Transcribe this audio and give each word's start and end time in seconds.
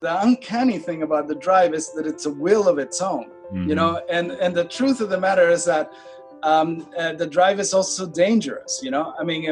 the 0.00 0.22
uncanny 0.22 0.78
thing 0.78 1.02
about 1.02 1.26
the 1.26 1.34
drive 1.34 1.74
is 1.74 1.92
that 1.92 2.06
it's 2.06 2.26
a 2.26 2.30
will 2.30 2.68
of 2.68 2.78
its 2.78 3.00
own 3.00 3.24
mm-hmm. 3.52 3.68
you 3.68 3.74
know 3.74 4.00
and 4.10 4.30
and 4.32 4.54
the 4.54 4.64
truth 4.64 5.00
of 5.00 5.08
the 5.08 5.18
matter 5.18 5.48
is 5.48 5.64
that 5.64 5.92
um, 6.44 6.88
uh, 6.96 7.14
the 7.14 7.26
drive 7.26 7.58
is 7.58 7.74
also 7.74 8.06
dangerous 8.06 8.80
you 8.82 8.92
know 8.92 9.12
i 9.18 9.24
mean 9.24 9.42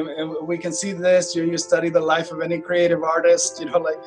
we 0.46 0.56
can 0.56 0.72
see 0.72 0.92
this 0.92 1.34
you, 1.34 1.42
you 1.42 1.58
study 1.58 1.88
the 1.88 2.00
life 2.00 2.30
of 2.30 2.40
any 2.40 2.60
creative 2.60 3.02
artist 3.02 3.58
you 3.58 3.66
know 3.66 3.78
like 3.88 3.98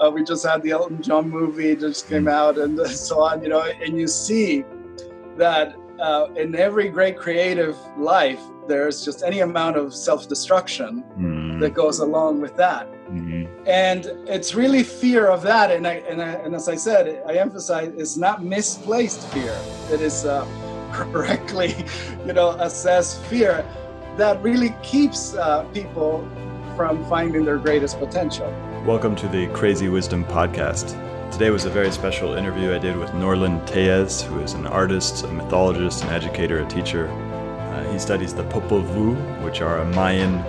uh, 0.00 0.10
we 0.10 0.24
just 0.24 0.44
had 0.44 0.60
the 0.62 0.70
elton 0.70 1.00
john 1.00 1.30
movie 1.30 1.76
just 1.76 2.08
came 2.08 2.24
mm-hmm. 2.24 2.28
out 2.28 2.58
and 2.58 2.80
so 2.88 3.20
on 3.20 3.40
you 3.42 3.48
know 3.48 3.62
and 3.62 3.96
you 3.96 4.08
see 4.08 4.64
that 5.36 5.76
uh, 6.00 6.26
in 6.36 6.54
every 6.56 6.88
great 6.88 7.16
creative 7.16 7.76
life 7.96 8.40
there's 8.66 9.04
just 9.04 9.22
any 9.22 9.40
amount 9.40 9.76
of 9.76 9.94
self-destruction 9.94 11.04
mm-hmm. 11.16 11.60
that 11.60 11.74
goes 11.74 12.00
along 12.00 12.40
with 12.40 12.56
that 12.56 12.90
mm-hmm. 13.08 13.45
And 13.66 14.06
it's 14.26 14.54
really 14.54 14.84
fear 14.84 15.26
of 15.26 15.42
that. 15.42 15.70
And 15.72 15.86
I, 15.86 15.94
and, 16.08 16.22
I, 16.22 16.30
and 16.44 16.54
as 16.54 16.68
i 16.68 16.76
said 16.76 17.22
i 17.26 17.34
emphasize 17.34 17.92
it's 17.96 18.16
not 18.16 18.44
misplaced 18.44 19.26
fear. 19.28 19.58
It 19.90 20.00
is 20.00 20.24
uh, 20.24 20.46
correctly 20.92 21.74
you 22.24 22.32
know 22.32 22.50
assessed 22.60 23.20
fear 23.24 23.66
that 24.16 24.40
really 24.42 24.74
keeps 24.82 25.34
uh, 25.34 25.64
people 25.74 26.26
from 26.76 27.04
finding 27.08 27.44
their 27.44 27.58
greatest 27.58 27.98
potential. 27.98 28.48
Welcome 28.86 29.16
to 29.16 29.28
the 29.28 29.48
crazy 29.48 29.88
wisdom 29.88 30.24
podcast. 30.24 30.94
Today 31.32 31.50
was 31.50 31.64
a 31.64 31.70
very 31.70 31.90
special 31.90 32.34
interview 32.34 32.72
I 32.72 32.78
did 32.78 32.96
with 32.96 33.12
Norland 33.14 33.66
Tellez, 33.66 34.22
who 34.22 34.38
is 34.40 34.52
an 34.52 34.66
artist, 34.66 35.24
a 35.24 35.28
mythologist, 35.28 36.04
an 36.04 36.10
educator, 36.10 36.60
a 36.60 36.68
teacher, 36.68 37.08
uh, 37.08 37.92
he 37.92 37.98
studies 37.98 38.32
the 38.32 38.44
Popol 38.44 38.82
Vuh, 38.82 39.42
which 39.42 39.60
are 39.60 39.78
a 39.78 39.84
Mayan 39.84 40.42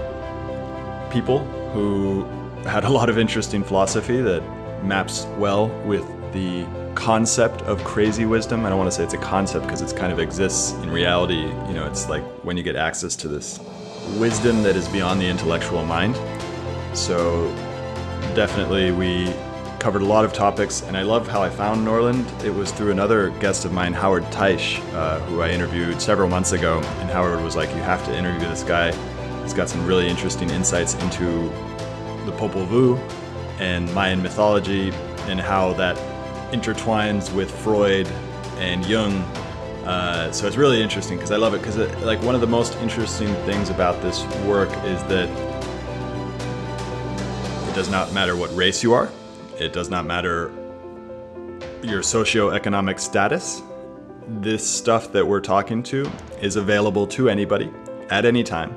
people 1.10 1.40
who 1.74 2.24
had 2.64 2.84
a 2.84 2.90
lot 2.90 3.10
of 3.10 3.18
interesting 3.18 3.64
philosophy 3.64 4.22
that 4.22 4.44
maps 4.84 5.26
well 5.38 5.68
with 5.86 6.06
the 6.34 6.66
concept 6.96 7.62
of 7.64 7.84
crazy 7.84 8.26
wisdom. 8.26 8.66
I 8.66 8.70
don't 8.70 8.78
want 8.78 8.90
to 8.90 8.96
say 8.96 9.04
it's 9.04 9.14
a 9.14 9.20
concept 9.20 9.66
because 9.66 9.82
it 9.82 9.96
kind 9.96 10.12
of 10.12 10.20
exists 10.20 10.74
in 10.84 10.90
reality. 10.90 11.42
You 11.42 11.74
know, 11.74 11.86
it's 11.86 12.10
like 12.10 12.24
when 12.44 12.58
you 12.58 12.64
get 12.64 12.76
access 12.76 13.16
to 13.18 13.28
this 13.28 13.60
wisdom 14.18 14.64
that 14.64 14.76
is 14.76 14.88
beyond 14.90 15.22
the 15.22 15.28
intellectual 15.28 15.86
mind. 15.86 16.16
So 16.98 17.54
definitely 18.36 18.92
we 18.92 19.34
covered 19.80 20.02
a 20.02 20.06
lot 20.06 20.26
of 20.26 20.34
topics, 20.34 20.82
and 20.84 20.98
I 20.98 21.04
love 21.04 21.28
how 21.28 21.42
I 21.42 21.50
found 21.50 21.86
Norland. 21.86 22.26
It 22.44 22.54
was 22.54 22.72
through 22.72 22.92
another 22.92 23.30
guest 23.40 23.64
of 23.64 23.72
mine, 23.72 23.94
Howard 23.94 24.24
Taish, 24.26 24.82
uh, 24.94 25.20
who 25.22 25.42
I 25.42 25.50
interviewed 25.52 26.02
several 26.02 26.28
months 26.28 26.52
ago. 26.52 26.80
And 27.00 27.10
Howard 27.10 27.42
was 27.44 27.56
like, 27.56 27.70
You 27.70 27.82
have 27.84 28.04
to 28.06 28.18
interview 28.18 28.48
this 28.50 28.64
guy. 28.64 28.92
He's 29.44 29.54
got 29.54 29.70
some 29.70 29.86
really 29.86 30.08
interesting 30.08 30.50
insights 30.50 30.96
into 30.96 31.50
the 32.28 32.34
Popol 32.34 32.68
Vuh 32.68 33.00
and 33.60 33.92
Mayan 33.96 34.22
mythology 34.22 34.92
and 35.28 35.40
how 35.40 35.74
that 35.74 35.98
intertwines 36.54 37.34
with 37.34 37.50
Freud 37.50 38.08
and 38.58 38.86
Jung. 38.86 39.14
Uh, 39.86 40.32
so 40.32 40.46
it's 40.46 40.58
really 40.58 40.82
interesting 40.82 41.18
because 41.18 41.32
I 41.32 41.38
love 41.38 41.56
it 41.56 41.62
because 41.62 41.78
like 42.04 42.22
one 42.22 42.36
of 42.36 42.42
the 42.42 42.48
most 42.48 42.76
interesting 42.76 43.34
things 43.46 43.70
about 43.70 44.00
this 44.04 44.24
work 44.46 44.70
is 44.86 45.02
that 45.06 45.28
it 47.70 47.74
does 47.74 47.90
not 47.90 48.14
matter 48.14 48.36
what 48.36 48.56
race 48.56 48.84
you 48.84 48.94
are 48.94 49.10
it 49.60 49.74
does 49.74 49.90
not 49.90 50.06
matter 50.06 50.52
your 51.82 52.02
socioeconomic 52.02 53.00
status. 53.00 53.62
This 54.28 54.68
stuff 54.68 55.12
that 55.14 55.26
we're 55.26 55.42
talking 55.42 55.82
to 55.84 56.10
is 56.42 56.58
available 56.58 57.08
to 57.08 57.30
anybody 57.30 57.72
at 58.10 58.26
any 58.26 58.44
time, 58.44 58.76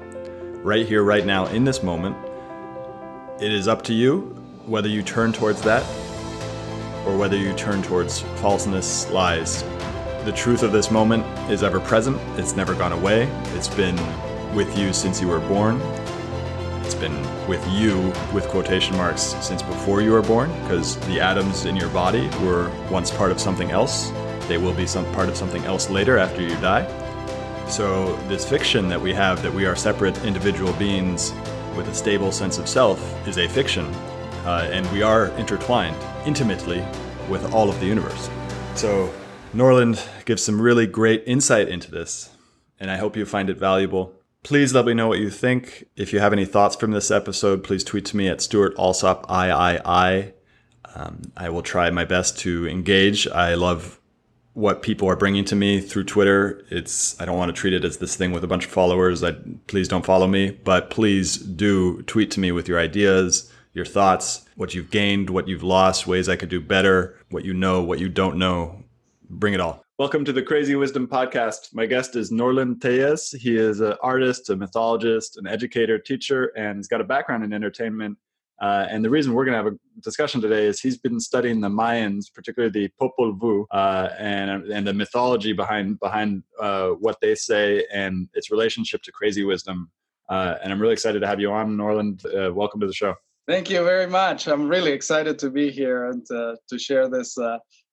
right 0.62 0.86
here, 0.86 1.02
right 1.02 1.26
now, 1.26 1.46
in 1.46 1.64
this 1.64 1.82
moment. 1.82 2.16
It 3.40 3.52
is 3.52 3.68
up 3.68 3.80
to 3.84 3.94
you 3.94 4.36
whether 4.66 4.86
you 4.86 5.02
turn 5.02 5.32
towards 5.32 5.62
that 5.62 5.82
or 7.06 7.16
whether 7.16 7.38
you 7.38 7.54
turn 7.54 7.82
towards 7.82 8.20
falseness, 8.36 9.10
lies. 9.10 9.62
The 10.26 10.32
truth 10.36 10.62
of 10.62 10.72
this 10.72 10.90
moment 10.90 11.24
is 11.50 11.62
ever 11.62 11.80
present, 11.80 12.18
it's 12.38 12.54
never 12.54 12.74
gone 12.74 12.92
away, 12.92 13.22
it's 13.54 13.66
been 13.66 13.96
with 14.54 14.76
you 14.76 14.92
since 14.92 15.22
you 15.22 15.28
were 15.28 15.40
born, 15.40 15.80
it's 16.84 16.94
been 16.94 17.18
with 17.48 17.66
you, 17.70 18.12
with 18.34 18.46
quotation 18.48 18.94
marks, 18.98 19.34
since 19.40 19.62
before 19.62 20.02
you 20.02 20.10
were 20.10 20.20
born, 20.20 20.52
because 20.64 20.98
the 21.06 21.18
atoms 21.18 21.64
in 21.64 21.76
your 21.76 21.88
body 21.88 22.28
were 22.42 22.70
once 22.90 23.10
part 23.10 23.30
of 23.30 23.40
something 23.40 23.70
else. 23.70 24.10
They 24.48 24.58
will 24.58 24.74
be 24.74 24.86
some 24.86 25.10
part 25.14 25.30
of 25.30 25.36
something 25.38 25.64
else 25.64 25.88
later 25.88 26.18
after 26.18 26.42
you 26.42 26.54
die. 26.56 26.86
So, 27.68 28.16
this 28.28 28.46
fiction 28.46 28.88
that 28.88 29.00
we 29.00 29.14
have 29.14 29.40
that 29.42 29.54
we 29.54 29.64
are 29.64 29.76
separate 29.76 30.22
individual 30.26 30.74
beings 30.74 31.32
with 31.76 31.88
a 31.88 31.94
stable 31.94 32.32
sense 32.32 32.58
of 32.58 32.68
self 32.68 33.00
is 33.26 33.38
a 33.38 33.48
fiction. 33.48 33.86
Uh, 34.44 34.68
and 34.72 34.90
we 34.92 35.02
are 35.02 35.26
intertwined 35.38 35.96
intimately 36.24 36.84
with 37.28 37.52
all 37.52 37.68
of 37.68 37.78
the 37.80 37.86
universe. 37.86 38.30
So, 38.74 39.12
Norland 39.52 40.02
gives 40.24 40.42
some 40.42 40.60
really 40.60 40.86
great 40.86 41.22
insight 41.26 41.68
into 41.68 41.90
this, 41.90 42.30
and 42.78 42.90
I 42.90 42.96
hope 42.96 43.16
you 43.16 43.26
find 43.26 43.50
it 43.50 43.58
valuable. 43.58 44.14
Please 44.42 44.72
let 44.72 44.86
me 44.86 44.94
know 44.94 45.08
what 45.08 45.18
you 45.18 45.28
think. 45.28 45.84
If 45.96 46.12
you 46.12 46.20
have 46.20 46.32
any 46.32 46.46
thoughts 46.46 46.76
from 46.76 46.92
this 46.92 47.10
episode, 47.10 47.62
please 47.62 47.84
tweet 47.84 48.06
to 48.06 48.16
me 48.16 48.28
at 48.28 48.40
Stewart 48.40 48.74
Alsop 48.78 49.30
III. 49.30 50.32
Um, 50.94 51.22
I 51.36 51.50
will 51.50 51.62
try 51.62 51.90
my 51.90 52.04
best 52.04 52.38
to 52.40 52.66
engage. 52.66 53.28
I 53.28 53.54
love 53.54 53.99
what 54.54 54.82
people 54.82 55.08
are 55.08 55.16
bringing 55.16 55.44
to 55.46 55.56
me 55.56 55.80
through 55.80 56.04
Twitter. 56.04 56.64
It's 56.70 57.20
I 57.20 57.24
don't 57.24 57.38
want 57.38 57.54
to 57.54 57.58
treat 57.58 57.72
it 57.72 57.84
as 57.84 57.98
this 57.98 58.16
thing 58.16 58.32
with 58.32 58.44
a 58.44 58.48
bunch 58.48 58.66
of 58.66 58.70
followers. 58.70 59.22
I 59.22 59.32
please 59.66 59.88
don't 59.88 60.04
follow 60.04 60.26
me, 60.26 60.50
but 60.50 60.90
please 60.90 61.36
do 61.36 62.02
tweet 62.02 62.30
to 62.32 62.40
me 62.40 62.52
with 62.52 62.68
your 62.68 62.78
ideas, 62.78 63.52
your 63.72 63.84
thoughts, 63.84 64.46
what 64.56 64.74
you've 64.74 64.90
gained, 64.90 65.30
what 65.30 65.46
you've 65.48 65.62
lost, 65.62 66.06
ways 66.06 66.28
I 66.28 66.36
could 66.36 66.48
do 66.48 66.60
better, 66.60 67.18
what 67.30 67.44
you 67.44 67.54
know, 67.54 67.82
what 67.82 68.00
you 68.00 68.08
don't 68.08 68.36
know. 68.36 68.82
Bring 69.28 69.54
it 69.54 69.60
all. 69.60 69.84
Welcome 69.98 70.24
to 70.24 70.32
the 70.32 70.42
Crazy 70.42 70.74
Wisdom 70.74 71.06
Podcast. 71.06 71.74
My 71.74 71.84
guest 71.86 72.16
is 72.16 72.32
Norland 72.32 72.80
Tellez. 72.80 73.32
He 73.32 73.56
is 73.56 73.80
an 73.80 73.94
artist, 74.02 74.48
a 74.48 74.56
mythologist, 74.56 75.36
an 75.36 75.46
educator, 75.46 75.98
teacher, 75.98 76.46
and 76.56 76.78
he's 76.78 76.88
got 76.88 77.02
a 77.02 77.04
background 77.04 77.44
in 77.44 77.52
entertainment. 77.52 78.16
Uh, 78.60 78.86
and 78.90 79.02
the 79.02 79.08
reason 79.08 79.32
we're 79.32 79.44
going 79.44 79.56
to 79.56 79.64
have 79.64 79.72
a 79.72 80.00
discussion 80.02 80.40
today 80.40 80.66
is 80.66 80.80
he's 80.80 80.98
been 80.98 81.18
studying 81.18 81.60
the 81.60 81.68
Mayans, 81.68 82.26
particularly 82.32 82.70
the 82.70 82.90
Popol 83.00 83.38
Vuh, 83.38 83.64
uh, 83.70 84.10
and 84.18 84.70
and 84.70 84.86
the 84.86 84.92
mythology 84.92 85.54
behind 85.54 85.98
behind 85.98 86.42
uh, 86.60 86.90
what 86.90 87.16
they 87.22 87.34
say 87.34 87.86
and 87.92 88.28
its 88.34 88.50
relationship 88.50 89.02
to 89.02 89.12
crazy 89.12 89.44
wisdom. 89.44 89.90
Uh, 90.28 90.56
and 90.62 90.72
I'm 90.72 90.80
really 90.80 90.92
excited 90.92 91.20
to 91.20 91.26
have 91.26 91.40
you 91.40 91.50
on, 91.50 91.76
Norland. 91.76 92.22
Uh, 92.26 92.52
welcome 92.52 92.80
to 92.80 92.86
the 92.86 92.92
show. 92.92 93.14
Thank 93.48 93.70
you 93.70 93.82
very 93.82 94.06
much. 94.06 94.46
I'm 94.46 94.68
really 94.68 94.92
excited 94.92 95.38
to 95.38 95.50
be 95.50 95.70
here 95.70 96.10
and 96.10 96.24
uh, 96.30 96.54
to 96.68 96.78
share 96.78 97.08
this 97.08 97.38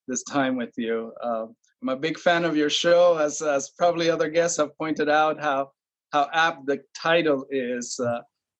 this 0.07 0.23
time 0.23 0.57
with 0.57 0.73
you. 0.77 1.13
I'm 1.23 1.89
a 1.89 1.95
big 1.95 2.19
fan 2.19 2.43
of 2.43 2.57
your 2.57 2.69
show, 2.69 3.17
as 3.17 3.41
as 3.41 3.69
probably 3.69 4.09
other 4.09 4.29
guests 4.29 4.57
have 4.57 4.77
pointed 4.77 5.07
out 5.07 5.39
how 5.39 5.71
how 6.11 6.27
apt 6.33 6.65
the 6.65 6.79
title 6.93 7.45
is 7.49 7.97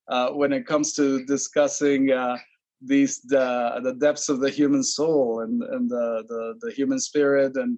uh, 0.10 0.14
uh, 0.14 0.32
when 0.32 0.54
it 0.54 0.66
comes 0.66 0.94
to 0.94 1.24
discussing 1.26 2.12
uh, 2.12 2.38
these 2.82 3.22
the 3.22 3.80
the 3.84 3.94
depths 3.94 4.30
of 4.30 4.40
the 4.40 4.50
human 4.50 4.84
soul 4.84 5.42
and 5.42 5.64
and 5.64 5.90
the 5.90 6.24
the, 6.28 6.54
the 6.62 6.72
human 6.72 7.00
spirit 7.00 7.56
and 7.56 7.78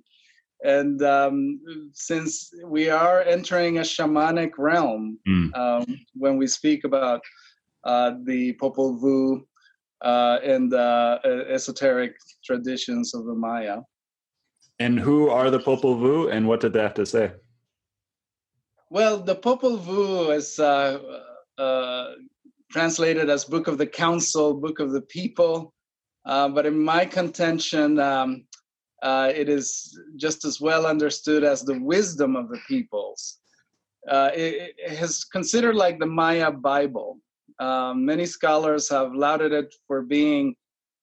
and 0.63 1.01
um, 1.03 1.59
since 1.93 2.51
we 2.65 2.89
are 2.89 3.21
entering 3.21 3.77
a 3.77 3.81
shamanic 3.81 4.51
realm 4.57 5.17
mm. 5.27 5.55
um, 5.57 5.99
when 6.15 6.37
we 6.37 6.47
speak 6.47 6.83
about 6.83 7.21
uh, 7.85 8.11
the 8.25 8.53
Popol 8.53 8.99
Vuh 8.99 9.41
uh, 10.01 10.39
and 10.43 10.69
the 10.69 11.45
esoteric 11.49 12.15
traditions 12.43 13.13
of 13.13 13.25
the 13.25 13.33
Maya. 13.33 13.77
And 14.79 14.99
who 14.99 15.29
are 15.29 15.49
the 15.49 15.59
Popol 15.59 15.97
Vuh 15.97 16.31
and 16.31 16.45
what 16.45 16.59
did 16.59 16.73
they 16.73 16.81
have 16.81 16.93
to 16.95 17.05
say? 17.05 17.31
Well, 18.89 19.19
the 19.19 19.35
Popol 19.35 19.79
Vuh 19.79 20.35
is 20.35 20.59
uh, 21.59 22.13
translated 22.71 23.29
as 23.29 23.45
Book 23.45 23.67
of 23.67 23.77
the 23.77 23.85
Council, 23.85 24.53
Book 24.53 24.79
of 24.79 24.91
the 24.91 25.01
People. 25.01 25.73
Uh, 26.25 26.47
but 26.49 26.65
in 26.65 26.79
my 26.79 27.05
contention, 27.05 27.99
um, 27.99 28.45
uh, 29.03 29.31
it 29.33 29.49
is 29.49 29.99
just 30.15 30.45
as 30.45 30.61
well 30.61 30.85
understood 30.85 31.43
as 31.43 31.63
the 31.63 31.79
wisdom 31.79 32.35
of 32.35 32.49
the 32.49 32.59
peoples. 32.67 33.39
Uh, 34.09 34.29
it, 34.33 34.73
it, 34.77 35.01
is 35.01 35.23
considered 35.25 35.75
like 35.75 35.99
the 35.99 36.05
Maya 36.05 36.51
Bible. 36.51 37.19
Um, 37.59 38.05
many 38.05 38.25
scholars 38.25 38.89
have 38.89 39.13
lauded 39.13 39.51
it 39.51 39.73
for 39.87 40.01
being 40.01 40.55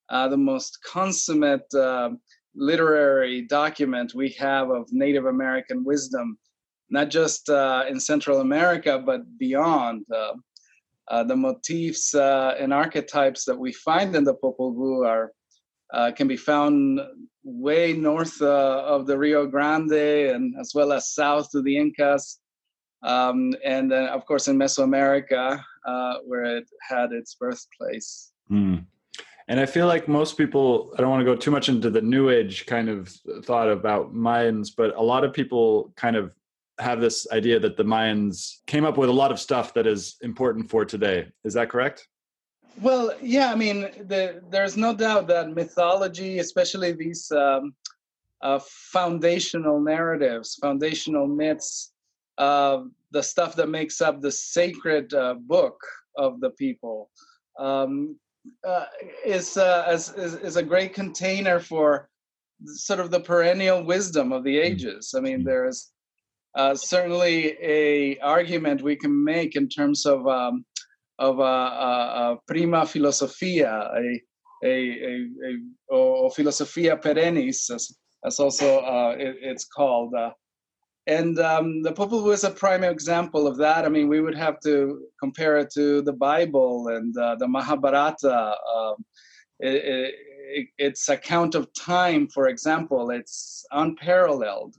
uh, 0.09 0.27
the 0.27 0.37
most 0.37 0.79
consummate 0.83 1.71
literary 2.55 3.43
document 3.43 4.15
we 4.15 4.29
have 4.29 4.71
of 4.71 4.91
Native 4.91 5.25
American 5.25 5.83
wisdom, 5.83 6.37
not 6.89 7.09
just 7.09 7.49
uh, 7.49 7.83
in 7.89 7.99
Central 7.99 8.41
America, 8.41 9.01
but 9.03 9.21
beyond. 9.37 10.05
Uh, 10.13 10.33
uh, 11.09 11.23
the 11.23 11.35
motifs 11.35 12.13
uh, 12.13 12.55
and 12.59 12.73
archetypes 12.73 13.45
that 13.45 13.57
we 13.57 13.71
find 13.71 14.13
in 14.15 14.25
the 14.25 14.35
Popol 14.35 14.75
Vuh 14.75 15.07
are 15.07 15.31
uh, 15.93 16.11
can 16.11 16.27
be 16.27 16.35
found 16.35 16.99
way 17.45 17.93
north 17.93 18.41
of 18.41 19.07
the 19.07 19.17
Rio 19.17 19.47
Grande 19.47 20.33
and 20.33 20.53
as 20.59 20.73
well 20.75 20.91
as 20.91 21.13
south 21.13 21.49
to 21.51 21.61
the 21.61 21.77
Incas, 21.77 22.39
um, 23.03 23.55
and 23.63 23.89
then 23.89 24.09
of 24.09 24.25
course 24.25 24.49
in 24.49 24.57
Mesoamerica, 24.57 25.63
where 26.25 26.57
it 26.57 26.67
had 26.89 27.13
its 27.13 27.35
birthplace. 27.35 28.33
Mm. 28.51 28.85
And 29.49 29.61
I 29.61 29.65
feel 29.65 29.87
like 29.87 30.09
most 30.09 30.37
people, 30.37 30.91
I 30.97 31.01
don't 31.01 31.09
want 31.09 31.21
to 31.21 31.25
go 31.25 31.35
too 31.35 31.51
much 31.51 31.69
into 31.69 31.89
the 31.89 32.01
new 32.01 32.29
age 32.29 32.65
kind 32.65 32.89
of 32.89 33.07
thought 33.45 33.69
about 33.69 34.13
Mayans, 34.13 34.71
but 34.75 34.93
a 34.97 35.01
lot 35.01 35.23
of 35.23 35.31
people 35.31 35.93
kind 35.95 36.17
of 36.17 36.35
have 36.79 37.01
this 37.01 37.27
idea 37.31 37.59
that 37.59 37.77
the 37.77 37.83
Mayans 37.83 38.57
came 38.67 38.85
up 38.85 38.97
with 38.97 39.09
a 39.09 39.13
lot 39.13 39.31
of 39.31 39.39
stuff 39.39 39.73
that 39.73 39.87
is 39.87 40.17
important 40.21 40.69
for 40.69 40.85
today. 40.85 41.27
Is 41.43 41.53
that 41.53 41.69
correct? 41.69 42.07
Well, 42.81 43.13
yeah, 43.21 43.51
I 43.51 43.55
mean, 43.55 43.81
the, 43.81 44.43
there's 44.51 44.77
no 44.77 44.93
doubt 44.93 45.27
that 45.27 45.49
mythology, 45.49 46.37
especially 46.39 46.91
these 46.91 47.31
um, 47.31 47.73
uh, 48.41 48.59
foundational 48.91 49.79
narratives, 49.79 50.55
foundational 50.61 51.27
myths, 51.27 51.93
uh, 52.37 52.83
the 53.11 53.23
stuff 53.23 53.55
that 53.55 53.69
makes 53.69 53.99
up 53.99 54.21
the 54.21 54.31
sacred 54.31 55.11
uh, 55.15 55.33
book 55.33 55.79
of 56.17 56.39
the 56.39 56.51
people, 56.51 57.09
um, 57.57 58.15
uh, 58.67 58.85
is, 59.25 59.57
uh, 59.57 59.89
is, 59.91 60.09
is 60.13 60.55
a 60.55 60.63
great 60.63 60.93
container 60.93 61.59
for 61.59 62.09
sort 62.65 62.99
of 62.99 63.09
the 63.09 63.19
perennial 63.19 63.83
wisdom 63.83 64.31
of 64.31 64.43
the 64.43 64.55
mm. 64.55 64.63
ages. 64.63 65.15
I 65.17 65.19
mean, 65.19 65.41
mm. 65.41 65.45
there 65.45 65.67
is 65.67 65.91
uh, 66.57 66.73
certainly 66.75 67.55
a 67.61 68.17
argument 68.19 68.81
we 68.81 68.95
can 68.95 69.23
make 69.23 69.55
in 69.55 69.69
terms 69.69 70.05
of 70.05 70.27
um, 70.27 70.65
of 71.19 71.39
a, 71.39 71.43
a, 71.43 72.33
a, 72.33 72.37
prima 72.47 72.85
philosophia, 72.85 73.89
a 73.95 74.21
a, 74.63 74.69
a, 74.69 75.27
a 75.47 75.95
or 75.95 76.31
philosophia 76.31 76.97
perennis, 76.97 77.69
as, 77.69 77.95
as 78.25 78.39
also 78.39 78.79
uh, 78.79 79.15
it, 79.17 79.35
it's 79.41 79.65
called. 79.65 80.13
Uh, 80.15 80.31
and 81.05 81.39
um, 81.39 81.83
the 81.83 81.93
Popol 81.93 82.23
Vuh 82.23 82.33
is 82.33 82.43
a 82.43 82.49
prime 82.49 82.83
example 82.83 83.47
of 83.47 83.57
that. 83.57 83.85
I 83.85 83.89
mean, 83.89 84.09
we 84.09 84.19
would 84.19 84.35
have 84.35 84.59
to 84.61 85.05
compare 85.21 85.57
it 85.57 85.71
to 85.75 86.01
the 86.01 86.11
Bible 86.11 86.87
and 86.89 87.15
uh, 87.17 87.35
the 87.35 87.47
Mahabharata. 87.47 88.55
Um, 88.75 89.05
it, 89.59 90.13
it, 90.49 90.67
its 90.77 91.07
account 91.07 91.55
of 91.55 91.67
time, 91.73 92.27
for 92.27 92.47
example, 92.47 93.11
it's 93.11 93.65
unparalleled 93.71 94.75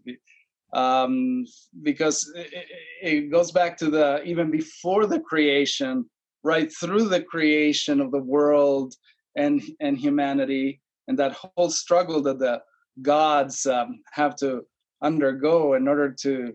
um, 0.72 1.44
because 1.82 2.30
it, 2.34 2.66
it 3.02 3.30
goes 3.30 3.50
back 3.52 3.76
to 3.78 3.90
the 3.90 4.22
even 4.24 4.50
before 4.50 5.06
the 5.06 5.20
creation, 5.20 6.04
right 6.42 6.70
through 6.72 7.08
the 7.08 7.22
creation 7.22 8.00
of 8.00 8.10
the 8.10 8.22
world 8.22 8.94
and 9.36 9.62
and 9.80 9.98
humanity, 9.98 10.80
and 11.06 11.18
that 11.18 11.32
whole 11.32 11.70
struggle 11.70 12.22
that 12.22 12.38
the 12.38 12.60
gods 13.02 13.66
um, 13.66 14.00
have 14.12 14.36
to 14.36 14.62
undergo 15.02 15.74
in 15.74 15.86
order 15.86 16.12
to 16.12 16.52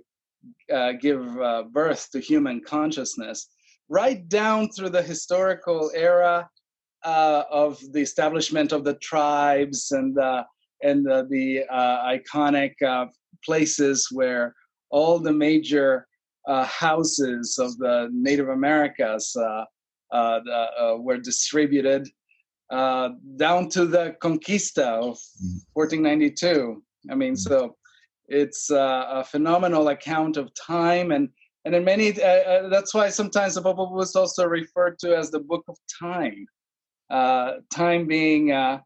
uh, 0.73 0.91
give 0.93 1.25
uh, 1.39 1.63
birth 1.71 2.09
to 2.11 2.19
human 2.19 2.61
consciousness, 2.61 3.47
right 3.89 4.27
down 4.27 4.69
through 4.69 4.89
the 4.89 5.01
historical 5.01 5.89
era 5.95 6.49
uh, 7.03 7.43
of 7.49 7.79
the 7.93 8.01
establishment 8.01 8.71
of 8.71 8.83
the 8.83 8.95
tribes 8.95 9.91
and 9.91 10.17
and 10.83 11.05
the 11.05 11.63
uh, 11.71 12.03
iconic 12.05 12.73
uh, 12.85 13.05
places 13.45 14.07
where 14.11 14.55
all 14.89 15.19
the 15.19 15.33
major 15.33 16.07
houses 16.47 17.57
of 17.57 17.77
the 17.77 18.09
Native 18.11 18.49
Americas 18.49 19.31
the, 19.33 20.97
were 20.99 21.17
distributed. 21.17 22.07
down 22.69 23.69
to 23.69 23.85
the 23.85 24.15
conquista 24.21 24.85
of 24.85 25.17
1492. 25.73 26.45
Mm-hmm. 26.45 27.11
I 27.11 27.15
mean, 27.15 27.35
so 27.35 27.75
it's 28.27 28.71
uh, 28.71 29.05
a 29.09 29.23
phenomenal 29.23 29.89
account 29.89 30.37
of 30.37 30.51
time 30.53 31.11
and 31.11 31.29
and 31.65 31.75
in 31.75 31.83
many 31.83 32.21
uh, 32.21 32.27
uh, 32.27 32.69
that's 32.69 32.93
why 32.93 33.09
sometimes 33.09 33.55
the 33.55 33.61
Vuh 33.61 33.91
was 33.91 34.15
also 34.15 34.45
referred 34.45 34.99
to 34.99 35.15
as 35.15 35.31
the 35.31 35.39
book 35.39 35.63
of 35.67 35.77
time 36.01 36.45
uh, 37.09 37.53
time 37.73 38.07
being 38.07 38.51
uh, 38.51 38.79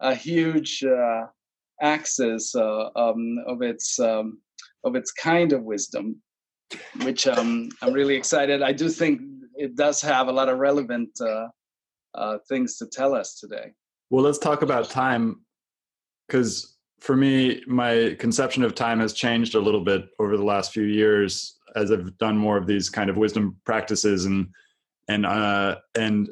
a 0.00 0.14
huge 0.14 0.82
uh, 0.84 1.26
axis 1.82 2.54
um, 2.54 3.38
of 3.46 3.62
its 3.62 3.98
um, 3.98 4.38
of 4.84 4.96
its 4.96 5.12
kind 5.12 5.52
of 5.52 5.62
wisdom 5.62 6.20
which 7.02 7.26
um, 7.26 7.68
i'm 7.82 7.92
really 7.92 8.14
excited 8.14 8.62
i 8.62 8.72
do 8.72 8.88
think 8.88 9.20
it 9.54 9.76
does 9.76 10.00
have 10.00 10.28
a 10.28 10.32
lot 10.32 10.48
of 10.48 10.58
relevant 10.58 11.10
things 12.48 12.76
to 12.76 12.86
tell 12.86 13.14
us 13.14 13.38
today 13.38 13.72
well 14.10 14.22
let's 14.22 14.38
talk 14.38 14.62
about 14.62 14.88
time 14.90 15.40
because 16.26 16.76
for 17.00 17.16
me, 17.16 17.62
my 17.66 18.16
conception 18.18 18.62
of 18.62 18.74
time 18.74 19.00
has 19.00 19.12
changed 19.12 19.54
a 19.54 19.60
little 19.60 19.82
bit 19.82 20.08
over 20.18 20.36
the 20.36 20.44
last 20.44 20.72
few 20.72 20.84
years 20.84 21.58
as 21.74 21.92
I've 21.92 22.16
done 22.18 22.36
more 22.36 22.56
of 22.56 22.66
these 22.66 22.88
kind 22.88 23.10
of 23.10 23.16
wisdom 23.16 23.56
practices 23.64 24.24
and 24.24 24.48
and 25.08 25.26
uh, 25.26 25.76
and 25.96 26.28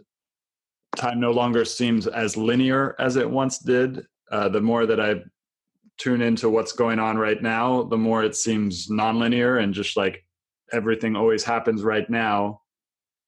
time 0.96 1.20
no 1.20 1.30
longer 1.30 1.64
seems 1.64 2.06
as 2.06 2.36
linear 2.36 2.96
as 2.98 3.16
it 3.16 3.28
once 3.28 3.58
did. 3.58 4.06
Uh, 4.30 4.48
the 4.48 4.60
more 4.60 4.86
that 4.86 5.00
I 5.00 5.16
tune 5.98 6.22
into 6.22 6.48
what's 6.48 6.72
going 6.72 6.98
on 6.98 7.18
right 7.18 7.40
now, 7.42 7.84
the 7.84 7.96
more 7.96 8.24
it 8.24 8.36
seems 8.36 8.88
nonlinear 8.88 9.62
and 9.62 9.74
just 9.74 9.96
like 9.96 10.24
everything 10.72 11.16
always 11.16 11.44
happens 11.44 11.82
right 11.82 12.08
now, 12.10 12.60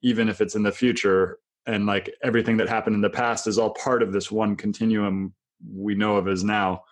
even 0.03 0.29
if 0.29 0.41
it's 0.41 0.55
in 0.55 0.63
the 0.63 0.73
future. 0.73 1.39
And 1.67 1.87
like 1.87 2.13
everything 2.23 2.57
that 2.59 2.69
happened 2.69 2.95
in 2.95 3.03
the 3.03 3.11
past 3.11 3.47
is 3.47 3.59
all 3.59 3.71
part 3.71 4.03
of 4.03 4.13
this 4.13 4.31
one 4.31 4.57
continuum 4.57 5.35
we 5.69 5.95
know 5.95 6.17
of 6.17 6.29
as 6.29 6.45
now. 6.45 6.83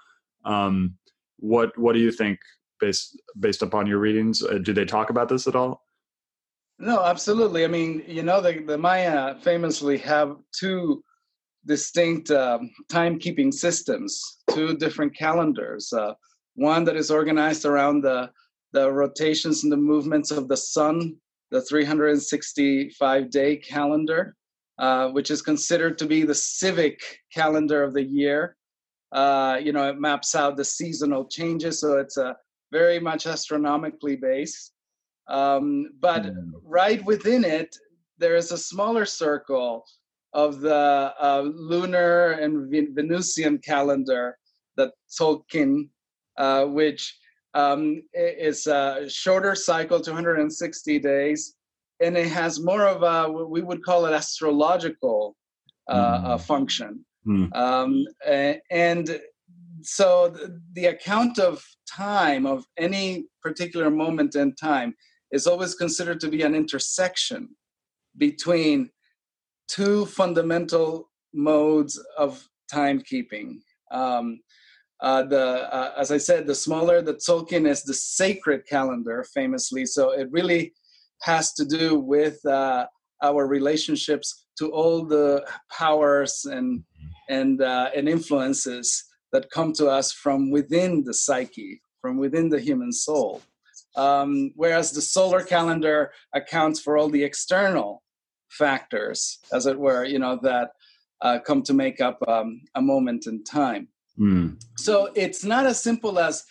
Um, 0.44 0.96
what 1.38 1.76
what 1.78 1.92
do 1.94 2.00
you 2.00 2.10
think 2.10 2.38
based 2.80 3.20
based 3.38 3.62
upon 3.62 3.86
your 3.86 3.98
readings? 3.98 4.42
Uh, 4.42 4.58
do 4.58 4.72
they 4.72 4.84
talk 4.84 5.10
about 5.10 5.28
this 5.28 5.46
at 5.46 5.56
all? 5.56 5.82
No, 6.78 7.04
absolutely. 7.04 7.64
I 7.64 7.68
mean, 7.68 8.02
you 8.06 8.22
know, 8.22 8.40
the, 8.40 8.58
the 8.58 8.76
Maya 8.76 9.36
famously 9.36 9.96
have 9.98 10.36
two 10.52 11.04
distinct 11.66 12.30
um, 12.30 12.70
timekeeping 12.90 13.52
systems, 13.52 14.38
two 14.50 14.76
different 14.76 15.16
calendars. 15.16 15.92
Uh, 15.92 16.14
one 16.54 16.84
that 16.84 16.96
is 16.96 17.10
organized 17.10 17.64
around 17.64 18.02
the 18.02 18.30
the 18.72 18.90
rotations 18.90 19.62
and 19.62 19.72
the 19.72 19.76
movements 19.76 20.32
of 20.32 20.48
the 20.48 20.56
sun, 20.56 21.14
the 21.52 21.62
365 21.62 23.30
day 23.30 23.56
calendar, 23.56 24.34
uh, 24.78 25.08
which 25.10 25.30
is 25.30 25.42
considered 25.42 25.96
to 25.96 26.06
be 26.06 26.24
the 26.24 26.34
civic 26.34 27.00
calendar 27.32 27.84
of 27.84 27.94
the 27.94 28.02
year. 28.02 28.56
Uh, 29.12 29.60
you 29.62 29.72
know, 29.72 29.88
it 29.88 30.00
maps 30.00 30.34
out 30.34 30.56
the 30.56 30.64
seasonal 30.64 31.24
changes, 31.26 31.80
so 31.80 31.98
it's 31.98 32.16
a 32.16 32.36
very 32.72 32.98
much 32.98 33.28
astronomically 33.28 34.16
based. 34.16 34.72
Um, 35.28 35.90
but 36.00 36.24
mm. 36.24 36.50
right 36.64 37.02
within 37.04 37.44
it, 37.44 37.76
there 38.18 38.34
is 38.34 38.50
a 38.50 38.58
smaller 38.58 39.04
circle 39.04 39.86
of 40.34 40.60
the 40.60 41.14
uh, 41.20 41.42
lunar 41.54 42.32
and 42.32 42.70
Venusian 42.94 43.58
calendar 43.58 44.36
that 44.76 44.90
Tzolkin, 45.08 45.88
uh, 46.36 46.64
which 46.66 47.16
um, 47.54 48.02
is 48.12 48.66
a 48.66 49.08
shorter 49.08 49.54
cycle, 49.54 50.00
260 50.00 50.98
days, 50.98 51.54
and 52.00 52.16
it 52.16 52.26
has 52.26 52.60
more 52.60 52.86
of 52.86 53.02
a 53.02 53.30
we 53.30 53.62
would 53.62 53.84
call 53.84 54.06
it 54.06 54.12
astrological 54.12 55.36
uh, 55.88 56.36
mm. 56.36 56.40
function. 56.40 57.04
Mm. 57.26 57.54
Um, 57.54 58.04
and 58.70 59.20
so 59.82 60.34
the 60.72 60.86
account 60.86 61.38
of 61.38 61.64
time, 61.88 62.44
of 62.46 62.64
any 62.76 63.26
particular 63.40 63.90
moment 63.90 64.34
in 64.34 64.54
time, 64.56 64.94
is 65.30 65.46
always 65.46 65.74
considered 65.74 66.20
to 66.20 66.28
be 66.28 66.42
an 66.42 66.54
intersection 66.54 67.48
between 68.16 68.90
two 69.68 70.06
fundamental 70.06 71.10
modes 71.32 72.02
of 72.16 72.46
timekeeping. 72.72 73.58
Um, 73.90 74.40
uh, 75.00 75.22
the 75.24 75.74
uh, 75.74 75.92
as 75.98 76.10
I 76.10 76.18
said, 76.18 76.46
the 76.46 76.54
smaller 76.54 77.02
the 77.02 77.14
Tzolkin 77.14 77.68
is 77.68 77.82
the 77.82 77.94
sacred 77.94 78.66
calendar, 78.66 79.24
famously. 79.34 79.86
So 79.86 80.12
it 80.12 80.28
really 80.30 80.72
has 81.22 81.52
to 81.54 81.64
do 81.64 81.98
with 81.98 82.44
uh, 82.46 82.86
our 83.22 83.46
relationships 83.46 84.46
to 84.58 84.70
all 84.70 85.04
the 85.04 85.44
powers 85.70 86.44
and 86.44 86.84
and 87.28 87.60
uh, 87.60 87.90
and 87.94 88.08
influences 88.08 89.04
that 89.32 89.50
come 89.50 89.72
to 89.74 89.88
us 89.88 90.12
from 90.12 90.50
within 90.50 91.02
the 91.02 91.12
psyche, 91.12 91.80
from 92.00 92.16
within 92.18 92.48
the 92.48 92.60
human 92.60 92.92
soul. 92.92 93.42
Um, 93.96 94.52
whereas 94.54 94.92
the 94.92 95.02
solar 95.02 95.42
calendar 95.42 96.12
accounts 96.34 96.80
for 96.80 96.96
all 96.96 97.08
the 97.08 97.24
external 97.24 98.03
factors, 98.58 99.38
as 99.52 99.66
it 99.66 99.78
were, 99.78 100.04
you 100.04 100.18
know, 100.18 100.38
that 100.42 100.68
uh, 101.20 101.38
come 101.46 101.62
to 101.62 101.74
make 101.74 102.00
up 102.00 102.18
um, 102.28 102.60
a 102.74 102.82
moment 102.82 103.26
in 103.26 103.42
time. 103.44 103.88
Mm. 104.18 104.62
So 104.76 105.10
it's 105.14 105.44
not 105.44 105.66
as 105.66 105.82
simple 105.82 106.18
as 106.18 106.44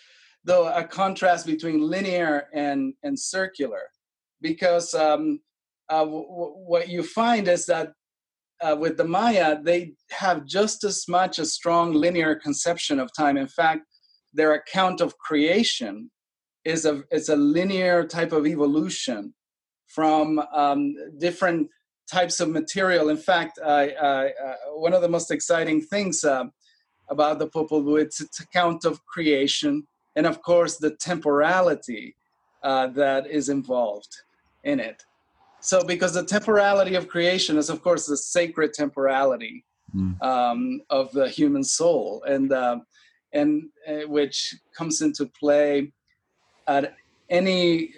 though 0.43 0.67
a 0.67 0.83
contrast 0.83 1.45
between 1.45 1.89
linear 1.93 2.47
and 2.53 2.93
and 3.03 3.17
circular, 3.17 3.83
because 4.41 4.93
um, 4.93 5.39
uh, 5.89 6.05
w- 6.05 6.27
w- 6.27 6.53
what 6.71 6.89
you 6.89 7.03
find 7.03 7.47
is 7.47 7.65
that 7.65 7.93
uh, 8.61 8.75
with 8.79 8.97
the 8.97 9.03
Maya, 9.03 9.61
they 9.61 9.93
have 10.09 10.45
just 10.45 10.83
as 10.83 11.07
much 11.07 11.39
a 11.39 11.45
strong 11.45 11.93
linear 11.93 12.35
conception 12.35 12.99
of 12.99 13.09
time. 13.17 13.37
In 13.37 13.47
fact, 13.47 13.81
their 14.33 14.53
account 14.53 15.01
of 15.01 15.17
creation 15.17 16.11
is 16.65 16.85
a 16.85 17.03
is 17.11 17.29
a 17.29 17.35
linear 17.35 18.05
type 18.07 18.31
of 18.31 18.45
evolution 18.45 19.33
from 19.87 20.39
um, 20.53 20.95
different 21.19 21.69
types 22.17 22.39
of 22.39 22.47
material. 22.49 23.05
In 23.15 23.21
fact, 23.31 23.53
I, 23.65 23.83
I, 24.11 24.25
uh, 24.45 24.55
one 24.85 24.93
of 24.97 25.01
the 25.01 25.13
most 25.17 25.29
exciting 25.37 25.79
things 25.93 26.23
uh, 26.23 26.45
about 27.09 27.35
the 27.39 27.49
Popol 27.55 27.81
Vuh 27.85 28.01
it's 28.05 28.19
its 28.25 28.39
account 28.45 28.85
of 28.89 28.95
creation, 29.13 29.73
and 30.17 30.25
of 30.31 30.35
course 30.49 30.73
the 30.77 30.93
temporality 31.11 32.05
uh, 32.69 32.87
that 33.01 33.23
is 33.39 33.49
involved 33.57 34.13
in 34.63 34.79
it. 34.79 34.99
So, 35.69 35.77
because 35.93 36.13
the 36.13 36.25
temporality 36.37 36.95
of 36.95 37.07
creation 37.15 37.57
is, 37.61 37.69
of 37.69 37.79
course, 37.87 38.03
the 38.05 38.17
sacred 38.17 38.73
temporality 38.73 39.55
mm. 39.95 40.13
um, 40.31 40.81
of 40.89 41.05
the 41.17 41.27
human 41.39 41.63
soul, 41.79 42.05
and 42.33 42.51
uh, 42.63 42.77
and 43.39 43.51
uh, 43.89 44.05
which 44.17 44.37
comes 44.77 44.95
into 45.01 45.25
play 45.41 45.91
at 46.67 46.83
any 47.29 47.93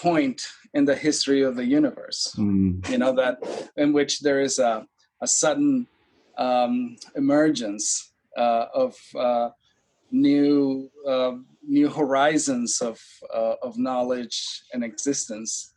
point 0.00 0.46
in 0.74 0.84
the 0.84 0.94
history 0.94 1.42
of 1.42 1.56
the 1.56 1.64
universe. 1.64 2.34
Mm. 2.36 2.88
You 2.90 2.98
know 2.98 3.14
that 3.14 3.38
in 3.76 3.92
which 3.92 4.20
there 4.20 4.40
is 4.40 4.58
a, 4.58 4.86
a 5.20 5.26
sudden 5.26 5.86
um, 6.36 6.96
emergence 7.16 8.12
uh, 8.36 8.66
of 8.74 8.96
uh, 9.16 9.50
new 10.10 10.90
uh, 11.06 11.32
new 11.66 11.88
horizons 11.88 12.80
of 12.80 13.00
uh, 13.32 13.54
of 13.62 13.78
knowledge 13.78 14.62
and 14.72 14.84
existence. 14.84 15.74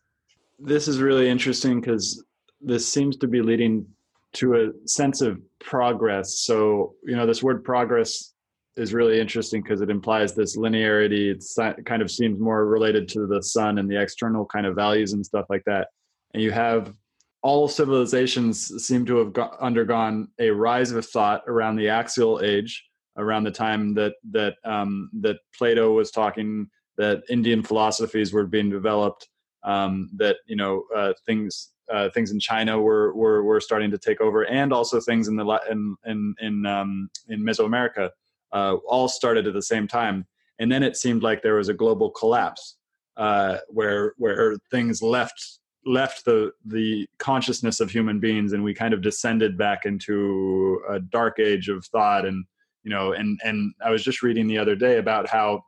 This 0.60 0.88
is 0.88 1.00
really 1.00 1.30
interesting 1.30 1.80
because 1.80 2.24
this 2.60 2.88
seems 2.88 3.18
to 3.18 3.28
be 3.28 3.42
leading 3.42 3.86
to 4.34 4.56
a 4.56 4.88
sense 4.88 5.22
of 5.22 5.40
progress. 5.60 6.40
So 6.40 6.96
you 7.04 7.16
know, 7.16 7.26
this 7.26 7.44
word 7.44 7.64
progress 7.64 8.34
is 8.78 8.94
really 8.94 9.20
interesting 9.20 9.62
because 9.62 9.82
it 9.82 9.90
implies 9.90 10.34
this 10.34 10.58
linearity. 10.58 11.32
It 11.32 11.86
kind 11.86 12.02
of 12.02 12.12
seems 12.12 12.40
more 12.40 12.66
related 12.66 13.08
to 13.10 13.28
the 13.28 13.42
sun 13.42 13.78
and 13.80 13.90
the 13.90 14.00
external 14.00 14.46
kind 14.46 14.66
of 14.66 14.76
values 14.76 15.14
and 15.14 15.26
stuff 15.26 15.46
like 15.50 15.64
that. 15.66 15.90
And 16.34 16.44
you 16.44 16.52
have 16.52 16.94
all 17.42 17.68
civilizations 17.68 18.86
seem 18.86 19.06
to 19.06 19.18
have 19.18 19.34
go- 19.34 19.56
undergone 19.60 20.30
a 20.40 20.50
rise 20.50 20.92
of 20.92 21.06
thought 21.06 21.44
around 21.48 21.76
the 21.76 21.90
axial 21.90 22.42
age, 22.44 22.86
around 23.18 23.44
the 23.44 23.52
time 23.52 23.94
that 23.96 24.14
that 24.32 24.56
um, 24.64 25.10
that 25.22 25.38
Plato 25.58 25.94
was 25.94 26.12
talking, 26.12 26.70
that 26.98 27.24
Indian 27.30 27.64
philosophies 27.64 28.34
were 28.34 28.46
being 28.46 28.70
developed, 28.70 29.28
um, 29.64 30.10
that 30.18 30.38
you 30.46 30.56
know 30.56 30.84
uh, 30.96 31.14
things 31.26 31.72
uh, 31.92 32.10
things 32.10 32.32
in 32.32 32.40
China 32.40 32.80
were, 32.80 33.14
were 33.16 33.44
were 33.44 33.62
starting 33.62 33.92
to 33.92 33.98
take 33.98 34.20
over, 34.20 34.44
and 34.44 34.74
also 34.74 35.00
things 35.00 35.28
in 35.28 35.36
the 35.36 35.62
in 35.70 35.96
in 36.06 36.36
in, 36.40 36.66
um, 36.66 37.10
in 37.30 37.42
Mesoamerica 37.42 38.10
uh, 38.52 38.76
all 38.88 39.08
started 39.08 39.48
at 39.48 39.54
the 39.54 39.62
same 39.62 39.88
time. 39.88 40.26
And 40.60 40.72
then 40.72 40.84
it 40.84 40.98
seemed 40.98 41.24
like 41.24 41.42
there 41.42 41.56
was 41.56 41.70
a 41.70 41.74
global 41.74 42.10
collapse 42.10 42.78
uh, 43.18 43.58
where 43.70 44.14
where 44.18 44.56
things 44.72 45.02
left 45.02 45.60
left 45.86 46.26
the 46.26 46.52
the 46.66 47.08
consciousness 47.18 47.80
of 47.80 47.90
human 47.90 48.20
beings 48.20 48.54
and 48.54 48.64
we 48.64 48.74
kind 48.74 48.94
of 48.94 49.02
descended 49.02 49.58
back 49.58 49.86
into 49.86 50.82
a 50.90 51.00
dark 51.00 51.40
age 51.40 51.70
of 51.70 51.86
thought 51.86 52.26
and 52.26 52.46
you 52.84 52.92
know 52.92 53.14
and 53.14 53.40
and 53.44 53.74
I 53.84 53.90
was 53.90 54.04
just 54.04 54.22
reading 54.22 54.48
the 54.48 54.58
other 54.58 54.76
day 54.76 54.98
about 54.98 55.28
how 55.30 55.64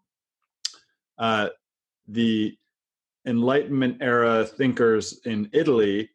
uh, 1.18 1.50
the 2.08 2.56
Enlightenment 3.26 3.98
era 4.02 4.46
thinkers 4.46 5.20
in 5.26 5.50
Italy 5.54 6.10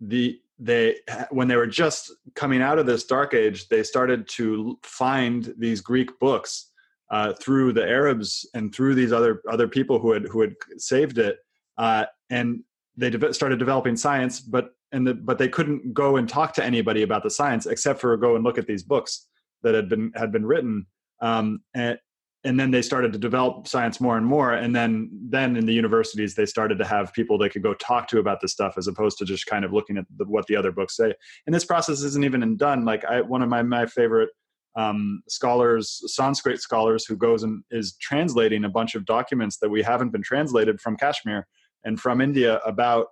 the 0.00 0.40
they 0.60 0.96
when 1.30 1.48
they 1.48 1.56
were 1.56 1.66
just 1.66 2.12
coming 2.34 2.60
out 2.60 2.78
of 2.78 2.86
this 2.86 3.04
dark 3.04 3.32
age 3.32 3.68
they 3.68 3.82
started 3.82 4.28
to 4.28 4.78
find 4.82 5.54
these 5.58 5.80
greek 5.80 6.16
books 6.20 6.70
uh, 7.10 7.32
through 7.32 7.72
the 7.72 7.82
arabs 7.82 8.48
and 8.54 8.74
through 8.74 8.94
these 8.94 9.12
other 9.12 9.42
other 9.50 9.66
people 9.66 9.98
who 9.98 10.12
had 10.12 10.24
who 10.26 10.42
had 10.42 10.54
saved 10.76 11.18
it 11.18 11.38
uh, 11.78 12.04
and 12.28 12.62
they 12.96 13.08
de- 13.08 13.34
started 13.34 13.58
developing 13.58 13.96
science 13.96 14.40
but 14.40 14.70
and 14.92 15.06
the, 15.06 15.14
but 15.14 15.38
they 15.38 15.48
couldn't 15.48 15.94
go 15.94 16.16
and 16.16 16.28
talk 16.28 16.52
to 16.52 16.64
anybody 16.64 17.02
about 17.02 17.22
the 17.22 17.30
science 17.30 17.66
except 17.66 18.00
for 18.00 18.16
go 18.16 18.34
and 18.34 18.44
look 18.44 18.58
at 18.58 18.66
these 18.66 18.82
books 18.82 19.28
that 19.62 19.74
had 19.74 19.88
been 19.88 20.12
had 20.14 20.30
been 20.30 20.44
written 20.44 20.86
um, 21.22 21.60
and 21.74 21.98
and 22.44 22.58
then 22.58 22.70
they 22.70 22.80
started 22.80 23.12
to 23.12 23.18
develop 23.18 23.68
science 23.68 24.00
more 24.00 24.16
and 24.16 24.24
more. 24.24 24.52
And 24.52 24.74
then 24.74 25.10
then 25.28 25.56
in 25.56 25.66
the 25.66 25.74
universities 25.74 26.34
they 26.34 26.46
started 26.46 26.78
to 26.78 26.84
have 26.84 27.12
people 27.12 27.36
they 27.36 27.48
could 27.48 27.62
go 27.62 27.74
talk 27.74 28.08
to 28.08 28.18
about 28.18 28.40
this 28.40 28.52
stuff 28.52 28.74
as 28.78 28.86
opposed 28.86 29.18
to 29.18 29.24
just 29.24 29.46
kind 29.46 29.64
of 29.64 29.72
looking 29.72 29.98
at 29.98 30.04
the, 30.16 30.24
what 30.24 30.46
the 30.46 30.56
other 30.56 30.72
books 30.72 30.96
say. 30.96 31.12
And 31.46 31.54
this 31.54 31.64
process 31.64 32.02
isn't 32.02 32.24
even 32.24 32.56
done. 32.56 32.84
Like 32.84 33.04
I, 33.04 33.20
one 33.20 33.42
of 33.42 33.48
my, 33.48 33.62
my 33.62 33.86
favorite 33.86 34.30
um, 34.76 35.22
scholars 35.28 36.00
sanskrit 36.06 36.60
scholars 36.60 37.04
who 37.04 37.16
goes 37.16 37.42
and 37.42 37.64
is 37.70 37.96
translating 38.00 38.64
a 38.64 38.68
bunch 38.68 38.94
of 38.94 39.04
documents 39.04 39.58
that 39.58 39.68
we 39.68 39.82
haven't 39.82 40.10
been 40.10 40.22
translated 40.22 40.80
from 40.80 40.96
kashmir 40.96 41.44
and 41.82 41.98
from 41.98 42.20
india 42.20 42.60
about 42.64 43.08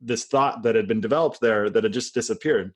this 0.00 0.24
thought 0.24 0.62
that 0.62 0.74
had 0.74 0.86
been 0.86 1.00
developed 1.00 1.40
there 1.40 1.70
that 1.70 1.84
had 1.84 1.92
just 1.92 2.14
disappeared. 2.14 2.72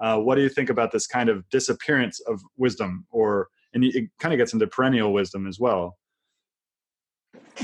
Uh, 0.00 0.18
what 0.18 0.34
do 0.34 0.42
you 0.42 0.48
think 0.48 0.68
about 0.68 0.92
this 0.92 1.06
kind 1.06 1.28
of 1.28 1.48
disappearance 1.48 2.20
of 2.20 2.40
wisdom 2.56 3.06
or 3.10 3.48
and 3.76 3.84
it 3.84 4.08
kind 4.18 4.32
of 4.32 4.38
gets 4.38 4.54
into 4.54 4.66
perennial 4.66 5.12
wisdom 5.12 5.46
as 5.46 5.60
well. 5.60 5.98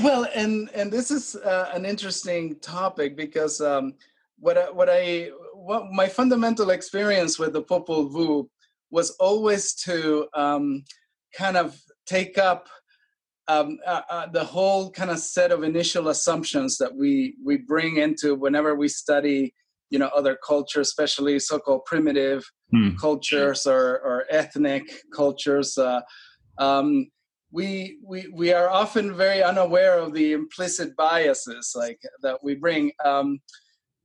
Well 0.01 0.27
and 0.35 0.69
and 0.73 0.91
this 0.91 1.11
is 1.11 1.35
uh, 1.35 1.71
an 1.73 1.85
interesting 1.85 2.55
topic 2.59 3.17
because 3.17 3.59
um, 3.61 3.95
what 4.39 4.57
I, 4.57 4.69
what 4.69 4.89
I 4.91 5.31
what 5.53 5.91
my 5.91 6.07
fundamental 6.07 6.69
experience 6.69 7.39
with 7.39 7.53
the 7.53 7.63
Popol 7.63 8.11
Vuh 8.11 8.47
was 8.91 9.11
always 9.19 9.73
to 9.85 10.27
um, 10.35 10.83
kind 11.35 11.57
of 11.57 11.79
take 12.05 12.37
up 12.37 12.69
um, 13.47 13.79
uh, 13.85 14.01
uh, 14.09 14.27
the 14.27 14.43
whole 14.43 14.91
kind 14.91 15.09
of 15.09 15.19
set 15.19 15.51
of 15.51 15.63
initial 15.63 16.09
assumptions 16.09 16.77
that 16.77 16.95
we 16.95 17.35
we 17.43 17.57
bring 17.57 17.97
into 17.97 18.35
whenever 18.35 18.75
we 18.75 18.87
study 18.87 19.53
you 19.93 19.99
know 19.99 20.09
other 20.15 20.35
cultures 20.45 20.87
especially 20.87 21.39
so-called 21.39 21.85
primitive 21.85 22.43
hmm. 22.71 22.95
cultures 22.95 23.67
or, 23.67 23.99
or 24.07 24.25
ethnic 24.29 24.83
cultures 25.15 25.77
uh, 25.77 26.01
um, 26.57 27.07
we, 27.51 27.99
we 28.03 28.27
we 28.33 28.51
are 28.51 28.69
often 28.69 29.15
very 29.15 29.43
unaware 29.43 29.99
of 29.99 30.13
the 30.13 30.33
implicit 30.33 30.95
biases 30.95 31.73
like 31.75 31.99
that 32.23 32.43
we 32.43 32.55
bring 32.55 32.91
um, 33.05 33.39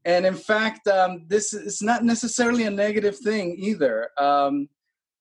and 0.05 0.27
in 0.27 0.35
fact 0.35 0.87
um, 0.89 1.25
this 1.27 1.55
is 1.55 1.81
not 1.81 2.05
necessarily 2.05 2.65
a 2.65 2.71
negative 2.71 3.17
thing 3.17 3.57
either 3.59 4.11
um, 4.19 4.69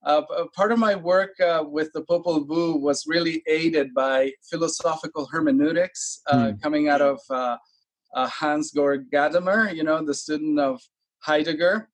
uh, 0.05 0.21
part 0.53 0.74
of 0.74 0.79
my 0.79 0.95
work 0.95 1.39
uh, 1.39 1.63
with 1.65 1.89
the 1.93 2.03
Popol 2.03 2.45
Vuh 2.45 2.79
was 2.79 3.05
really 3.07 3.41
aided 3.47 3.93
by 3.93 4.31
philosophical 4.50 5.27
hermeneutics 5.31 6.21
uh, 6.27 6.51
hmm. 6.51 6.57
coming 6.57 6.89
out 6.89 7.01
of 7.01 7.19
uh, 8.16 8.20
uh, 8.20 8.28
Hans 8.28 8.72
Georg 8.72 9.10
Gadamer, 9.12 9.76
you 9.76 9.84
know, 9.84 10.04
the 10.04 10.14
student 10.14 10.60
of 10.60 10.82
Heidegger, 11.20 11.90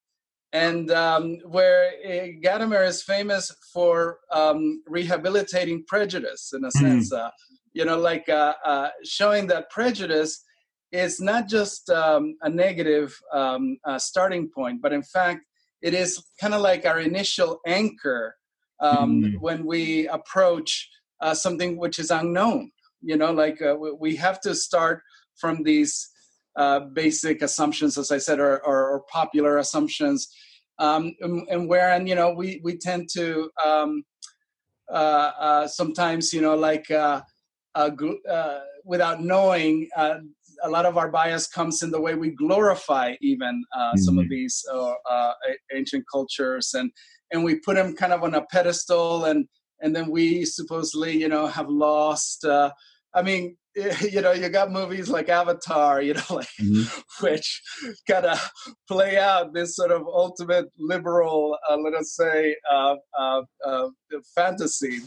and 0.52 0.92
um, 0.92 1.40
where 1.46 1.92
uh, 2.06 2.28
Gadamer 2.44 2.88
is 2.88 3.04
famous 3.04 3.52
for 3.74 4.20
um, 4.32 4.84
rehabilitating 4.88 5.84
prejudice 5.88 6.54
in 6.54 6.64
a 6.64 6.70
hmm. 6.70 6.86
sense, 6.86 7.14
uh, 7.14 7.32
you 7.74 7.86
know, 7.86 7.98
like 7.98 8.30
uh, 8.30 8.54
uh, 8.66 8.90
showing 9.04 9.48
that 9.48 9.70
prejudice 9.72 10.44
is 10.92 11.20
not 11.20 11.50
just 11.50 11.90
um, 11.90 12.36
a 12.44 12.50
negative 12.50 13.18
um, 13.34 13.78
uh, 13.84 13.98
starting 13.98 14.48
point, 14.56 14.80
but 14.82 14.94
in 14.94 15.02
fact, 15.02 15.42
it 15.82 15.94
is 15.94 16.24
kind 16.40 16.54
of 16.54 16.62
like 16.62 16.86
our 16.86 17.00
initial 17.00 17.60
anchor 17.66 18.36
mm. 18.82 19.34
when 19.40 19.66
we 19.66 20.08
approach 20.08 20.88
something 21.34 21.78
which 21.78 22.00
is 22.00 22.12
unknown. 22.12 22.72
You 23.02 23.18
know, 23.18 23.34
like 23.34 23.60
we 24.00 24.16
have 24.16 24.40
to 24.42 24.56
start 24.56 25.02
from 25.38 25.64
these 25.64 26.10
uh, 26.56 26.82
basic 26.94 27.42
assumptions, 27.42 27.98
as 27.98 28.12
I 28.12 28.18
said, 28.18 28.40
or, 28.40 28.64
or, 28.66 28.90
or 28.90 29.04
popular 29.12 29.58
assumptions, 29.58 30.28
um, 30.80 31.16
and, 31.22 31.48
and 31.50 31.70
wherein 31.70 32.08
you 32.08 32.16
know 32.16 32.34
we 32.34 32.62
we 32.64 32.78
tend 32.78 33.10
to 33.14 33.50
um, 33.64 34.04
uh, 34.92 35.32
uh, 35.40 35.68
sometimes 35.68 36.34
you 36.34 36.42
know 36.42 36.56
like 36.56 36.90
uh, 36.92 37.22
uh, 37.76 37.90
uh, 38.30 38.60
without 38.86 39.22
knowing. 39.22 39.88
a 39.98 40.70
lot 40.70 40.86
of 40.86 40.98
our 40.98 41.12
bias 41.12 41.46
comes 41.48 41.82
in 41.84 41.92
the 41.92 42.00
way 42.00 42.16
we 42.16 42.30
glorify 42.30 43.16
even 43.20 43.62
mm-hmm. 43.76 43.98
some 43.98 44.18
of 44.18 44.26
mm-hmm. 44.26 44.36
these 44.36 44.64
ancient 45.76 46.06
cultures, 46.10 46.74
and 46.74 46.92
and 47.32 47.44
we 47.44 47.56
put 47.56 47.76
them 47.76 47.96
kind 47.96 48.14
of 48.14 48.24
on 48.24 48.36
a 48.36 48.46
pedestal, 48.46 49.26
and 49.26 49.46
and 49.82 49.96
then 49.96 50.10
we 50.10 50.46
supposedly 50.46 51.18
you 51.18 51.28
know 51.28 51.48
have 51.48 51.68
lost. 51.68 52.46
I 52.46 53.22
mean, 53.22 53.58
you 54.02 54.22
know, 54.22 54.32
you 54.32 54.50
got 54.50 54.72
movies 54.72 55.10
like 55.10 55.30
Avatar, 55.30 56.02
you 56.02 56.14
know, 56.14 56.22
like 56.30 56.48
mm-hmm. 56.62 57.26
which 57.26 57.62
kind 58.08 58.26
of 58.26 58.52
play 58.88 59.18
out 59.18 59.54
this 59.54 59.76
sort 59.76 59.92
of 59.92 60.04
ultimate 60.04 60.68
liberal, 60.78 61.58
uh, 61.70 61.78
let 61.78 61.94
us 61.94 62.16
say, 62.16 62.56
uh, 62.72 62.96
uh, 63.18 63.42
uh 63.66 63.88
fantasy 64.36 65.00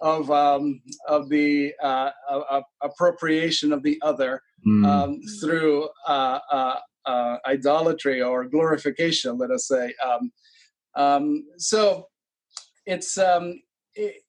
of 0.00 0.30
um, 0.30 0.80
of 1.06 1.28
the 1.28 1.74
uh, 1.82 2.10
appropriation 2.82 3.72
of 3.72 3.82
the 3.82 4.00
other 4.02 4.40
mm. 4.66 4.86
um, 4.86 5.20
through 5.40 5.88
uh, 6.06 6.38
idolatry 7.46 8.22
or 8.22 8.44
glorification, 8.44 9.36
let 9.38 9.50
us 9.50 9.66
say. 9.66 9.92
Um, 10.04 10.32
um 10.94 11.44
so 11.58 12.06
it's 12.86 13.18
um, 13.18 13.60
it, 13.94 14.22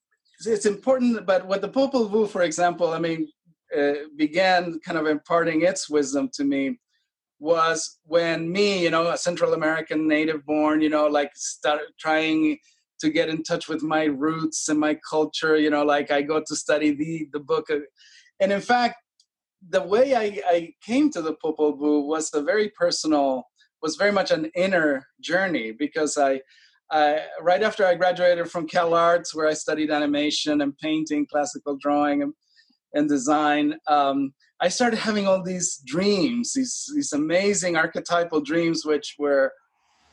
it's 0.45 0.65
important, 0.65 1.25
but 1.25 1.47
with 1.47 1.61
the 1.61 1.69
Popol 1.69 2.09
Vuh, 2.09 2.29
for 2.29 2.43
example, 2.43 2.93
I 2.93 2.99
mean, 2.99 3.27
uh, 3.77 3.93
began 4.15 4.79
kind 4.79 4.97
of 4.97 5.07
imparting 5.07 5.61
its 5.61 5.89
wisdom 5.89 6.29
to 6.33 6.43
me 6.43 6.79
was 7.39 7.99
when 8.03 8.51
me, 8.51 8.83
you 8.83 8.89
know, 8.89 9.09
a 9.09 9.17
Central 9.17 9.53
American 9.53 10.07
native 10.07 10.45
born, 10.45 10.81
you 10.81 10.89
know, 10.89 11.07
like 11.07 11.31
started 11.35 11.87
trying 11.97 12.57
to 12.99 13.09
get 13.09 13.29
in 13.29 13.43
touch 13.43 13.69
with 13.69 13.81
my 13.81 14.03
roots 14.03 14.67
and 14.67 14.79
my 14.79 14.97
culture, 15.09 15.55
you 15.57 15.69
know, 15.69 15.83
like 15.83 16.11
I 16.11 16.21
go 16.21 16.43
to 16.45 16.55
study 16.55 16.91
the 16.93 17.27
the 17.31 17.39
book. 17.39 17.69
And 18.41 18.51
in 18.51 18.61
fact, 18.61 18.95
the 19.67 19.81
way 19.81 20.15
I, 20.15 20.41
I 20.47 20.73
came 20.85 21.09
to 21.11 21.21
the 21.21 21.33
Popol 21.33 21.77
Vuh 21.79 22.05
was 22.05 22.33
a 22.33 22.41
very 22.41 22.69
personal, 22.69 23.43
was 23.81 23.95
very 23.95 24.11
much 24.11 24.31
an 24.31 24.51
inner 24.55 25.05
journey 25.21 25.71
because 25.71 26.17
I, 26.17 26.41
I 26.91 27.25
right 27.41 27.63
after 27.63 27.85
I 27.85 27.95
graduated 27.95 28.49
from 28.49 28.67
Cal 28.67 28.93
Arts, 28.93 29.33
where 29.33 29.47
I 29.47 29.53
studied 29.53 29.91
animation 29.91 30.61
and 30.61 30.77
painting, 30.77 31.25
classical 31.25 31.77
drawing, 31.77 32.21
and, 32.23 32.33
and 32.93 33.07
design. 33.07 33.75
Um, 33.87 34.33
I 34.61 34.67
started 34.69 34.99
having 34.99 35.27
all 35.27 35.41
these 35.41 35.81
dreams, 35.85 36.53
these 36.53 36.91
these 36.93 37.13
amazing 37.13 37.75
archetypal 37.77 38.41
dreams, 38.41 38.85
which 38.85 39.15
were 39.17 39.53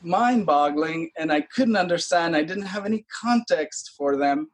mind-boggling, 0.03 1.11
and 1.19 1.33
I 1.33 1.41
couldn't 1.41 1.77
understand. 1.77 2.37
I 2.37 2.43
didn't 2.43 2.67
have 2.67 2.87
any 2.87 3.05
context 3.23 3.93
for 3.97 4.17
them 4.17 4.49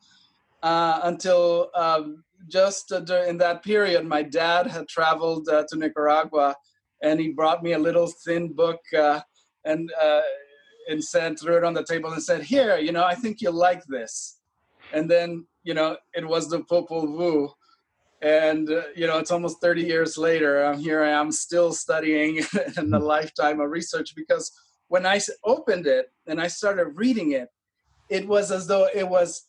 uh, 0.63 1.01
until 1.03 1.71
um, 1.75 2.25
just 2.49 2.93
uh, 2.93 3.25
in 3.25 3.39
that 3.39 3.63
period. 3.63 4.07
My 4.07 4.23
dad 4.23 4.67
had 4.67 4.89
traveled 4.89 5.49
uh, 5.49 5.65
to 5.69 5.77
Nicaragua, 5.77 6.55
and 7.03 7.21
he 7.21 7.31
brought 7.31 7.63
me 7.63 7.73
a 7.73 7.79
little 7.79 8.11
thin 8.25 8.53
book 8.53 8.81
uh, 8.97 9.21
and 9.65 9.93
uh, 10.01 10.23
and 10.89 11.03
said, 11.05 11.39
threw 11.39 11.57
it 11.57 11.65
on 11.65 11.75
the 11.75 11.85
table 11.85 12.13
and 12.13 12.23
said, 12.23 12.43
"Here, 12.43 12.79
you 12.79 12.93
know, 12.93 13.05
I 13.05 13.15
think 13.15 13.41
you'll 13.41 13.53
like 13.53 13.85
this." 13.87 14.39
And 14.93 15.11
then, 15.11 15.47
you 15.65 15.75
know, 15.75 15.97
it 16.15 16.27
was 16.27 16.49
the 16.49 16.61
Popol 16.61 17.07
Vuh 17.09 17.51
and 18.23 18.71
uh, 18.71 18.83
you 18.95 19.07
know 19.07 19.19
it's 19.19 19.31
almost 19.31 19.61
30 19.61 19.83
years 19.83 20.17
later 20.17 20.65
i'm 20.65 20.79
here 20.79 21.03
i 21.03 21.11
am 21.11 21.33
still 21.33 21.73
studying 21.73 22.37
in 22.79 22.91
the 22.91 22.99
lifetime 22.99 23.61
of 23.61 23.71
research 23.71 24.15
because 24.15 24.51
when 24.89 25.05
i 25.05 25.21
opened 25.45 25.87
it 25.87 26.13
and 26.27 26.41
i 26.41 26.47
started 26.47 26.87
reading 26.95 27.33
it 27.33 27.49
it 28.09 28.27
was 28.27 28.51
as 28.51 28.67
though 28.67 28.89
it 28.95 29.09
was 29.09 29.47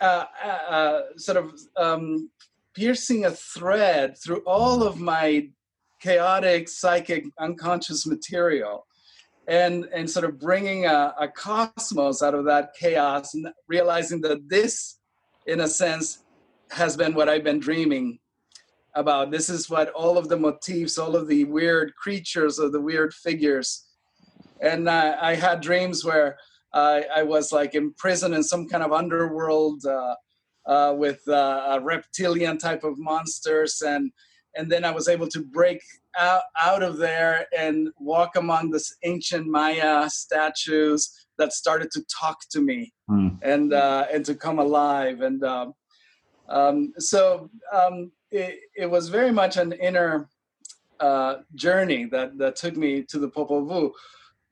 uh, 0.00 0.24
uh, 0.44 0.48
uh, 0.48 1.02
sort 1.16 1.38
of 1.38 1.52
um, 1.78 2.30
piercing 2.74 3.24
a 3.24 3.30
thread 3.30 4.14
through 4.18 4.42
all 4.46 4.82
of 4.82 5.00
my 5.00 5.48
chaotic 6.00 6.68
psychic 6.68 7.24
unconscious 7.38 8.06
material 8.06 8.86
and 9.48 9.84
and 9.94 10.10
sort 10.10 10.24
of 10.24 10.38
bringing 10.38 10.86
a, 10.86 11.14
a 11.20 11.28
cosmos 11.28 12.22
out 12.22 12.34
of 12.34 12.44
that 12.44 12.74
chaos 12.78 13.34
and 13.34 13.48
realizing 13.68 14.20
that 14.20 14.48
this 14.48 14.98
in 15.46 15.60
a 15.60 15.68
sense 15.68 16.24
has 16.70 16.96
been 16.96 17.14
what 17.14 17.28
I've 17.28 17.44
been 17.44 17.60
dreaming 17.60 18.18
about. 18.94 19.30
This 19.30 19.48
is 19.48 19.70
what 19.70 19.90
all 19.90 20.18
of 20.18 20.28
the 20.28 20.36
motifs, 20.36 20.98
all 20.98 21.14
of 21.14 21.28
the 21.28 21.44
weird 21.44 21.94
creatures, 21.94 22.58
or 22.58 22.70
the 22.70 22.80
weird 22.80 23.14
figures. 23.14 23.84
And 24.60 24.88
uh, 24.88 25.16
I 25.20 25.34
had 25.34 25.60
dreams 25.60 26.04
where 26.04 26.38
uh, 26.72 27.02
I 27.14 27.22
was 27.22 27.52
like 27.52 27.74
imprisoned 27.74 28.34
in 28.34 28.42
some 28.42 28.68
kind 28.68 28.82
of 28.82 28.92
underworld 28.92 29.84
uh, 29.84 30.14
uh 30.66 30.92
with 30.96 31.20
uh, 31.28 31.76
a 31.76 31.80
reptilian 31.80 32.58
type 32.58 32.82
of 32.82 32.98
monsters, 32.98 33.82
and 33.82 34.10
and 34.56 34.72
then 34.72 34.84
I 34.84 34.90
was 34.90 35.08
able 35.08 35.28
to 35.28 35.40
break 35.40 35.80
out, 36.18 36.42
out 36.60 36.82
of 36.82 36.96
there 36.96 37.46
and 37.56 37.88
walk 37.98 38.36
among 38.36 38.70
this 38.70 38.96
ancient 39.04 39.46
Maya 39.46 40.08
statues 40.08 41.26
that 41.38 41.52
started 41.52 41.90
to 41.92 42.02
talk 42.20 42.38
to 42.50 42.60
me 42.62 42.92
mm. 43.08 43.38
and 43.42 43.72
uh, 43.72 44.06
and 44.12 44.24
to 44.24 44.34
come 44.34 44.58
alive 44.58 45.20
and. 45.20 45.44
Um, 46.48 46.92
so 46.98 47.50
um, 47.72 48.12
it, 48.30 48.60
it, 48.76 48.86
was 48.86 49.08
very 49.08 49.32
much 49.32 49.56
an 49.56 49.72
inner 49.72 50.28
uh, 51.00 51.36
journey 51.54 52.04
that, 52.06 52.38
that 52.38 52.56
took 52.56 52.76
me 52.76 53.02
to 53.02 53.18
the 53.18 53.28
Popol 53.28 53.66
Vuh. 53.66 53.90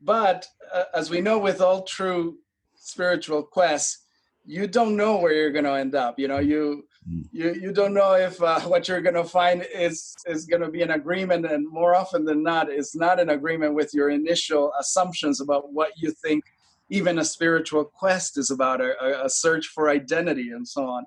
But 0.00 0.46
uh, 0.72 0.84
as 0.94 1.10
we 1.10 1.20
know, 1.20 1.38
with 1.38 1.60
all 1.60 1.82
true 1.82 2.38
spiritual 2.74 3.42
quests, 3.42 4.04
you 4.44 4.66
don't 4.66 4.96
know 4.96 5.16
where 5.16 5.32
you're 5.32 5.52
going 5.52 5.64
to 5.64 5.72
end 5.72 5.94
up. 5.94 6.18
You 6.18 6.28
know, 6.28 6.38
you 6.38 6.84
hmm. 7.08 7.22
you 7.32 7.54
you 7.54 7.72
don't 7.72 7.94
know 7.94 8.12
if 8.12 8.42
uh, 8.42 8.60
what 8.72 8.88
you're 8.88 9.00
going 9.00 9.14
to 9.14 9.24
find 9.24 9.66
is 9.74 10.14
is 10.26 10.44
going 10.44 10.60
to 10.62 10.68
be 10.68 10.82
an 10.82 10.90
agreement, 10.90 11.46
and 11.46 11.66
more 11.70 11.94
often 11.94 12.24
than 12.24 12.42
not, 12.42 12.70
it's 12.70 12.94
not 12.94 13.18
an 13.18 13.30
agreement 13.30 13.74
with 13.74 13.94
your 13.94 14.10
initial 14.10 14.72
assumptions 14.78 15.40
about 15.40 15.72
what 15.72 15.92
you 15.96 16.10
think. 16.10 16.44
Even 16.90 17.18
a 17.18 17.24
spiritual 17.24 17.82
quest 17.82 18.36
is 18.36 18.50
about 18.50 18.82
a, 18.82 19.24
a 19.24 19.30
search 19.30 19.68
for 19.68 19.88
identity 19.88 20.50
and 20.50 20.68
so 20.68 20.84
on 20.84 21.06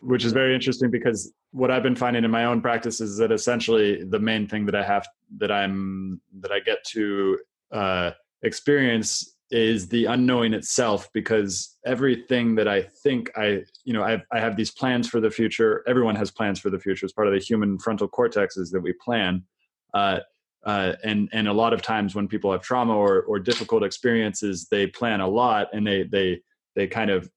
which 0.00 0.24
is 0.24 0.32
very 0.32 0.54
interesting 0.54 0.90
because 0.90 1.32
what 1.50 1.70
I've 1.70 1.82
been 1.82 1.96
finding 1.96 2.24
in 2.24 2.30
my 2.30 2.44
own 2.44 2.60
practice 2.60 3.00
is 3.00 3.16
that 3.18 3.32
essentially 3.32 4.04
the 4.04 4.18
main 4.18 4.46
thing 4.46 4.66
that 4.66 4.74
I 4.74 4.84
have 4.84 5.06
that 5.38 5.50
I'm 5.50 6.20
that 6.40 6.52
I 6.52 6.60
get 6.60 6.84
to 6.88 7.38
uh, 7.72 8.10
experience 8.42 9.36
is 9.50 9.88
the 9.88 10.04
unknowing 10.04 10.52
itself 10.52 11.08
because 11.14 11.78
everything 11.86 12.54
that 12.56 12.68
I 12.68 12.82
think 12.82 13.30
I 13.36 13.62
you 13.84 13.92
know 13.92 14.02
I 14.02 14.22
I 14.32 14.40
have 14.40 14.56
these 14.56 14.70
plans 14.70 15.08
for 15.08 15.20
the 15.20 15.30
future. 15.30 15.82
Everyone 15.86 16.16
has 16.16 16.30
plans 16.30 16.60
for 16.60 16.70
the 16.70 16.78
future. 16.78 17.06
It's 17.06 17.12
part 17.12 17.28
of 17.28 17.32
the 17.32 17.40
human 17.40 17.78
frontal 17.78 18.08
cortex 18.08 18.56
is 18.56 18.70
that 18.70 18.80
we 18.80 18.92
plan. 19.04 19.44
Uh, 19.94 20.20
uh, 20.66 20.94
and 21.02 21.28
and 21.32 21.48
a 21.48 21.52
lot 21.52 21.72
of 21.72 21.82
times 21.82 22.14
when 22.14 22.28
people 22.28 22.52
have 22.52 22.62
trauma 22.62 22.94
or 22.94 23.22
or 23.22 23.38
difficult 23.38 23.82
experiences, 23.82 24.68
they 24.70 24.86
plan 24.86 25.20
a 25.20 25.28
lot 25.28 25.68
and 25.72 25.86
they 25.86 26.02
they 26.02 26.40
they 26.76 26.86
kind 26.86 27.10
of 27.10 27.30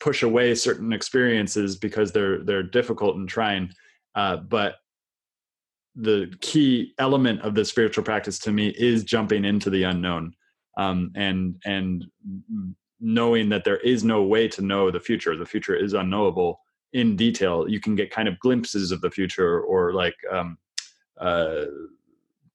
push 0.00 0.22
away 0.22 0.54
certain 0.54 0.92
experiences 0.92 1.76
because 1.76 2.12
they're 2.12 2.42
they're 2.44 2.62
difficult 2.62 3.16
and 3.16 3.28
trying. 3.28 3.70
Uh, 4.14 4.36
but 4.36 4.76
the 5.94 6.32
key 6.40 6.94
element 6.98 7.40
of 7.42 7.54
the 7.54 7.64
spiritual 7.64 8.04
practice 8.04 8.38
to 8.38 8.52
me 8.52 8.68
is 8.68 9.04
jumping 9.04 9.44
into 9.44 9.68
the 9.70 9.82
unknown 9.82 10.32
um, 10.76 11.10
and 11.14 11.56
and 11.64 12.06
knowing 13.00 13.48
that 13.48 13.64
there 13.64 13.78
is 13.78 14.04
no 14.04 14.22
way 14.22 14.48
to 14.48 14.62
know 14.62 14.90
the 14.90 15.00
future. 15.00 15.36
The 15.36 15.46
future 15.46 15.76
is 15.76 15.92
unknowable 15.92 16.60
in 16.92 17.16
detail. 17.16 17.68
You 17.68 17.80
can 17.80 17.94
get 17.94 18.10
kind 18.10 18.28
of 18.28 18.38
glimpses 18.38 18.90
of 18.92 19.00
the 19.00 19.10
future 19.10 19.60
or 19.60 19.92
like 19.92 20.16
um, 20.30 20.56
uh, 21.20 21.64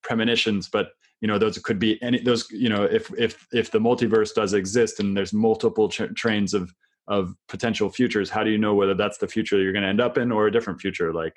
premonitions, 0.02 0.70
but 0.70 0.92
you 1.22 1.28
know 1.28 1.38
those 1.38 1.58
could 1.60 1.80
be 1.80 2.02
any 2.02 2.20
those 2.20 2.50
you 2.52 2.70
know 2.70 2.84
if 2.84 3.12
if 3.18 3.46
if 3.54 3.72
the 3.72 3.80
multiverse 3.80 4.34
does 4.34 4.54
exist 4.54 5.00
and 5.00 5.16
there's 5.16 5.34
multiple 5.34 5.88
tra- 5.88 6.14
trains 6.14 6.54
of 6.54 6.74
of 7.08 7.36
potential 7.50 7.90
futures 7.90 8.30
how 8.30 8.44
do 8.44 8.50
you 8.50 8.58
know 8.58 8.74
whether 8.76 8.94
that's 8.94 9.18
the 9.18 9.28
future 9.28 9.62
you're 9.62 9.74
going 9.74 9.84
to 9.84 9.90
end 9.90 10.02
up 10.02 10.18
in 10.18 10.32
or 10.32 10.48
a 10.48 10.52
different 10.52 10.80
future? 10.80 11.14
Like 11.14 11.36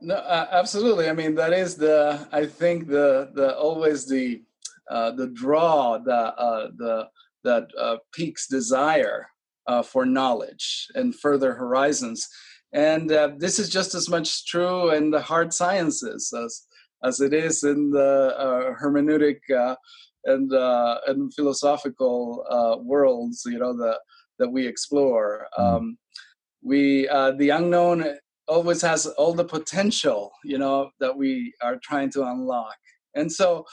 no 0.00 0.14
uh, 0.14 0.48
absolutely. 0.50 1.08
I 1.08 1.12
mean 1.12 1.34
that 1.34 1.52
is 1.52 1.76
the 1.76 2.26
i 2.32 2.46
think 2.46 2.88
the 2.88 3.30
the 3.34 3.56
always 3.56 4.08
the 4.08 4.42
uh, 4.90 5.12
the 5.12 5.28
draw 5.28 5.98
the 5.98 6.12
uh, 6.12 6.68
the 6.76 7.08
that 7.44 7.68
uh, 7.78 7.96
desire 8.50 9.28
uh, 9.66 9.82
for 9.82 10.04
knowledge 10.04 10.88
and 10.94 11.14
further 11.14 11.54
horizons. 11.54 12.28
And 12.72 13.10
uh, 13.10 13.30
this 13.36 13.58
is 13.58 13.68
just 13.68 13.94
as 13.94 14.08
much 14.08 14.46
true 14.46 14.90
in 14.90 15.10
the 15.10 15.20
hard 15.20 15.52
sciences 15.52 16.32
as 16.32 16.66
as 17.02 17.20
it 17.20 17.32
is 17.32 17.64
in 17.64 17.90
the 17.90 18.36
uh, 18.36 18.74
hermeneutic 18.78 19.38
uh, 19.50 19.74
and 20.24 20.52
uh, 20.52 21.00
and 21.06 21.32
philosophical 21.34 22.44
uh, 22.48 22.76
worlds, 22.82 23.42
you 23.46 23.58
know, 23.58 23.76
the, 23.76 23.98
that 24.38 24.48
we 24.48 24.66
explore. 24.66 25.46
Mm-hmm. 25.58 25.76
Um, 25.76 25.98
we 26.62 27.08
uh, 27.08 27.32
the 27.32 27.50
unknown 27.50 28.04
always 28.48 28.82
has 28.82 29.06
all 29.06 29.32
the 29.32 29.44
potential, 29.44 30.32
you 30.44 30.58
know, 30.58 30.90
that 31.00 31.16
we 31.16 31.54
are 31.62 31.78
trying 31.82 32.10
to 32.10 32.24
unlock, 32.24 32.76
and 33.14 33.30
so 33.30 33.64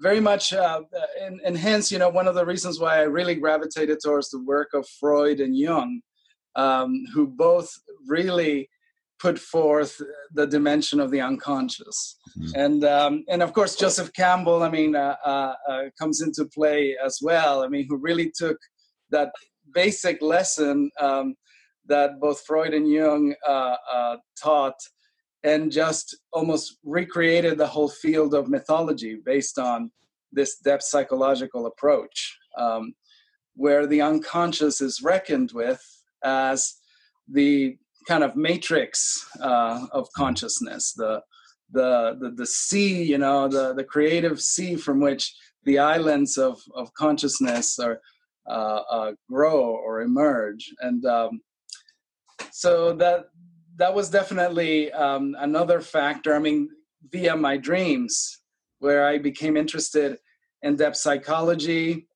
very 0.00 0.20
much 0.20 0.52
uh, 0.52 0.80
and, 1.20 1.40
and 1.44 1.56
hence 1.56 1.92
you 1.92 1.98
know 1.98 2.08
one 2.08 2.26
of 2.26 2.34
the 2.34 2.44
reasons 2.44 2.80
why 2.80 2.96
i 2.96 3.02
really 3.02 3.34
gravitated 3.34 3.98
towards 4.02 4.30
the 4.30 4.42
work 4.44 4.70
of 4.72 4.88
freud 4.98 5.40
and 5.40 5.56
jung 5.56 6.00
um, 6.56 7.04
who 7.12 7.26
both 7.26 7.70
really 8.06 8.68
put 9.20 9.38
forth 9.38 10.00
the 10.32 10.46
dimension 10.46 10.98
of 10.98 11.10
the 11.10 11.20
unconscious. 11.20 12.16
Mm-hmm. 12.38 12.60
And 12.60 12.84
um, 12.84 13.24
and 13.28 13.42
of 13.42 13.52
course 13.52 13.76
Joseph 13.76 14.12
Campbell, 14.12 14.62
I 14.62 14.70
mean, 14.70 14.96
uh, 14.96 15.16
uh, 15.24 15.54
uh, 15.68 15.82
comes 15.98 16.22
into 16.22 16.46
play 16.46 16.96
as 17.04 17.18
well. 17.22 17.62
I 17.62 17.68
mean, 17.68 17.86
who 17.88 17.96
really 17.96 18.32
took 18.34 18.56
that 19.10 19.30
basic 19.72 20.22
lesson 20.22 20.90
um, 21.00 21.34
that 21.86 22.20
both 22.20 22.40
Freud 22.46 22.74
and 22.74 22.88
Jung 22.88 23.34
uh, 23.46 23.76
uh, 23.92 24.16
taught, 24.42 24.78
and 25.44 25.70
just 25.70 26.16
almost 26.32 26.78
recreated 26.84 27.58
the 27.58 27.66
whole 27.66 27.88
field 27.88 28.34
of 28.34 28.48
mythology 28.48 29.18
based 29.24 29.58
on 29.58 29.90
this 30.32 30.58
depth 30.58 30.84
psychological 30.84 31.66
approach, 31.66 32.38
um, 32.58 32.94
where 33.54 33.86
the 33.86 34.00
unconscious 34.00 34.80
is 34.80 35.02
reckoned 35.02 35.50
with 35.52 35.82
as 36.22 36.74
the 37.28 37.76
kind 38.10 38.24
of 38.24 38.34
matrix 38.34 39.24
uh, 39.40 39.86
of 39.92 40.04
consciousness, 40.22 40.84
the, 41.02 41.22
the 41.76 41.90
the 42.20 42.30
the 42.40 42.46
sea, 42.46 42.92
you 43.12 43.18
know, 43.24 43.40
the 43.56 43.64
the 43.78 43.84
creative 43.94 44.38
sea 44.52 44.74
from 44.84 44.98
which 45.06 45.24
the 45.68 45.78
islands 45.78 46.32
of 46.36 46.56
of 46.80 46.92
consciousness 47.04 47.78
are 47.78 47.96
uh, 48.56 48.82
uh, 48.96 49.10
grow 49.32 49.60
or 49.86 49.94
emerge, 50.00 50.64
and 50.86 51.00
um, 51.06 51.32
so 52.50 52.72
that 53.02 53.18
that 53.76 53.94
was 53.94 54.10
definitely 54.10 54.74
um, 54.92 55.36
another 55.38 55.80
factor. 55.80 56.34
I 56.34 56.40
mean, 56.46 56.68
via 57.12 57.36
my 57.36 57.56
dreams, 57.68 58.12
where 58.80 59.02
I 59.06 59.18
became 59.18 59.56
interested 59.56 60.18
in 60.62 60.76
depth 60.76 60.96
psychology. 60.96 62.08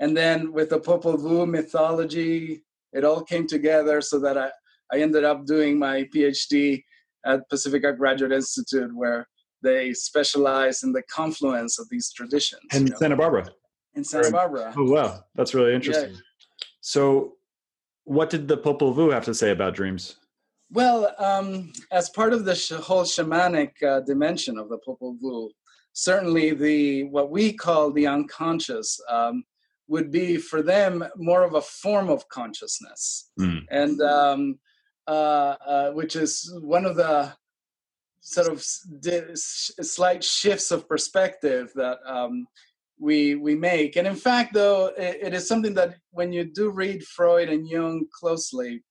And 0.00 0.16
then 0.16 0.52
with 0.56 0.68
the 0.70 0.80
Popol 0.80 1.16
Vuh 1.24 1.48
mythology, 1.48 2.64
it 2.92 3.04
all 3.04 3.22
came 3.22 3.46
together 3.46 4.00
so 4.00 4.18
that 4.24 4.36
I, 4.36 4.50
I 4.92 5.00
ended 5.00 5.24
up 5.24 5.46
doing 5.46 5.78
my 5.78 6.08
PhD 6.14 6.82
at 7.24 7.48
Pacifica 7.48 7.92
Graduate 7.92 8.32
Institute, 8.32 8.90
where 8.94 9.26
they 9.62 9.92
specialize 9.94 10.82
in 10.82 10.92
the 10.92 11.02
confluence 11.02 11.78
of 11.78 11.88
these 11.90 12.12
traditions. 12.12 12.62
In 12.74 12.86
you 12.86 12.92
know? 12.92 12.98
Santa 12.98 13.16
Barbara. 13.16 13.48
In 13.94 14.04
Santa 14.04 14.30
Barbara. 14.30 14.72
Oh 14.76 14.90
wow, 14.90 15.24
that's 15.34 15.54
really 15.54 15.74
interesting. 15.74 16.12
Yeah. 16.12 16.18
So, 16.80 17.34
what 18.04 18.30
did 18.30 18.48
the 18.48 18.56
Popol 18.56 18.94
Vuh 18.94 19.12
have 19.12 19.24
to 19.26 19.34
say 19.34 19.50
about 19.50 19.74
dreams? 19.74 20.16
Well, 20.70 21.14
um, 21.18 21.72
as 21.92 22.08
part 22.10 22.32
of 22.32 22.44
the 22.44 22.54
sh- 22.54 22.70
whole 22.70 23.04
shamanic 23.04 23.82
uh, 23.82 24.00
dimension 24.00 24.58
of 24.58 24.68
the 24.70 24.78
Popol 24.78 25.18
Vuh, 25.22 25.50
certainly 25.92 26.54
the 26.54 27.04
what 27.04 27.30
we 27.30 27.52
call 27.52 27.92
the 27.92 28.06
unconscious 28.06 28.98
um, 29.08 29.44
would 29.88 30.10
be 30.10 30.38
for 30.38 30.62
them 30.62 31.04
more 31.16 31.44
of 31.44 31.54
a 31.54 31.60
form 31.60 32.08
of 32.08 32.26
consciousness, 32.28 33.30
mm. 33.38 33.60
and 33.70 34.00
um, 34.00 34.58
which 35.94 36.16
is 36.16 36.52
one 36.62 36.84
of 36.84 36.96
the 36.96 37.32
sort 38.20 38.46
of 38.46 38.62
slight 38.62 40.22
shifts 40.22 40.70
of 40.70 40.88
perspective 40.88 41.72
that 41.74 41.98
um, 42.06 42.46
we 42.98 43.34
we 43.34 43.54
make. 43.54 43.96
And 43.96 44.06
in 44.06 44.14
fact, 44.14 44.54
though, 44.54 44.92
it, 44.96 45.18
it 45.22 45.34
is 45.34 45.46
something 45.48 45.74
that 45.74 45.96
when 46.10 46.32
you 46.32 46.44
do 46.44 46.70
read 46.70 47.04
Freud 47.04 47.48
and 47.48 47.66
Jung 47.66 48.06
closely, 48.18 48.82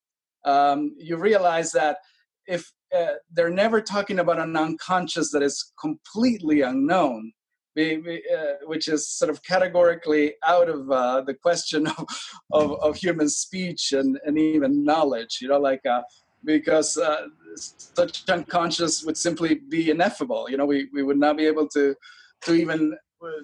um, 0.45 0.93
you 0.97 1.17
realize 1.17 1.71
that 1.71 1.97
if 2.45 2.69
uh, 2.95 3.13
they're 3.32 3.50
never 3.50 3.82
talking 3.82 4.19
about 4.19 4.39
an 4.39 4.58
unconscious 4.58 5.32
that 5.32 5.41
is 5.41 5.71
completely 5.80 6.62
unknown, 6.62 7.32
uh, 7.78 8.54
which 8.66 8.88
is 8.88 9.08
sort 9.08 9.30
of 9.30 9.42
categorically 9.44 10.34
out 10.46 10.70
of 10.70 10.92
uh, 10.92 11.22
the 11.22 11.34
question 11.34 11.88
of, 11.98 12.06
of, 12.52 12.72
of, 12.82 12.96
human 12.98 13.30
speech 13.30 13.94
and, 13.94 14.20
and 14.26 14.38
even 14.38 14.84
knowledge. 14.84 15.40
You 15.42 15.50
know, 15.50 15.60
like 15.60 15.86
uh, 15.86 16.02
because 16.44 16.98
uh, 16.98 17.28
such 17.56 18.28
unconscious 18.30 19.04
would 19.04 19.18
simply 19.18 19.56
be 19.70 19.90
ineffable. 19.90 20.50
You 20.50 20.58
know, 20.58 20.66
we, 20.66 20.90
we 20.94 21.04
would 21.04 21.18
not 21.18 21.38
be 21.38 21.46
able 21.46 21.68
to 21.70 21.96
to 22.42 22.54
even 22.56 22.98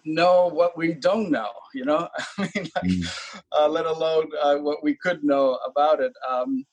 know 0.05 0.47
what 0.47 0.75
we 0.77 0.93
don't 0.93 1.29
know. 1.29 1.51
You 1.73 1.85
know, 1.85 2.09
I 2.37 2.49
mean, 2.55 2.67
like, 2.75 2.91
mm. 2.91 3.41
uh, 3.51 3.67
let 3.69 3.85
alone 3.85 4.29
uh, 4.41 4.57
what 4.57 4.83
we 4.83 4.95
could 4.95 5.23
know 5.23 5.59
about 5.65 6.01
it. 6.01 6.13
Um, 6.29 6.65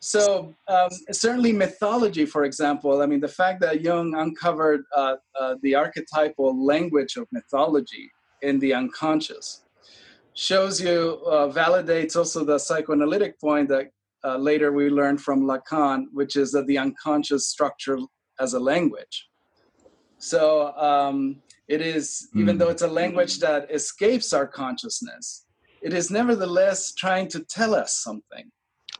so 0.00 0.54
um, 0.66 0.88
certainly 1.12 1.52
mythology, 1.52 2.24
for 2.24 2.44
example. 2.44 3.02
I 3.02 3.06
mean, 3.06 3.20
the 3.20 3.28
fact 3.28 3.60
that 3.60 3.82
Jung 3.82 4.14
uncovered 4.14 4.82
uh, 4.96 5.16
uh, 5.38 5.56
the 5.62 5.74
archetypal 5.74 6.64
language 6.64 7.16
of 7.16 7.26
mythology 7.30 8.10
in 8.40 8.58
the 8.58 8.72
unconscious 8.72 9.62
shows 10.32 10.80
you 10.80 11.20
uh, 11.26 11.48
validates 11.48 12.16
also 12.16 12.44
the 12.44 12.58
psychoanalytic 12.58 13.38
point 13.38 13.68
that 13.68 13.90
uh, 14.24 14.36
later 14.38 14.72
we 14.72 14.88
learned 14.88 15.20
from 15.20 15.42
Lacan, 15.42 16.06
which 16.12 16.34
is 16.36 16.50
that 16.52 16.66
the 16.66 16.78
unconscious 16.78 17.48
structure 17.48 17.98
as 18.38 18.54
a 18.54 18.60
language. 18.60 19.28
So 20.16 20.72
um, 20.76 21.42
it 21.68 21.82
is, 21.82 22.28
mm. 22.34 22.40
even 22.40 22.56
though 22.56 22.68
it's 22.70 22.82
a 22.82 22.88
language 22.88 23.38
that 23.40 23.70
escapes 23.70 24.32
our 24.32 24.46
consciousness, 24.46 25.44
it 25.82 25.92
is 25.92 26.10
nevertheless 26.10 26.92
trying 26.92 27.28
to 27.28 27.40
tell 27.40 27.74
us 27.74 27.96
something. 27.96 28.50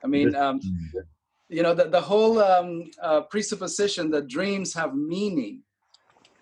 I 0.02 0.06
mean, 0.06 0.34
um, 0.34 0.60
you 1.48 1.62
know, 1.62 1.74
the, 1.74 1.84
the 1.84 2.00
whole 2.00 2.38
um, 2.40 2.90
uh, 3.02 3.22
presupposition 3.22 4.10
that 4.12 4.28
dreams 4.28 4.72
have 4.74 4.94
meaning 4.94 5.62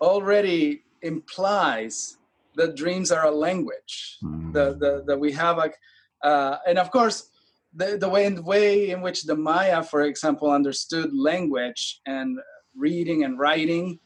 already 0.01 0.83
implies 1.01 2.17
that 2.55 2.75
dreams 2.75 3.11
are 3.11 3.25
a 3.25 3.31
language, 3.31 4.17
mm. 4.23 4.53
the, 4.53 4.75
the, 4.79 5.03
that 5.07 5.19
we 5.19 5.31
have 5.31 5.57
like, 5.57 5.75
uh, 6.23 6.57
and 6.67 6.77
of 6.77 6.91
course, 6.91 7.29
the, 7.73 7.97
the 7.97 8.09
way, 8.09 8.27
the 8.29 8.41
way 8.41 8.89
in 8.89 9.01
which 9.01 9.23
the 9.23 9.35
Maya, 9.35 9.83
for 9.83 10.01
example, 10.01 10.49
understood 10.49 11.11
language 11.13 12.01
and 12.05 12.37
reading 12.75 13.23
and 13.23 13.39
writing 13.39 13.99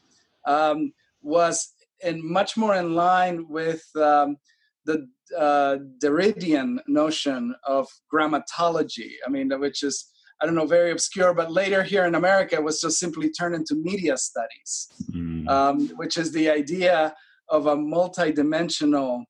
um, 0.46 0.92
was 1.22 1.74
in 2.00 2.20
much 2.30 2.56
more 2.56 2.74
in 2.74 2.94
line 2.94 3.46
with 3.48 3.84
um, 3.96 4.36
the 4.84 5.06
uh, 5.36 5.76
Derridian 6.02 6.78
notion 6.86 7.54
of 7.64 7.88
grammatology. 8.12 9.12
I 9.26 9.30
mean, 9.30 9.50
which 9.60 9.82
is 9.82 10.10
I 10.40 10.46
don't 10.46 10.56
know, 10.56 10.66
very 10.66 10.90
obscure, 10.90 11.32
but 11.32 11.52
later 11.52 11.82
here 11.82 12.04
in 12.04 12.16
America 12.16 12.56
it 12.56 12.62
was 12.62 12.80
just 12.80 12.98
simply 12.98 13.30
turned 13.30 13.54
into 13.54 13.76
media 13.76 14.16
studies, 14.16 14.88
mm. 15.10 15.48
um, 15.48 15.88
which 15.96 16.18
is 16.18 16.32
the 16.32 16.50
idea 16.50 17.14
of 17.48 17.66
a 17.66 17.76
multidimensional 17.76 19.24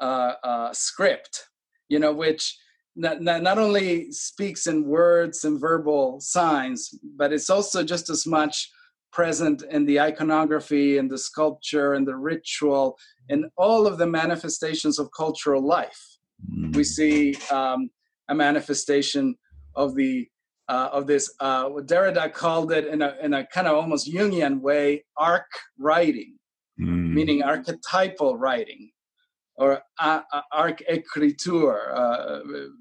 uh, 0.00 0.34
uh, 0.42 0.72
script, 0.72 1.48
you 1.88 1.98
know, 1.98 2.12
which 2.12 2.58
not, 2.96 3.22
not, 3.22 3.42
not 3.42 3.58
only 3.58 4.10
speaks 4.10 4.66
in 4.66 4.86
words 4.86 5.44
and 5.44 5.60
verbal 5.60 6.20
signs, 6.20 6.90
but 7.16 7.32
it's 7.32 7.48
also 7.48 7.82
just 7.82 8.10
as 8.10 8.26
much 8.26 8.70
present 9.12 9.62
in 9.70 9.86
the 9.86 10.00
iconography 10.00 10.98
and 10.98 11.10
the 11.10 11.18
sculpture 11.18 11.94
and 11.94 12.06
the 12.06 12.16
ritual 12.16 12.98
and 13.28 13.46
all 13.56 13.86
of 13.86 13.98
the 13.98 14.06
manifestations 14.06 14.98
of 14.98 15.08
cultural 15.16 15.64
life. 15.64 16.18
Mm. 16.50 16.74
We 16.74 16.84
see 16.84 17.36
um, 17.50 17.90
a 18.28 18.34
manifestation 18.34 19.36
of 19.74 19.94
the 19.94 20.28
uh, 20.68 20.88
of 20.92 21.06
this. 21.06 21.32
Uh, 21.40 21.68
what 21.68 21.86
Derrida 21.86 22.32
called 22.32 22.72
it 22.72 22.86
in 22.86 23.02
a 23.02 23.16
in 23.22 23.34
a 23.34 23.46
kind 23.46 23.66
of 23.66 23.76
almost 23.76 24.12
Jungian 24.12 24.60
way, 24.60 25.04
arc 25.16 25.46
writing, 25.78 26.36
mm. 26.80 27.12
meaning 27.12 27.42
archetypal 27.42 28.36
writing 28.36 28.90
or 29.56 29.80
uh, 30.00 30.20
arc 30.52 30.82
écriture. 30.90 31.94
Uh, 31.94 32.40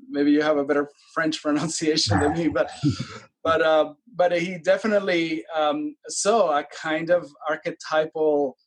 maybe 0.09 0.31
you 0.31 0.41
have 0.41 0.57
a 0.57 0.63
better 0.63 0.89
French 1.13 1.41
pronunciation 1.41 2.19
than 2.19 2.33
me, 2.33 2.47
but 2.47 2.69
but 3.43 3.61
uh, 3.61 3.93
but 4.15 4.31
he 4.31 4.57
definitely 4.57 5.43
um, 5.55 5.95
saw 6.07 6.57
a 6.57 6.63
kind 6.63 7.09
of 7.09 7.29
archetypal 7.49 8.57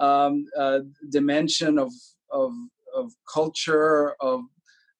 um, 0.00 0.46
uh, 0.58 0.80
dimension 1.10 1.78
of 1.78 1.92
of 2.32 2.52
of 2.94 3.12
culture 3.32 4.14
of 4.20 4.40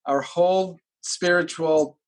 our 0.06 0.20
whole 0.20 0.78
spiritual 1.00 1.98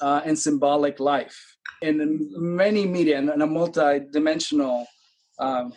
uh, 0.00 0.20
and 0.24 0.38
symbolic 0.38 1.00
life 1.00 1.56
in 1.82 2.30
many 2.36 2.86
media 2.86 3.18
and 3.18 3.42
a 3.42 3.46
multi-dimensional 3.46 4.86
um, 5.38 5.72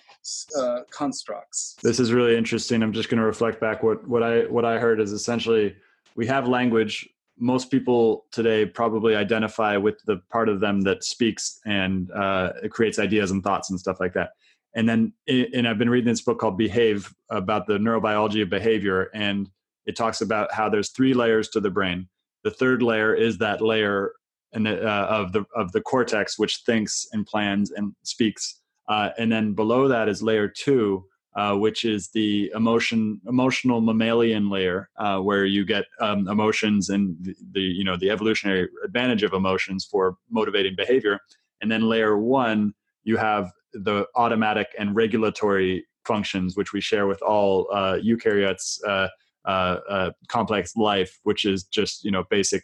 uh, 0.58 0.80
constructs. 0.90 1.76
This 1.84 2.00
is 2.00 2.14
really 2.14 2.38
interesting. 2.38 2.82
I'm 2.82 2.94
just 2.94 3.10
going 3.10 3.20
to 3.20 3.26
reflect 3.26 3.60
back 3.60 3.84
what 3.84 4.08
what 4.08 4.24
I 4.24 4.42
what 4.46 4.66
I 4.66 4.80
heard 4.80 5.00
is 5.00 5.12
essentially 5.12 5.76
we 6.16 6.26
have 6.28 6.48
language. 6.48 7.08
Most 7.38 7.72
people 7.72 8.26
today 8.32 8.66
probably 8.66 9.16
identify 9.16 9.78
with 9.78 10.04
the 10.06 10.18
part 10.30 10.50
of 10.50 10.60
them 10.60 10.82
that 10.82 11.04
speaks 11.04 11.60
and 11.66 12.12
uh, 12.12 12.52
it 12.64 12.72
creates 12.72 13.00
ideas 13.00 13.32
and 13.32 13.42
thoughts 13.44 13.70
and 13.70 13.80
stuff 13.80 14.00
like 14.00 14.14
that. 14.14 14.32
And 14.76 14.88
then, 14.88 15.14
and 15.28 15.68
I've 15.68 15.78
been 15.78 15.90
reading 15.90 16.10
this 16.10 16.22
book 16.22 16.40
called 16.40 16.58
Behave 16.58 17.14
about 17.30 17.66
the 17.66 17.78
neurobiology 17.78 18.42
of 18.44 18.50
behavior, 18.50 19.10
and 19.14 19.50
it 19.86 19.96
talks 19.96 20.22
about 20.22 20.54
how 20.54 20.70
there's 20.70 20.90
three 20.90 21.14
layers 21.14 21.50
to 21.50 21.60
the 21.60 21.72
brain. 21.72 22.08
The 22.44 22.52
third 22.52 22.84
layer 22.84 23.14
is 23.14 23.40
that 23.40 23.62
layer 23.62 24.12
and 24.54 24.68
uh, 24.68 25.08
of 25.10 25.32
the 25.32 25.46
of 25.56 25.72
the 25.72 25.82
cortex, 25.82 26.38
which 26.38 26.62
thinks 26.66 27.08
and 27.12 27.26
plans 27.26 27.72
and 27.72 27.94
speaks 28.04 28.60
uh, 28.90 29.12
and 29.20 29.32
then 29.32 29.54
below 29.54 29.88
that 29.88 30.10
is 30.10 30.22
layer 30.22 30.48
two, 30.48 31.06
uh, 31.36 31.56
which 31.56 31.86
is 31.86 32.10
the 32.10 32.52
emotion 32.56 33.22
emotional 33.28 33.80
mammalian 33.80 34.50
layer, 34.50 34.90
uh, 34.98 35.20
where 35.20 35.46
you 35.46 35.64
get 35.64 35.86
um, 36.02 36.28
emotions 36.28 36.90
and 36.90 37.16
the, 37.22 37.36
the, 37.54 37.62
you 37.62 37.84
know 37.84 37.96
the 37.96 38.10
evolutionary 38.10 38.68
advantage 38.84 39.22
of 39.24 39.34
emotions 39.34 39.88
for 39.90 40.18
motivating 40.30 40.76
behavior. 40.76 41.20
And 41.62 41.72
then 41.72 41.84
layer 41.84 42.18
one, 42.18 42.74
you 43.04 43.18
have 43.18 43.52
the 43.74 44.06
automatic 44.16 44.68
and 44.78 44.96
regulatory 44.96 45.86
functions, 46.06 46.56
which 46.56 46.74
we 46.74 46.82
share 46.82 47.08
with 47.08 47.22
all 47.22 47.68
uh, 47.74 47.98
eukaryotes. 48.04 48.80
Uh, 48.88 49.08
uh, 49.46 50.12
complex 50.28 50.76
life, 50.76 51.18
which 51.24 51.46
is 51.46 51.64
just 51.64 52.04
you 52.04 52.12
know 52.12 52.24
basic 52.30 52.62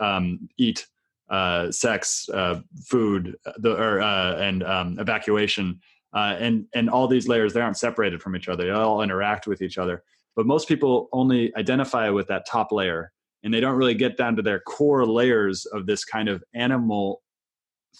um, 0.00 0.48
eat, 0.58 0.86
uh, 1.30 1.70
sex, 1.70 2.28
uh, 2.32 2.60
food, 2.84 3.36
the, 3.58 3.76
or, 3.76 4.00
uh, 4.00 4.36
and 4.36 4.62
um, 4.64 4.98
evacuation, 4.98 5.80
uh, 6.14 6.36
and 6.38 6.66
and 6.74 6.88
all 6.88 7.08
these 7.08 7.28
layers 7.28 7.52
they 7.52 7.60
aren't 7.60 7.78
separated 7.78 8.22
from 8.22 8.36
each 8.36 8.48
other. 8.48 8.64
They 8.64 8.70
all 8.70 9.02
interact 9.02 9.46
with 9.46 9.62
each 9.62 9.78
other. 9.78 10.02
But 10.34 10.46
most 10.46 10.68
people 10.68 11.08
only 11.12 11.54
identify 11.56 12.10
with 12.10 12.28
that 12.28 12.46
top 12.46 12.70
layer, 12.70 13.12
and 13.42 13.52
they 13.52 13.60
don't 13.60 13.76
really 13.76 13.94
get 13.94 14.16
down 14.16 14.36
to 14.36 14.42
their 14.42 14.60
core 14.60 15.06
layers 15.06 15.64
of 15.66 15.86
this 15.86 16.04
kind 16.04 16.28
of 16.28 16.44
animal 16.54 17.22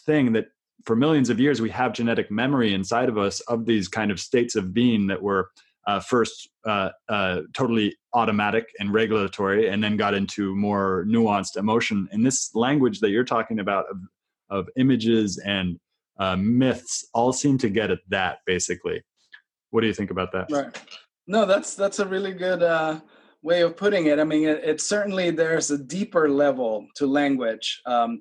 thing 0.05 0.33
that 0.33 0.47
for 0.87 0.97
millions 0.97 1.29
of 1.29 1.39
years 1.41 1.61
we 1.61 1.71
have 1.71 1.93
genetic 1.93 2.31
memory 2.31 2.73
inside 2.73 3.09
of 3.09 3.19
us 3.19 3.41
of 3.41 3.67
these 3.67 3.89
kind 3.89 4.11
of 4.11 4.21
states 4.21 4.55
of 4.55 4.73
being 4.73 5.09
that 5.09 5.21
were 5.21 5.51
uh, 5.87 6.01
first 6.01 6.49
uh, 6.65 6.91
uh, 7.09 7.43
totally 7.53 7.97
automatic 8.13 8.67
and 8.81 8.93
regulatory, 8.93 9.69
and 9.69 9.83
then 9.83 9.97
got 9.97 10.15
into 10.15 10.55
more 10.57 11.05
nuanced 11.07 11.57
emotion. 11.57 12.09
And 12.11 12.27
this 12.27 12.55
language 12.55 13.01
that 13.01 13.11
you're 13.11 13.25
talking 13.25 13.61
about 13.61 13.85
of, 13.89 13.99
of 14.51 14.69
images 14.77 15.39
and 15.39 15.79
uh, 16.19 16.37
myths 16.37 17.07
all 17.15 17.33
seem 17.33 17.59
to 17.59 17.69
get 17.69 17.91
at 17.91 18.01
that 18.09 18.39
basically. 18.47 19.03
What 19.71 19.83
do 19.83 19.87
you 19.87 19.95
think 19.95 20.11
about 20.11 20.33
that? 20.33 20.51
Right. 20.51 20.77
No, 21.27 21.45
that's 21.45 21.75
that's 21.75 21.99
a 21.99 22.07
really 22.07 22.33
good 22.33 22.63
uh, 22.63 23.01
way 23.43 23.63
of 23.63 23.77
putting 23.77 24.07
it. 24.07 24.19
I 24.19 24.25
mean, 24.25 24.49
it, 24.49 24.65
it, 24.65 24.81
certainly 24.81 25.31
there's 25.31 25.71
a 25.71 25.79
deeper 25.79 26.29
level 26.29 26.87
to 26.97 27.07
language 27.07 27.81
um, 27.87 28.21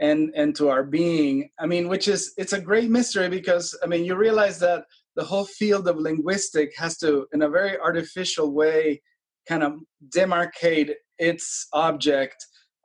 and 0.00 0.32
and 0.34 0.54
to 0.56 0.68
our 0.68 0.84
being. 0.84 1.50
I 1.58 1.66
mean, 1.66 1.88
which 1.88 2.08
is 2.08 2.32
it's 2.36 2.52
a 2.52 2.60
great 2.60 2.90
mystery 2.90 3.28
because 3.28 3.78
I 3.82 3.86
mean, 3.86 4.04
you 4.04 4.16
realize 4.16 4.58
that 4.60 4.84
the 5.16 5.24
whole 5.24 5.46
field 5.46 5.88
of 5.88 5.96
linguistic 5.96 6.72
has 6.76 6.98
to, 6.98 7.26
in 7.32 7.42
a 7.42 7.48
very 7.48 7.78
artificial 7.78 8.52
way, 8.52 9.00
kind 9.48 9.62
of 9.62 9.74
demarcate 10.14 10.92
its 11.18 11.66
object 11.72 12.36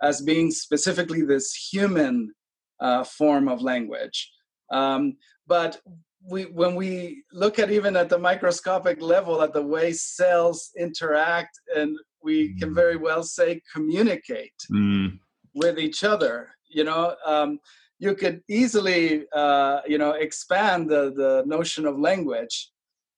as 0.01 0.21
being 0.21 0.49
specifically 0.49 1.21
this 1.21 1.53
human 1.53 2.33
uh, 2.79 3.03
form 3.03 3.47
of 3.47 3.61
language. 3.61 4.31
Um, 4.71 5.17
but 5.45 5.81
we, 6.29 6.43
when 6.43 6.75
we 6.75 7.23
look 7.33 7.59
at 7.59 7.71
even 7.71 7.95
at 7.95 8.09
the 8.09 8.17
microscopic 8.17 9.01
level 9.01 9.41
at 9.41 9.53
the 9.53 9.61
way 9.61 9.91
cells 9.91 10.69
interact, 10.77 11.59
and 11.75 11.97
we 12.23 12.55
can 12.59 12.71
mm. 12.71 12.75
very 12.75 12.95
well 12.95 13.23
say 13.23 13.61
communicate 13.73 14.53
mm. 14.71 15.19
with 15.53 15.79
each 15.79 16.03
other. 16.03 16.49
You 16.71 16.83
know, 16.83 17.15
um, 17.25 17.59
you 17.99 18.15
could 18.15 18.41
easily, 18.49 19.25
uh, 19.33 19.81
you 19.87 19.97
know, 19.97 20.11
expand 20.11 20.89
the 20.89 21.13
the 21.15 21.43
notion 21.45 21.85
of 21.85 21.99
language 21.99 22.71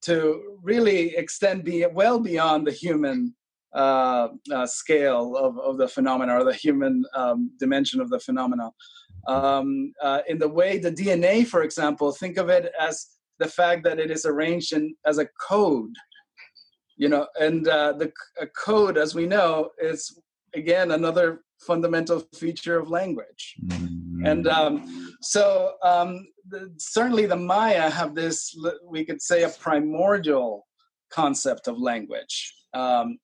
to 0.04 0.58
really 0.62 1.16
extend 1.16 1.64
be 1.64 1.86
well 1.86 2.20
beyond 2.20 2.68
the 2.68 2.72
human 2.72 3.34
uh, 3.74 4.28
uh, 4.54 4.68
scale 4.68 5.36
of, 5.36 5.58
of 5.58 5.78
the 5.78 5.88
phenomena 5.88 6.36
or 6.36 6.44
the 6.44 6.54
human 6.54 7.04
um, 7.16 7.50
dimension 7.58 8.00
of 8.00 8.10
the 8.10 8.20
phenomena. 8.20 8.70
Um, 9.28 9.94
uh, 10.02 10.20
in 10.28 10.38
the 10.38 10.50
way 10.50 10.78
the 10.78 10.92
DNA, 10.92 11.48
for 11.48 11.64
example, 11.64 12.12
think 12.12 12.38
of 12.38 12.50
it 12.50 12.72
as 12.80 13.08
the 13.40 13.48
fact 13.48 13.84
that 13.86 14.00
it 14.00 14.12
is 14.12 14.26
arranged 14.26 14.74
in, 14.74 14.94
as 15.06 15.18
a 15.18 15.28
code. 15.48 15.96
You 16.98 17.10
know, 17.10 17.28
and 17.40 17.68
uh, 17.68 17.94
the 17.94 18.12
code, 18.56 18.98
as 18.98 19.16
we 19.16 19.26
know, 19.26 19.70
is 19.82 20.20
again 20.54 20.92
another 20.92 21.42
fundamental 21.66 22.20
feature 22.36 22.78
of 22.80 22.90
language. 22.90 23.56
Mm-hmm. 23.66 24.26
And 24.26 24.48
um, 24.48 25.16
so, 25.22 25.74
um, 25.84 26.28
the, 26.48 26.74
certainly, 26.78 27.26
the 27.26 27.36
Maya 27.36 27.90
have 27.90 28.16
this, 28.16 28.56
we 28.86 29.06
could 29.06 29.22
say, 29.22 29.44
a 29.44 29.50
primordial 29.50 30.68
concept 31.10 31.68
of 31.68 31.78
language. 31.78 32.54
Um, 32.74 33.20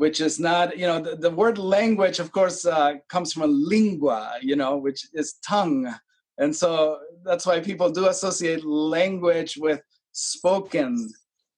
which 0.00 0.20
is 0.20 0.40
not 0.40 0.78
you 0.78 0.86
know 0.86 1.00
the, 1.00 1.16
the 1.16 1.30
word 1.30 1.58
language 1.58 2.18
of 2.20 2.32
course 2.32 2.64
uh, 2.64 2.94
comes 3.08 3.32
from 3.32 3.42
a 3.42 3.46
lingua 3.46 4.32
you 4.40 4.56
know 4.56 4.76
which 4.76 5.06
is 5.12 5.34
tongue 5.46 5.92
and 6.38 6.54
so 6.54 6.98
that's 7.24 7.44
why 7.44 7.60
people 7.60 7.90
do 7.90 8.08
associate 8.08 8.64
language 8.64 9.58
with 9.58 9.82
spoken 10.12 11.10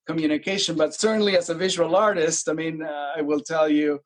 communication 0.06 0.76
but 0.76 0.94
certainly 0.94 1.36
as 1.36 1.50
a 1.50 1.54
visual 1.54 1.94
artist 1.94 2.48
i 2.48 2.52
mean 2.52 2.82
uh, 2.82 3.12
i 3.16 3.22
will 3.22 3.40
tell 3.40 3.68
you 3.68 4.00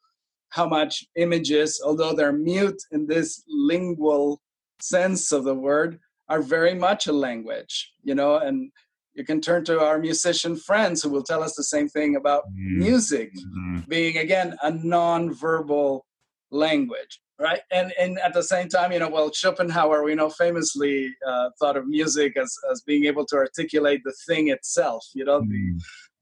how 0.56 0.66
much 0.66 1.04
images 1.16 1.80
although 1.84 2.14
they're 2.14 2.32
mute 2.52 2.82
in 2.90 3.06
this 3.06 3.42
lingual 3.46 4.40
sense 4.80 5.30
of 5.30 5.44
the 5.44 5.54
word 5.54 5.98
are 6.28 6.42
very 6.42 6.74
much 6.74 7.06
a 7.06 7.12
language 7.12 7.92
you 8.02 8.14
know 8.14 8.36
and 8.38 8.70
you 9.14 9.24
can 9.24 9.40
turn 9.40 9.64
to 9.64 9.80
our 9.80 9.98
musician 9.98 10.54
friends 10.56 11.02
who 11.02 11.10
will 11.10 11.22
tell 11.22 11.42
us 11.42 11.54
the 11.56 11.70
same 11.74 11.88
thing 11.88 12.16
about 12.16 12.42
mm-hmm. 12.48 12.78
music 12.78 13.28
mm-hmm. 13.34 13.78
being 13.88 14.16
again 14.18 14.56
a 14.62 14.70
non-verbal 14.70 16.06
language 16.50 17.20
right 17.38 17.60
and 17.70 17.92
and 18.00 18.18
at 18.20 18.32
the 18.32 18.42
same 18.42 18.68
time 18.68 18.92
you 18.92 18.98
know 18.98 19.10
well 19.16 19.30
schopenhauer 19.32 20.04
we 20.04 20.14
know 20.14 20.30
famously 20.30 21.10
uh, 21.30 21.48
thought 21.58 21.76
of 21.76 21.86
music 21.86 22.36
as 22.36 22.50
as 22.70 22.80
being 22.82 23.04
able 23.04 23.26
to 23.26 23.36
articulate 23.36 24.00
the 24.04 24.14
thing 24.26 24.48
itself 24.48 25.02
you 25.14 25.24
know 25.24 25.40
mm-hmm. 25.40 25.76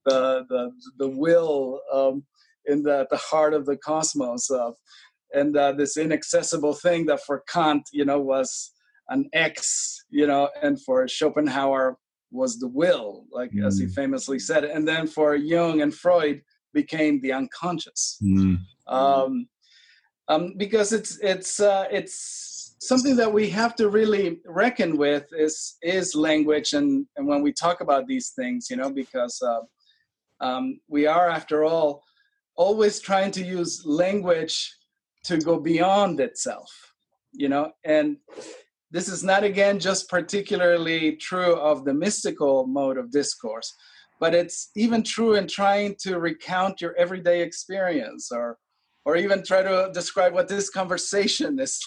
the, 0.07 0.45
the 0.49 0.63
the 0.99 1.09
will 1.09 1.81
um, 1.93 2.25
in 2.67 2.83
the 2.83 3.07
the 3.11 3.17
heart 3.17 3.55
of 3.55 3.67
the 3.67 3.77
cosmos 3.77 4.51
uh, 4.51 4.71
and 5.33 5.57
uh, 5.57 5.73
this 5.73 5.97
inaccessible 5.97 6.75
thing 6.75 7.07
that 7.07 7.21
for 7.25 7.43
kant 7.49 7.83
you 7.93 8.05
know 8.05 8.21
was 8.21 8.73
an 9.09 9.29
x 9.33 10.05
you 10.11 10.27
know 10.27 10.49
and 10.63 10.81
for 10.83 11.07
schopenhauer 11.07 11.97
was 12.35 12.59
the 12.59 12.69
will, 12.69 13.25
like 13.31 13.53
mm. 13.53 13.65
as 13.65 13.79
he 13.79 13.87
mm. 13.87 13.95
famously 13.95 14.39
said. 14.39 14.65
And 14.65 14.87
then 14.87 15.07
for 15.07 15.37
Jung 15.37 15.81
and 15.81 15.95
Freud 15.95 16.43
became 16.75 17.21
the 17.21 17.33
unconscious. 17.33 18.19
Mm. 18.23 18.59
Um, 18.87 19.49
um, 20.29 20.55
because 20.57 20.93
it's 20.93 21.19
it's 21.21 21.61
uh, 21.61 21.87
it's 21.91 22.77
something 22.81 23.17
that 23.17 23.33
we 23.33 23.49
have 23.51 23.75
to 23.77 23.89
really 23.89 24.41
reckon 24.47 24.97
with 24.99 25.27
is 25.33 25.77
is 25.83 26.15
language 26.15 26.73
and 26.73 27.07
and 27.17 27.27
when 27.27 27.43
we 27.43 27.53
talk 27.53 27.81
about 27.81 28.07
these 28.07 28.31
things, 28.31 28.69
you 28.69 28.77
know, 28.77 28.91
because 28.91 29.41
uh, 29.43 29.61
um, 30.41 30.81
we 30.89 31.07
are 31.07 31.29
after 31.29 31.65
all 31.65 32.03
always 32.57 33.01
trying 33.01 33.31
to 33.33 33.45
use 33.45 33.85
language 33.85 34.75
to 35.25 35.39
go 35.39 35.59
beyond 35.59 36.21
itself, 36.21 36.71
you 37.33 37.49
know, 37.49 37.73
and 37.85 38.17
this 38.91 39.09
is 39.09 39.25
not, 39.25 39.43
again, 39.43 39.81
just 39.81 40.09
particularly 40.09 41.17
true 41.17 41.55
of 41.57 41.85
the 41.85 41.95
mystical 41.95 42.67
mode 42.67 42.97
of 42.97 43.11
discourse, 43.11 43.75
but 44.21 44.35
it's 44.35 44.71
even 44.77 45.03
true 45.03 45.35
in 45.35 45.49
trying 45.49 45.97
to 46.01 46.19
recount 46.19 46.81
your 46.81 46.95
everyday 46.97 47.43
experience 47.43 48.31
or 48.31 48.59
or 49.07 49.17
even 49.17 49.43
try 49.43 49.63
to 49.63 49.91
describe 49.93 50.33
what 50.33 50.49
this 50.49 50.71
conversation 50.71 51.59
is 51.67 51.79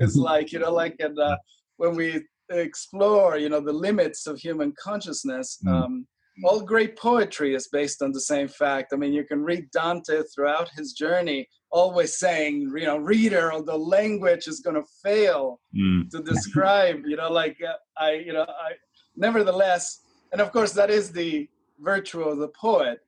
is 0.00 0.16
like 0.30 0.52
you 0.52 0.58
know 0.58 0.72
like 0.72 0.94
uh, 1.00 1.36
when 1.76 1.96
we 1.96 2.22
explore 2.50 3.36
you 3.36 3.48
know 3.48 3.60
the 3.60 3.72
limits 3.72 4.26
of 4.26 4.38
human 4.38 4.72
consciousness 4.78 5.58
mm. 5.66 5.72
um, 5.72 6.06
all 6.44 6.60
great 6.60 6.96
poetry 6.96 7.54
is 7.54 7.68
based 7.68 8.02
on 8.02 8.12
the 8.12 8.20
same 8.20 8.48
fact 8.48 8.92
i 8.92 8.96
mean 8.96 9.12
you 9.12 9.24
can 9.24 9.42
read 9.42 9.70
dante 9.70 10.22
throughout 10.34 10.68
his 10.70 10.92
journey 10.92 11.48
always 11.70 12.18
saying, 12.18 12.72
you 12.74 12.86
know, 12.86 12.96
reader, 12.96 13.52
the 13.64 13.76
language 13.76 14.46
is 14.46 14.60
going 14.60 14.76
to 14.76 14.88
fail 15.02 15.60
mm. 15.76 16.08
to 16.10 16.22
describe, 16.22 17.02
you 17.06 17.16
know, 17.16 17.30
like 17.30 17.58
uh, 17.62 17.74
I, 17.98 18.12
you 18.14 18.32
know, 18.32 18.46
I, 18.48 18.72
nevertheless, 19.16 20.00
and 20.32 20.40
of 20.40 20.52
course, 20.52 20.72
that 20.72 20.90
is 20.90 21.12
the 21.12 21.48
virtue 21.80 22.22
of 22.22 22.38
the 22.38 22.48
poet, 22.48 23.00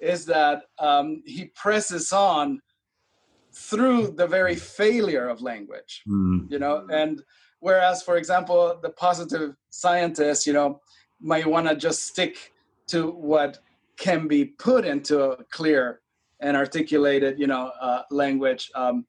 is 0.00 0.24
that 0.26 0.62
um, 0.78 1.22
he 1.26 1.46
presses 1.54 2.12
on 2.12 2.60
through 3.52 4.08
the 4.08 4.26
very 4.26 4.56
failure 4.56 5.28
of 5.28 5.40
language, 5.40 6.02
mm. 6.08 6.50
you 6.50 6.58
know, 6.58 6.86
and 6.90 7.22
whereas, 7.60 8.02
for 8.02 8.16
example, 8.16 8.78
the 8.82 8.90
positive 8.90 9.54
scientist, 9.70 10.46
you 10.46 10.52
know, 10.52 10.80
might 11.20 11.46
want 11.46 11.68
to 11.68 11.74
just 11.74 12.06
stick 12.06 12.52
to 12.88 13.10
what 13.10 13.58
can 13.98 14.28
be 14.28 14.44
put 14.44 14.84
into 14.84 15.22
a 15.22 15.44
clear 15.44 16.00
and 16.40 16.56
articulated, 16.56 17.38
you 17.38 17.46
know, 17.46 17.72
uh, 17.80 18.02
language. 18.10 18.70
Um, 18.74 19.06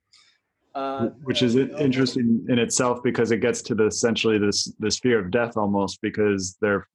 uh, 0.75 1.07
Which 1.23 1.41
is 1.41 1.55
interesting 1.55 2.45
in 2.47 2.59
itself 2.59 3.01
because 3.03 3.31
it 3.31 3.37
gets 3.37 3.61
to 3.63 3.75
the 3.75 3.87
essentially 3.87 4.37
this 4.37 4.71
this 4.77 4.99
fear 4.99 5.19
of 5.19 5.31
death 5.31 5.57
almost 5.57 5.99
because 6.01 6.57
there 6.61 6.87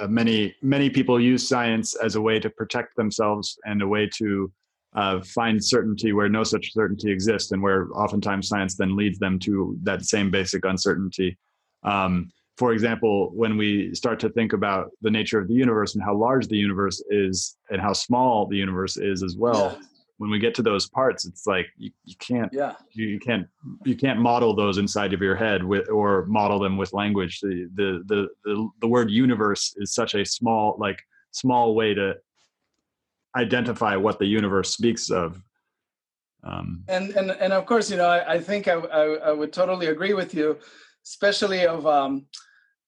uh, 0.00 0.08
many 0.08 0.54
many 0.62 0.90
people 0.90 1.20
use 1.20 1.46
science 1.46 1.94
as 1.94 2.16
a 2.16 2.20
way 2.20 2.40
to 2.40 2.50
protect 2.50 2.96
themselves 2.96 3.56
and 3.64 3.82
a 3.82 3.86
way 3.86 4.10
to 4.16 4.52
uh, 4.94 5.20
find 5.22 5.64
certainty 5.64 6.12
where 6.12 6.28
no 6.28 6.42
such 6.42 6.72
certainty 6.72 7.10
exists 7.10 7.52
and 7.52 7.62
where 7.62 7.88
oftentimes 7.94 8.48
science 8.48 8.76
then 8.76 8.96
leads 8.96 9.18
them 9.20 9.38
to 9.38 9.76
that 9.82 10.04
same 10.04 10.30
basic 10.30 10.64
uncertainty. 10.64 11.38
Um, 11.84 12.30
for 12.56 12.72
example, 12.72 13.30
when 13.34 13.56
we 13.56 13.94
start 13.94 14.20
to 14.20 14.28
think 14.28 14.52
about 14.52 14.90
the 15.02 15.10
nature 15.10 15.38
of 15.38 15.48
the 15.48 15.54
universe 15.54 15.94
and 15.94 16.04
how 16.04 16.14
large 16.14 16.46
the 16.46 16.56
universe 16.56 17.02
is 17.10 17.56
and 17.70 17.80
how 17.80 17.92
small 17.92 18.46
the 18.46 18.56
universe 18.56 18.96
is 18.96 19.24
as 19.24 19.36
well, 19.36 19.76
yeah. 19.76 19.86
when 20.18 20.30
we 20.30 20.38
get 20.38 20.54
to 20.54 20.62
those 20.62 20.88
parts, 20.88 21.24
it's 21.24 21.46
like 21.48 21.66
you, 21.76 21.90
you 22.04 22.14
can't 22.20 22.52
yeah. 22.52 22.74
you, 22.92 23.08
you 23.08 23.18
can't 23.18 23.46
you 23.84 23.96
can't 23.96 24.20
model 24.20 24.54
those 24.54 24.78
inside 24.78 25.12
of 25.12 25.20
your 25.20 25.34
head 25.34 25.64
with 25.64 25.90
or 25.90 26.26
model 26.26 26.60
them 26.60 26.76
with 26.76 26.92
language. 26.92 27.40
The, 27.40 27.68
the 27.74 28.04
the 28.06 28.28
the 28.44 28.68
the 28.80 28.86
word 28.86 29.10
universe 29.10 29.74
is 29.78 29.92
such 29.92 30.14
a 30.14 30.24
small 30.24 30.76
like 30.78 31.00
small 31.32 31.74
way 31.74 31.92
to 31.94 32.14
identify 33.36 33.96
what 33.96 34.20
the 34.20 34.26
universe 34.26 34.72
speaks 34.72 35.10
of. 35.10 35.42
Um, 36.44 36.84
and 36.86 37.10
and 37.16 37.32
and 37.32 37.52
of 37.52 37.66
course, 37.66 37.90
you 37.90 37.96
know, 37.96 38.06
I, 38.06 38.34
I 38.34 38.38
think 38.38 38.68
I, 38.68 38.74
I, 38.74 39.02
I 39.14 39.32
would 39.32 39.52
totally 39.52 39.86
agree 39.86 40.14
with 40.14 40.34
you 40.34 40.60
especially 41.04 41.66
of 41.66 41.86
um, 41.86 42.26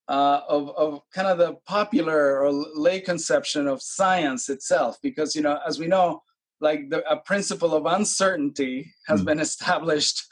uh, 0.09 0.41
of, 0.49 0.71
of 0.77 1.01
kind 1.13 1.27
of 1.27 1.39
the 1.39 1.55
popular 1.67 2.41
or 2.41 2.53
lay 2.53 3.01
conception 3.01 3.67
of 3.67 3.83
science 3.83 4.49
itself 4.49 4.97
because 5.03 5.35
you 5.35 5.43
know 5.43 5.59
as 5.67 5.79
we 5.79 5.87
know 5.87 6.23
like 6.61 6.89
the 6.91 7.09
a 7.11 7.17
principle 7.17 7.75
of 7.75 7.87
uncertainty 7.87 8.93
has 9.07 9.23
mm. 9.23 9.27
been 9.27 9.41
established 9.49 10.23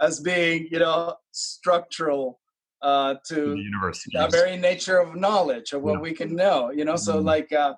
as 0.00 0.20
being 0.20 0.68
you 0.70 0.78
know 0.78 1.14
structural 1.32 2.40
uh, 2.82 3.14
to 3.24 3.54
the, 3.54 3.56
universe, 3.56 4.02
the 4.04 4.10
yes. 4.12 4.32
very 4.32 4.56
nature 4.56 4.98
of 4.98 5.14
knowledge 5.14 5.72
or 5.72 5.78
what 5.78 5.94
yeah. 5.94 6.00
we 6.00 6.12
can 6.12 6.34
know 6.34 6.70
you 6.70 6.84
know 6.84 6.94
mm. 6.94 6.98
so 6.98 7.18
like 7.18 7.52
uh, 7.52 7.74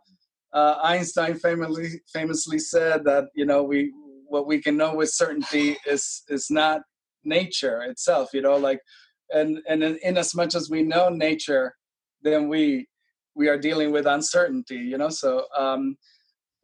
uh, 0.53 0.77
einstein 0.83 1.35
famously 1.35 2.01
famously 2.13 2.59
said 2.59 3.05
that 3.05 3.25
you 3.35 3.47
know 3.47 3.63
we 3.63 3.93
what 4.27 4.47
we 4.47 4.61
can 4.61 4.77
know 4.77 4.95
with 4.95 5.11
certainty 5.11 5.77
is 5.87 6.23
is 6.29 6.51
not 6.51 6.83
nature 7.25 7.83
itself 7.83 8.31
you 8.33 8.43
know 8.43 8.57
like 8.57 8.81
and 9.31 9.61
and 9.69 9.83
in, 9.83 9.99
in 10.03 10.17
as 10.17 10.35
much 10.35 10.55
as 10.55 10.71
we 10.71 10.83
know 10.83 11.09
nature, 11.09 11.75
then 12.23 12.49
we 12.49 12.87
we 13.35 13.49
are 13.49 13.59
dealing 13.59 13.93
with 13.93 14.07
uncertainty. 14.07 14.77
You 14.77 14.99
know, 14.99 15.11
so. 15.11 15.47
Um, 15.57 15.97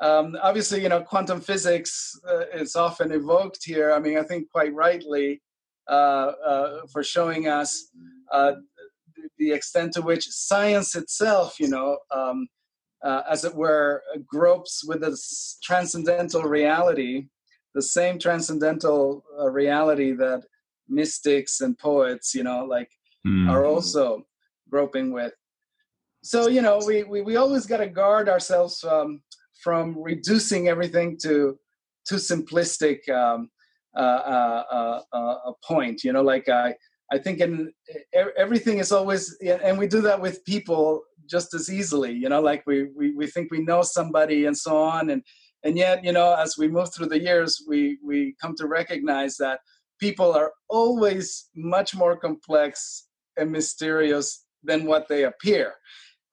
um, 0.03 0.35
obviously, 0.43 0.83
you 0.83 0.89
know, 0.89 1.03
quantum 1.03 1.43
physics 1.43 2.19
uh, 2.27 2.47
is 2.55 2.75
often 2.75 3.13
evoked 3.13 3.63
here. 3.63 3.93
I 3.93 3.99
mean, 3.99 4.17
I 4.17 4.23
think 4.23 4.51
quite 4.51 4.73
rightly 4.73 5.43
uh, 5.91 6.33
uh, 6.47 6.81
for 6.91 7.03
showing 7.03 7.49
us 7.49 7.89
uh, 8.33 8.53
the 9.39 9.53
extent 9.53 9.93
to 9.95 10.03
which 10.03 10.29
science 10.29 10.95
itself, 10.95 11.59
you 11.59 11.69
know, 11.69 11.99
um, 12.11 12.49
uh, 13.03 13.23
as 13.29 13.45
it 13.45 13.55
were, 13.55 14.03
gropes 14.27 14.85
with 14.87 15.03
a 15.03 15.19
transcendental 15.63 16.43
reality, 16.43 17.27
the 17.75 17.83
same 17.83 18.19
transcendental 18.19 19.25
uh, 19.39 19.51
reality 19.51 20.13
that 20.13 20.45
mystics 20.91 21.61
and 21.61 21.79
poets, 21.79 22.35
you 22.35 22.43
know, 22.43 22.65
like 22.65 22.91
mm. 23.27 23.49
are 23.49 23.65
also 23.65 24.23
groping 24.71 25.13
with. 25.13 25.33
So, 26.23 26.49
you 26.49 26.61
know, 26.61 26.81
we, 26.87 27.03
we, 27.05 27.23
we 27.23 27.37
always 27.37 27.67
got 27.67 27.79
to 27.79 27.87
guard 27.87 28.29
ourselves 28.29 28.85
um, 28.85 29.23
from 29.63 29.97
reducing 29.99 30.69
everything 30.69 31.17
to 31.23 31.59
too 32.07 32.17
simplistic 32.17 33.09
um, 33.09 33.51
uh, 33.97 34.01
uh, 34.01 34.65
uh, 34.71 35.01
uh 35.13 35.37
a 35.47 35.53
point. 35.65 36.05
You 36.05 36.13
know, 36.13 36.23
like 36.23 36.49
I, 36.49 36.75
I 37.13 37.19
think 37.19 37.41
in 37.41 37.73
everything 38.37 38.79
is 38.79 38.93
always, 38.93 39.37
and 39.43 39.79
we 39.79 39.87
do 39.87 40.01
that 40.03 40.21
with 40.21 40.45
people 40.45 41.03
just 41.29 41.55
as 41.55 41.71
easily. 41.71 42.13
You 42.13 42.29
know, 42.29 42.41
like 42.41 42.63
we 42.67 42.89
we 42.97 43.13
we 43.15 43.27
think 43.27 43.51
we 43.51 43.63
know 43.63 43.83
somebody 43.83 44.47
and 44.47 44.57
so 44.57 44.77
on, 44.77 45.11
and 45.11 45.23
and 45.65 45.77
yet, 45.77 46.05
you 46.05 46.13
know, 46.13 46.35
as 46.35 46.57
we 46.57 46.69
move 46.69 46.93
through 46.93 47.09
the 47.09 47.21
years, 47.21 47.65
we 47.69 47.99
we 48.05 48.35
come 48.41 48.55
to 48.57 48.67
recognize 48.67 49.37
that 49.39 49.61
people 50.01 50.33
are 50.33 50.53
always 50.69 51.49
much 51.55 51.95
more 51.95 52.17
complex 52.17 53.07
and 53.37 53.51
mysterious 53.51 54.45
than 54.63 54.85
what 54.85 55.09
they 55.09 55.25
appear. 55.25 55.75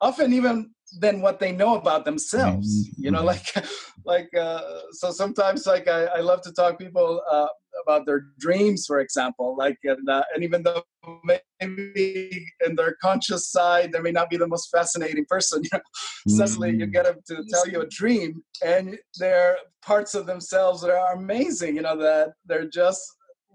Often, 0.02 0.34
even 0.34 0.72
than 1.00 1.22
what 1.22 1.40
they 1.40 1.52
know 1.52 1.76
about 1.76 2.06
themselves 2.06 2.68
mm-hmm. 2.68 3.04
you 3.04 3.12
know 3.12 3.24
like 3.24 3.46
like 4.06 4.30
uh, 4.36 4.62
so 4.92 5.12
sometimes 5.12 5.66
like 5.66 5.88
I, 5.88 6.06
I 6.06 6.20
love 6.22 6.42
to 6.44 6.52
talk 6.54 6.80
people 6.80 7.22
uh, 7.30 7.48
about 7.84 8.06
their 8.06 8.28
dreams 8.40 8.86
for 8.88 9.00
example 9.00 9.56
like 9.58 9.78
and, 9.84 10.10
uh, 10.10 10.24
and 10.34 10.44
even 10.44 10.64
though 10.64 10.84
maybe 11.26 12.46
in 12.66 12.76
their 12.76 12.96
conscious 13.02 13.52
side 13.52 13.92
they 13.92 14.00
may 14.00 14.12
not 14.12 14.30
be 14.30 14.38
the 14.38 14.48
most 14.48 14.70
fascinating 14.70 15.26
person 15.28 15.62
you 15.64 15.70
know 15.74 15.80
mm-hmm. 15.80 16.38
suddenly 16.38 16.72
you 16.72 16.86
get 16.86 17.06
them 17.06 17.18
to 17.28 17.44
tell 17.50 17.68
you 17.68 17.82
a 17.82 17.88
dream 17.88 18.42
and 18.66 18.98
there 19.20 19.52
are 19.52 19.58
parts 19.82 20.16
of 20.16 20.26
themselves 20.26 20.82
that 20.82 20.92
are 20.92 21.16
amazing 21.16 21.76
you 21.76 21.82
know 21.82 21.98
that 21.98 22.30
they're 22.46 22.70
just 22.70 23.02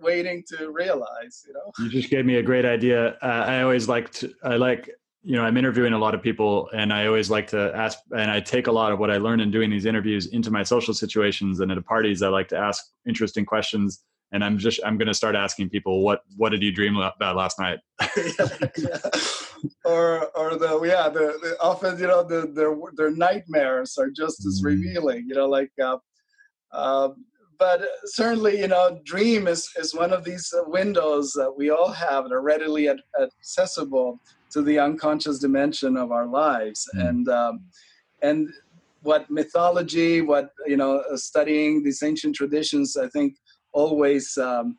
waiting 0.01 0.43
to 0.49 0.71
realize 0.71 1.45
you 1.47 1.53
know 1.53 1.73
you 1.79 1.89
just 1.89 2.11
gave 2.11 2.25
me 2.25 2.37
a 2.37 2.43
great 2.43 2.65
idea 2.65 3.17
uh, 3.23 3.45
i 3.47 3.63
always 3.63 3.89
like 3.89 4.11
to 4.13 4.33
i 4.43 4.57
like 4.57 4.91
you 5.25 5.37
know, 5.37 5.43
I'm 5.43 5.57
interviewing 5.57 5.93
a 5.93 5.99
lot 5.99 6.15
of 6.15 6.23
people 6.23 6.69
and 6.75 6.93
I 6.93 7.07
always 7.07 7.31
like 7.31 7.47
to 7.49 7.73
ask, 7.75 7.99
and 8.17 8.31
I 8.31 8.41
take 8.41 8.67
a 8.67 8.73
lot 8.73 8.93
of 8.93 8.99
what 8.99 9.11
I 9.11 9.19
learn 9.19 9.41
in 9.41 9.51
doing 9.51 9.71
these 9.71 9.87
interviews 9.87 10.27
into 10.27 10.51
my 10.51 10.65
social 10.65 10.95
situations 10.95 11.61
and 11.61 11.71
at 11.71 11.85
parties. 11.85 12.23
I 12.23 12.29
like 12.29 12.49
to 12.49 12.59
ask 12.59 12.85
interesting 13.07 13.47
questions 13.47 14.03
and 14.33 14.43
I'm 14.43 14.59
just, 14.59 14.81
I'm 14.85 14.99
going 14.99 15.09
to 15.09 15.15
start 15.15 15.37
asking 15.37 15.69
people, 15.71 16.03
what, 16.03 16.23
what 16.37 16.49
did 16.49 16.63
you 16.63 16.73
dream 16.73 16.97
about 16.97 17.37
last 17.37 17.61
night? 17.61 17.79
yeah, 18.17 18.49
yeah. 18.77 18.99
Or, 19.85 20.27
or 20.37 20.57
the, 20.57 20.83
yeah, 20.83 21.09
the, 21.09 21.39
the, 21.41 21.57
often, 21.61 21.97
you 21.97 22.09
know, 22.09 22.25
the, 22.25 22.51
their, 22.53 22.77
their 22.97 23.13
nightmares 23.13 23.97
are 23.97 24.11
just 24.11 24.45
as 24.45 24.59
mm-hmm. 24.59 24.67
revealing, 24.67 25.25
you 25.29 25.37
know, 25.37 25.47
like, 25.47 25.71
uh, 25.81 25.99
uh, 26.73 27.11
but 27.63 27.81
certainly, 28.07 28.59
you 28.59 28.67
know, 28.67 28.99
dream 29.05 29.47
is, 29.47 29.71
is 29.77 29.95
one 29.95 30.13
of 30.13 30.25
these 30.25 30.53
windows 30.67 31.31
that 31.35 31.53
we 31.57 31.71
all 31.71 31.93
have 31.93 32.25
that 32.25 32.33
are 32.33 32.43
readily 32.43 32.91
accessible 33.23 34.19
to 34.51 34.63
the 34.63 34.81
unconscious 34.81 35.39
dimension 35.39 35.97
of 35.97 36.11
our 36.11 36.27
lives 36.27 36.91
mm. 36.97 37.09
and 37.09 37.29
um, 37.29 37.61
and 38.21 38.49
what 39.03 39.31
mythology 39.31 40.23
what 40.23 40.51
you 40.67 40.77
know 40.77 41.05
uh, 41.13 41.17
studying 41.17 41.83
these 41.83 42.03
ancient 42.03 42.35
traditions 42.35 42.97
i 42.97 43.09
think 43.09 43.35
always 43.73 44.37
um, 44.39 44.77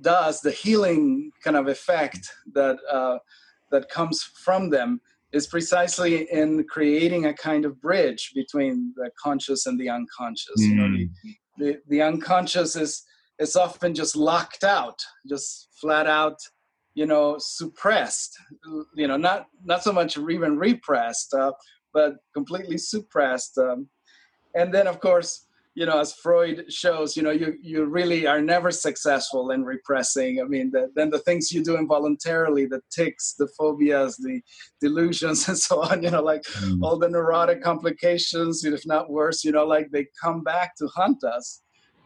does 0.00 0.40
the 0.40 0.50
healing 0.50 1.30
kind 1.44 1.56
of 1.56 1.68
effect 1.68 2.22
that 2.52 2.76
uh, 2.90 3.18
that 3.70 3.88
comes 3.88 4.22
from 4.44 4.70
them 4.70 5.00
is 5.32 5.46
precisely 5.46 6.26
in 6.40 6.64
creating 6.64 7.26
a 7.26 7.34
kind 7.34 7.64
of 7.64 7.80
bridge 7.80 8.32
between 8.34 8.92
the 8.96 9.08
conscious 9.22 9.66
and 9.66 9.78
the 9.78 9.88
unconscious 9.88 10.60
mm. 10.60 10.68
you 10.68 10.74
know 10.74 10.88
the. 10.96 11.08
The, 11.58 11.80
the 11.88 12.02
unconscious 12.02 12.76
is 12.76 13.02
is 13.40 13.56
often 13.56 13.94
just 13.94 14.14
locked 14.16 14.64
out 14.64 15.00
just 15.28 15.68
flat 15.80 16.06
out 16.06 16.38
you 16.94 17.06
know 17.06 17.36
suppressed. 17.38 18.36
You 18.94 19.08
know 19.08 19.16
not 19.16 19.46
not 19.64 19.82
so 19.82 19.92
much 19.92 20.16
even 20.16 20.58
repressed 20.58 21.34
uh, 21.34 21.52
but 21.92 22.16
completely 22.32 22.78
suppressed 22.78 23.58
um, 23.58 23.88
and 24.54 24.72
then 24.72 24.86
of 24.86 25.00
course 25.00 25.46
you 25.74 25.84
know 25.84 25.98
as 25.98 26.14
freud 26.14 26.64
shows 26.72 27.16
you 27.16 27.22
know 27.22 27.30
you 27.30 27.54
you 27.60 27.84
really 27.84 28.26
are 28.26 28.40
never 28.40 28.70
successful 28.70 29.50
in 29.50 29.64
repressing 29.64 30.40
i 30.40 30.44
mean 30.44 30.70
the, 30.70 30.90
then 30.94 31.10
the 31.10 31.18
things 31.20 31.52
you 31.52 31.62
do 31.62 31.76
involuntarily 31.76 32.66
the 32.66 32.80
tics 32.90 33.34
the 33.34 33.48
phobias 33.58 34.16
the 34.16 34.40
delusions 34.80 35.48
and 35.48 35.58
so 35.58 35.82
on 35.82 36.02
you 36.02 36.10
know 36.10 36.22
like 36.22 36.42
mm. 36.42 36.78
all 36.82 36.98
the 36.98 37.08
neurotic 37.08 37.62
complications 37.62 38.64
if 38.64 38.86
not 38.86 39.10
worse 39.10 39.44
you 39.44 39.52
know 39.52 39.66
like 39.66 39.90
they 39.90 40.06
come 40.20 40.42
back 40.42 40.76
to 40.76 40.86
haunt 40.88 41.22
us 41.24 41.62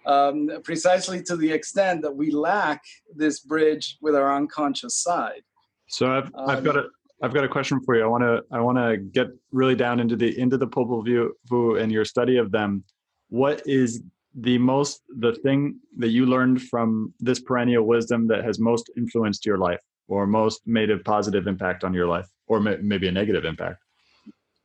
um, 0.06 0.48
precisely 0.64 1.22
to 1.24 1.36
the 1.36 1.52
extent 1.52 2.02
that 2.02 2.14
we 2.16 2.30
lack 2.30 2.82
this 3.14 3.40
bridge 3.40 3.98
with 4.00 4.16
our 4.16 4.34
unconscious 4.34 4.96
side. 4.96 5.42
So 5.88 6.10
I've, 6.10 6.26
um, 6.34 6.48
I've 6.48 6.64
got 6.64 6.76
a 6.76 6.84
I've 7.22 7.34
got 7.34 7.44
a 7.44 7.48
question 7.48 7.80
for 7.84 7.96
you. 7.96 8.04
I 8.04 8.06
want 8.06 8.22
to 8.22 8.42
I 8.50 8.60
want 8.60 8.78
to 8.78 8.96
get 8.96 9.26
really 9.52 9.74
down 9.74 10.00
into 10.00 10.16
the 10.16 10.38
into 10.38 10.56
the 10.56 10.66
Popol 10.66 11.04
Vuh 11.50 11.82
and 11.82 11.92
your 11.92 12.04
study 12.04 12.38
of 12.38 12.52
them. 12.52 12.84
What 13.28 13.62
is 13.66 14.02
the 14.34 14.58
most 14.58 15.02
the 15.18 15.34
thing 15.34 15.80
that 15.96 16.10
you 16.10 16.26
learned 16.26 16.62
from 16.62 17.12
this 17.18 17.40
perennial 17.40 17.84
wisdom 17.84 18.28
that 18.28 18.44
has 18.44 18.58
most 18.58 18.90
influenced 18.96 19.44
your 19.44 19.58
life, 19.58 19.80
or 20.06 20.26
most 20.26 20.66
made 20.66 20.90
a 20.90 20.98
positive 20.98 21.46
impact 21.46 21.84
on 21.84 21.92
your 21.92 22.06
life, 22.06 22.28
or 22.46 22.60
may, 22.60 22.76
maybe 22.76 23.08
a 23.08 23.12
negative 23.12 23.44
impact? 23.44 23.82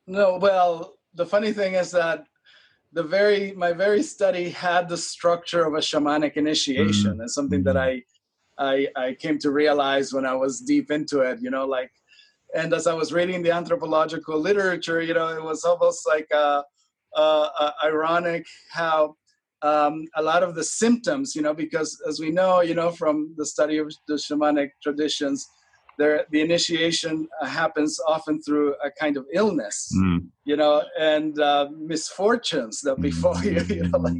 No, 0.06 0.38
well, 0.38 0.96
the 1.14 1.26
funny 1.26 1.54
thing 1.54 1.76
is 1.76 1.92
that 1.92 2.26
the 2.92 3.04
very 3.04 3.54
my 3.54 3.74
very 3.74 4.04
study 4.04 4.50
had 4.50 4.88
the 4.88 4.98
structure 4.98 5.66
of 5.66 5.74
a 5.74 5.80
shamanic 5.80 6.34
initiation. 6.34 7.18
Mm-hmm. 7.18 7.28
something 7.28 7.64
that 7.64 7.76
mm-hmm. 7.76 8.02
I, 8.58 8.88
I 8.98 9.08
I 9.08 9.14
came 9.14 9.40
to 9.40 9.52
realize 9.52 10.14
when 10.14 10.26
I 10.26 10.36
was 10.36 10.60
deep 10.60 10.92
into 10.92 11.22
it. 11.22 11.42
You 11.42 11.50
know, 11.50 11.66
like, 11.66 11.92
and 12.56 12.74
as 12.74 12.86
I 12.86 12.94
was 12.94 13.12
reading 13.12 13.42
the 13.42 13.52
anthropological 13.52 14.40
literature, 14.40 15.02
you 15.02 15.14
know, 15.14 15.30
it 15.30 15.44
was 15.44 15.64
almost 15.64 16.08
like 16.08 16.28
uh, 16.34 16.62
uh, 17.16 17.50
uh, 17.60 17.72
ironic 17.84 18.46
how 18.72 19.16
um, 19.62 20.06
a 20.18 20.22
lot 20.22 20.44
of 20.44 20.56
the 20.56 20.64
symptoms, 20.64 21.36
you 21.36 21.42
know, 21.42 21.54
because 21.54 21.98
as 22.08 22.20
we 22.20 22.32
know, 22.32 22.62
you 22.62 22.76
know, 22.76 22.92
from 22.92 23.34
the 23.38 23.46
study 23.46 23.78
of 23.78 23.94
the 24.08 24.16
shamanic 24.16 24.72
traditions, 24.82 25.48
there 25.98 26.26
the 26.32 26.42
initiation 26.42 27.28
uh, 27.42 27.46
happens 27.46 28.00
often 28.08 28.42
through 28.42 28.76
a 28.84 28.90
kind 28.92 29.18
of 29.18 29.26
illness 29.34 29.92
mm. 29.96 30.26
you 30.46 30.56
know 30.56 30.84
and 31.00 31.40
uh, 31.40 31.68
misfortunes 31.78 32.82
that 32.82 33.00
before 33.00 33.36
you 33.44 33.62
you 33.64 33.88
know 33.88 34.00
like 34.00 34.16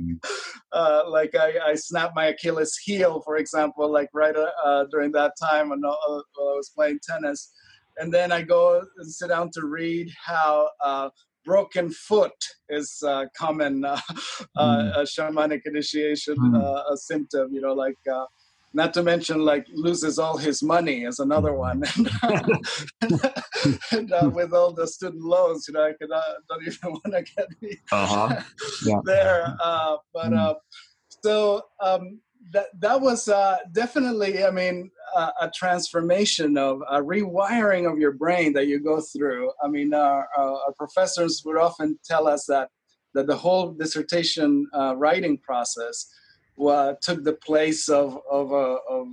uh, 0.72 1.04
like 1.08 1.36
I, 1.36 1.72
I 1.72 1.76
snapped 1.76 2.16
my 2.16 2.26
achilles 2.26 2.78
heel 2.78 3.22
for 3.22 3.38
example 3.38 3.92
like 3.92 4.10
right 4.14 4.36
uh, 4.36 4.52
uh 4.64 4.86
during 4.92 5.12
that 5.14 5.34
time 5.42 5.70
when 5.70 5.84
uh, 5.86 5.90
i 5.90 6.22
was 6.38 6.72
playing 6.76 7.00
tennis 7.08 7.52
and 7.98 8.14
then 8.14 8.32
i 8.32 8.42
go 8.42 8.84
and 8.98 9.12
sit 9.12 9.30
down 9.30 9.50
to 9.52 9.66
read 9.66 10.12
how 10.24 10.70
broken 11.46 11.90
foot 11.90 12.32
is 12.70 13.02
uh, 13.06 13.26
common 13.38 13.86
uh, 13.86 13.98
mm. 14.58 14.98
a 14.98 15.02
shamanic 15.04 15.62
initiation 15.66 16.36
mm. 16.36 16.84
a 16.92 16.98
symptom 16.98 17.54
you 17.54 17.62
know 17.62 17.74
like 17.74 17.98
not 18.74 18.94
to 18.94 19.04
mention 19.04 19.40
like 19.40 19.68
loses 19.74 20.18
all 20.18 20.38
his 20.38 20.64
money 20.64 21.04
is 21.04 21.20
another 21.20 21.54
one 21.54 21.84
and, 23.92 24.12
uh, 24.12 24.30
with 24.34 24.54
all 24.54 24.74
the 24.74 24.88
student 24.88 25.24
loans 25.24 25.66
you 25.68 25.74
know 25.74 25.84
i 25.84 25.94
could, 25.94 26.12
uh, 26.12 26.22
don't 26.50 26.64
even 26.66 26.78
want 26.92 27.14
to 27.14 27.24
get 27.36 27.48
me 27.62 27.78
uh-huh. 27.92 28.42
yeah. 28.86 29.00
there 29.06 29.56
uh, 29.64 29.98
but 30.14 30.32
mm. 30.32 30.38
uh, 30.38 30.54
so 31.24 31.62
um, 31.82 32.20
that 32.52 32.68
that 32.80 33.00
was 33.00 33.30
uh, 33.30 33.58
definitely 33.72 34.44
i 34.44 34.52
mean 34.52 34.90
a 35.42 35.50
transformation 35.54 36.58
of 36.58 36.82
a 36.90 37.00
rewiring 37.00 37.92
of 37.92 38.00
your 38.00 38.12
brain 38.12 38.52
that 38.52 38.68
you 38.68 38.80
go 38.80 39.00
through 39.00 39.52
i 39.64 39.68
mean 39.68 39.94
our, 39.94 40.28
our 40.38 40.74
professors 40.78 41.44
would 41.46 41.58
often 41.58 41.98
tell 42.04 42.28
us 42.28 42.46
that 42.46 42.70
that 43.14 43.28
the 43.28 43.36
whole 43.36 43.72
dissertation 43.72 44.68
uh, 44.74 44.96
writing 44.96 45.38
process 45.38 46.08
uh, 46.62 46.94
took 47.02 47.24
the 47.24 47.34
place 47.34 47.90
of 47.90 48.20
of, 48.30 48.52
uh, 48.52 48.78
of 48.90 49.08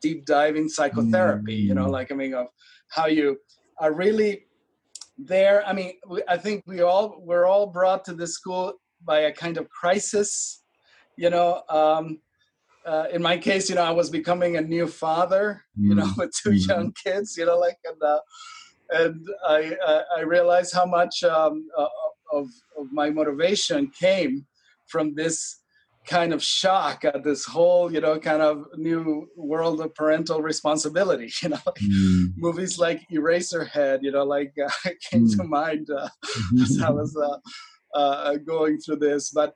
deep 0.00 0.26
diving 0.26 0.68
psychotherapy. 0.68 1.58
Mm. 1.62 1.68
You 1.68 1.74
know, 1.74 1.86
mm. 1.86 1.90
like 1.90 2.12
I 2.12 2.14
mean, 2.14 2.34
of 2.34 2.48
how 2.88 3.06
you 3.06 3.38
are 3.78 3.92
really 3.92 4.46
there. 5.18 5.66
I 5.66 5.72
mean, 5.72 5.92
I 6.28 6.36
think 6.36 6.64
we 6.66 6.82
all 6.82 7.16
we're 7.20 7.46
all 7.46 7.66
brought 7.66 8.04
to 8.06 8.14
this 8.14 8.34
school 8.34 8.74
by 9.02 9.20
a 9.20 9.32
kind 9.32 9.56
of 9.56 9.68
crisis. 9.70 10.62
You 11.16 11.30
know, 11.30 11.62
um, 11.68 12.18
uh, 12.86 13.06
in 13.12 13.22
my 13.22 13.38
case, 13.38 13.68
you 13.68 13.74
know, 13.74 13.82
I 13.82 13.90
was 13.90 14.10
becoming 14.10 14.56
a 14.56 14.60
new 14.60 14.86
father, 14.86 15.62
you 15.76 15.94
know, 15.94 16.04
mm. 16.04 16.16
with 16.18 16.32
2 16.42 16.50
mm 16.50 16.68
young 16.68 16.92
kids, 16.92 17.36
you 17.36 17.46
know, 17.46 17.58
like, 17.58 17.78
and, 17.84 18.02
uh, 18.02 18.20
and 18.90 19.26
I, 19.48 20.04
I 20.18 20.20
realized 20.20 20.74
how 20.74 20.86
much 20.86 21.22
um, 21.24 21.66
uh, 21.76 21.86
of, 22.32 22.46
of 22.78 22.92
my 22.92 23.10
motivation 23.10 23.90
came 23.98 24.46
from 24.86 25.14
this 25.14 25.60
kind 26.06 26.32
of 26.32 26.42
shock 26.42 27.04
at 27.04 27.24
this 27.24 27.44
whole, 27.44 27.92
you 27.92 28.00
know, 28.00 28.18
kind 28.18 28.42
of 28.42 28.66
new 28.76 29.28
world 29.36 29.80
of 29.80 29.94
parental 29.94 30.42
responsibility. 30.42 31.32
You 31.42 31.50
know, 31.50 31.58
like 31.66 31.76
mm. 31.76 32.26
movies 32.36 32.78
like 32.78 33.06
Eraserhead, 33.10 34.00
you 34.02 34.12
know, 34.12 34.24
like 34.24 34.52
uh, 34.62 34.70
came 35.10 35.26
mm. 35.26 35.36
to 35.36 35.44
mind 35.44 35.88
uh, 35.90 36.08
as 36.62 36.80
I 36.80 36.90
was 36.90 37.16
uh, 37.16 37.98
uh, 37.98 38.36
going 38.36 38.78
through 38.78 38.96
this. 38.96 39.30
But 39.30 39.54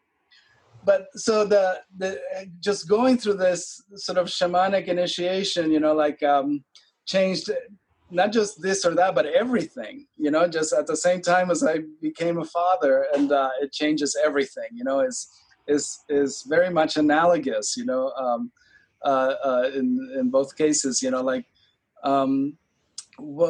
but 0.89 1.09
so 1.14 1.45
the 1.45 1.64
the 1.99 2.18
just 2.61 2.89
going 2.89 3.18
through 3.18 3.34
this 3.34 3.82
sort 3.97 4.16
of 4.16 4.26
shamanic 4.28 4.86
initiation, 4.86 5.70
you 5.70 5.80
know, 5.80 5.93
like 5.93 6.22
um, 6.22 6.64
changed 7.05 7.51
not 8.11 8.32
just 8.32 8.62
this 8.62 8.86
or 8.86 8.95
that, 8.95 9.14
but 9.14 9.26
everything. 9.26 10.07
You 10.16 10.30
know, 10.30 10.49
just 10.49 10.72
at 10.72 10.86
the 10.86 10.97
same 10.97 11.20
time 11.20 11.51
as 11.51 11.62
I 11.62 11.80
became 12.01 12.39
a 12.39 12.45
father, 12.47 13.07
and 13.14 13.30
uh, 13.30 13.51
it 13.61 13.70
changes 13.70 14.16
everything. 14.28 14.70
You 14.72 14.84
know, 14.84 15.01
is 15.01 15.28
is 15.66 15.84
is 16.09 16.43
very 16.49 16.70
much 16.70 16.97
analogous. 16.97 17.76
You 17.76 17.84
know, 17.84 18.05
um, 18.12 18.51
uh, 19.05 19.34
uh, 19.45 19.70
in 19.74 19.89
in 20.18 20.30
both 20.30 20.57
cases. 20.57 21.03
You 21.03 21.11
know, 21.11 21.22
like, 21.22 21.45
um, 22.03 22.57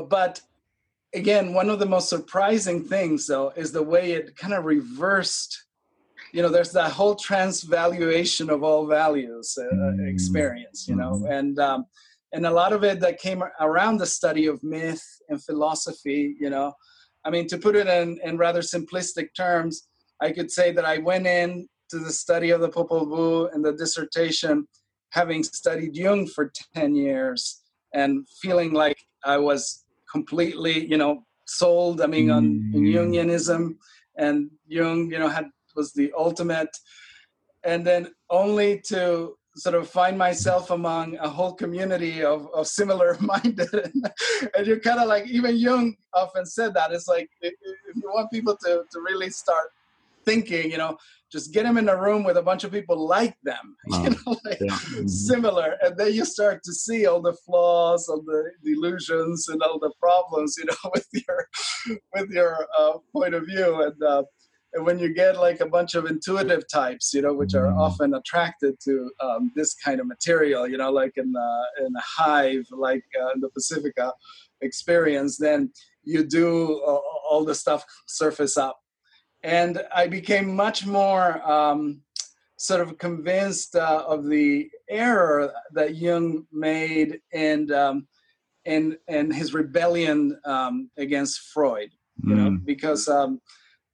but 0.08 0.40
again, 1.14 1.54
one 1.54 1.70
of 1.70 1.78
the 1.78 1.92
most 1.94 2.08
surprising 2.08 2.82
things 2.82 3.28
though 3.28 3.52
is 3.54 3.70
the 3.70 3.88
way 3.94 4.10
it 4.18 4.36
kind 4.36 4.54
of 4.54 4.64
reversed 4.64 5.67
you 6.32 6.42
know 6.42 6.48
there's 6.48 6.72
that 6.72 6.92
whole 6.92 7.14
transvaluation 7.14 8.50
of 8.50 8.62
all 8.62 8.86
values 8.86 9.56
uh, 9.60 9.74
mm. 9.74 10.08
experience 10.08 10.86
you 10.88 10.96
know 10.96 11.12
mm-hmm. 11.12 11.32
and 11.32 11.58
um, 11.58 11.86
and 12.32 12.46
a 12.46 12.50
lot 12.50 12.72
of 12.72 12.84
it 12.84 13.00
that 13.00 13.18
came 13.18 13.42
around 13.60 13.96
the 13.96 14.06
study 14.06 14.46
of 14.46 14.62
myth 14.62 15.04
and 15.28 15.42
philosophy 15.42 16.36
you 16.40 16.50
know 16.50 16.72
i 17.24 17.30
mean 17.30 17.46
to 17.46 17.58
put 17.58 17.76
it 17.76 17.86
in, 17.86 18.18
in 18.24 18.36
rather 18.36 18.60
simplistic 18.60 19.28
terms 19.36 19.88
i 20.20 20.30
could 20.30 20.50
say 20.50 20.72
that 20.72 20.84
i 20.84 20.98
went 20.98 21.26
in 21.26 21.68
to 21.88 21.98
the 21.98 22.12
study 22.12 22.50
of 22.50 22.60
the 22.60 22.68
popol 22.68 23.06
vuh 23.06 23.54
and 23.54 23.64
the 23.64 23.72
dissertation 23.72 24.66
having 25.10 25.42
studied 25.42 25.96
jung 25.96 26.26
for 26.26 26.52
10 26.74 26.94
years 26.94 27.62
and 27.94 28.26
feeling 28.42 28.72
like 28.72 28.98
i 29.24 29.36
was 29.36 29.84
completely 30.10 30.86
you 30.86 30.98
know 30.98 31.24
sold 31.46 32.02
i 32.02 32.06
mean 32.06 32.30
on 32.30 32.44
mm. 32.74 32.94
jungianism 32.94 33.74
and 34.18 34.50
jung 34.66 35.10
you 35.10 35.18
know 35.18 35.28
had 35.28 35.46
was 35.78 35.92
the 35.92 36.12
ultimate. 36.26 36.74
And 37.64 37.86
then 37.86 38.02
only 38.28 38.82
to 38.88 39.34
sort 39.56 39.74
of 39.74 39.88
find 39.88 40.16
myself 40.16 40.70
among 40.70 41.16
a 41.16 41.28
whole 41.28 41.52
community 41.52 42.22
of, 42.22 42.48
of 42.54 42.66
similar 42.66 43.16
minded. 43.32 43.92
And 44.56 44.66
you're 44.66 44.80
kind 44.80 45.00
of 45.00 45.08
like 45.08 45.26
even 45.26 45.56
jung 45.56 45.96
often 46.14 46.44
said 46.46 46.74
that 46.74 46.92
it's 46.92 47.08
like 47.08 47.28
if, 47.40 47.54
you 47.94 48.10
want 48.14 48.30
people 48.30 48.56
to, 48.64 48.84
to 48.92 49.00
really 49.00 49.30
start 49.30 49.68
thinking 50.24 50.70
you 50.70 50.76
know 50.76 50.96
just 51.32 51.52
get 51.54 51.62
them 51.62 51.78
in 51.78 51.88
a 51.88 51.96
room 51.96 52.22
with 52.22 52.36
a 52.36 52.42
bunch 52.42 52.64
of 52.64 52.70
people 52.70 52.98
like 53.06 53.36
them 53.44 53.76
oh, 53.92 54.02
you 54.04 54.10
know 54.10 54.36
like 54.44 54.58
yeah. 54.60 54.72
Mm-hmm. 54.72 55.06
similar. 55.06 55.76
And 55.82 55.96
then 55.96 56.12
you 56.12 56.24
start 56.24 56.62
to 56.64 56.72
see 56.72 57.06
all 57.06 57.20
the 57.20 57.36
flaws 57.44 58.08
all 58.08 58.22
the 58.22 58.50
delusions 58.64 59.48
and 59.48 59.62
all 59.62 59.78
the 59.78 59.92
problems 60.00 60.56
you 60.58 60.66
know 60.66 60.90
with 60.94 61.08
your 61.12 61.48
with 62.14 62.30
your 62.30 62.66
uh, 62.78 62.94
point 63.12 63.34
of 63.34 63.46
view. 63.46 63.82
And 63.82 64.02
uh, 64.02 64.22
and 64.22 64.26
when 64.74 64.98
you 64.98 65.12
get 65.12 65.38
like 65.38 65.60
a 65.60 65.66
bunch 65.66 65.94
of 65.94 66.06
intuitive 66.06 66.64
types 66.68 67.14
you 67.14 67.22
know 67.22 67.32
which 67.32 67.54
are 67.54 67.68
mm-hmm. 67.68 67.80
often 67.80 68.14
attracted 68.14 68.78
to 68.80 69.10
um, 69.20 69.50
this 69.54 69.74
kind 69.74 70.00
of 70.00 70.06
material 70.06 70.68
you 70.68 70.76
know 70.76 70.90
like 70.90 71.12
in 71.16 71.32
the, 71.32 71.66
in 71.86 71.94
a 71.96 72.00
hive 72.00 72.66
like 72.70 73.04
uh, 73.20 73.30
in 73.34 73.40
the 73.40 73.48
pacifica 73.50 74.12
experience 74.60 75.38
then 75.38 75.70
you 76.04 76.24
do 76.24 76.80
uh, 76.86 77.00
all 77.28 77.44
the 77.44 77.54
stuff 77.54 77.84
surface 78.06 78.56
up 78.56 78.78
and 79.42 79.82
i 79.94 80.06
became 80.06 80.54
much 80.54 80.86
more 80.86 81.42
um, 81.50 82.02
sort 82.58 82.80
of 82.80 82.98
convinced 82.98 83.76
uh, 83.76 84.04
of 84.06 84.26
the 84.26 84.68
error 84.90 85.52
that 85.72 85.96
jung 85.96 86.44
made 86.52 87.20
and 87.32 87.72
um, 87.72 88.06
in 88.66 88.96
in 89.08 89.30
his 89.30 89.54
rebellion 89.54 90.38
um, 90.44 90.90
against 90.98 91.40
freud 91.54 91.90
you 92.24 92.34
mm. 92.34 92.36
know 92.36 92.58
because 92.64 93.08
um, 93.08 93.40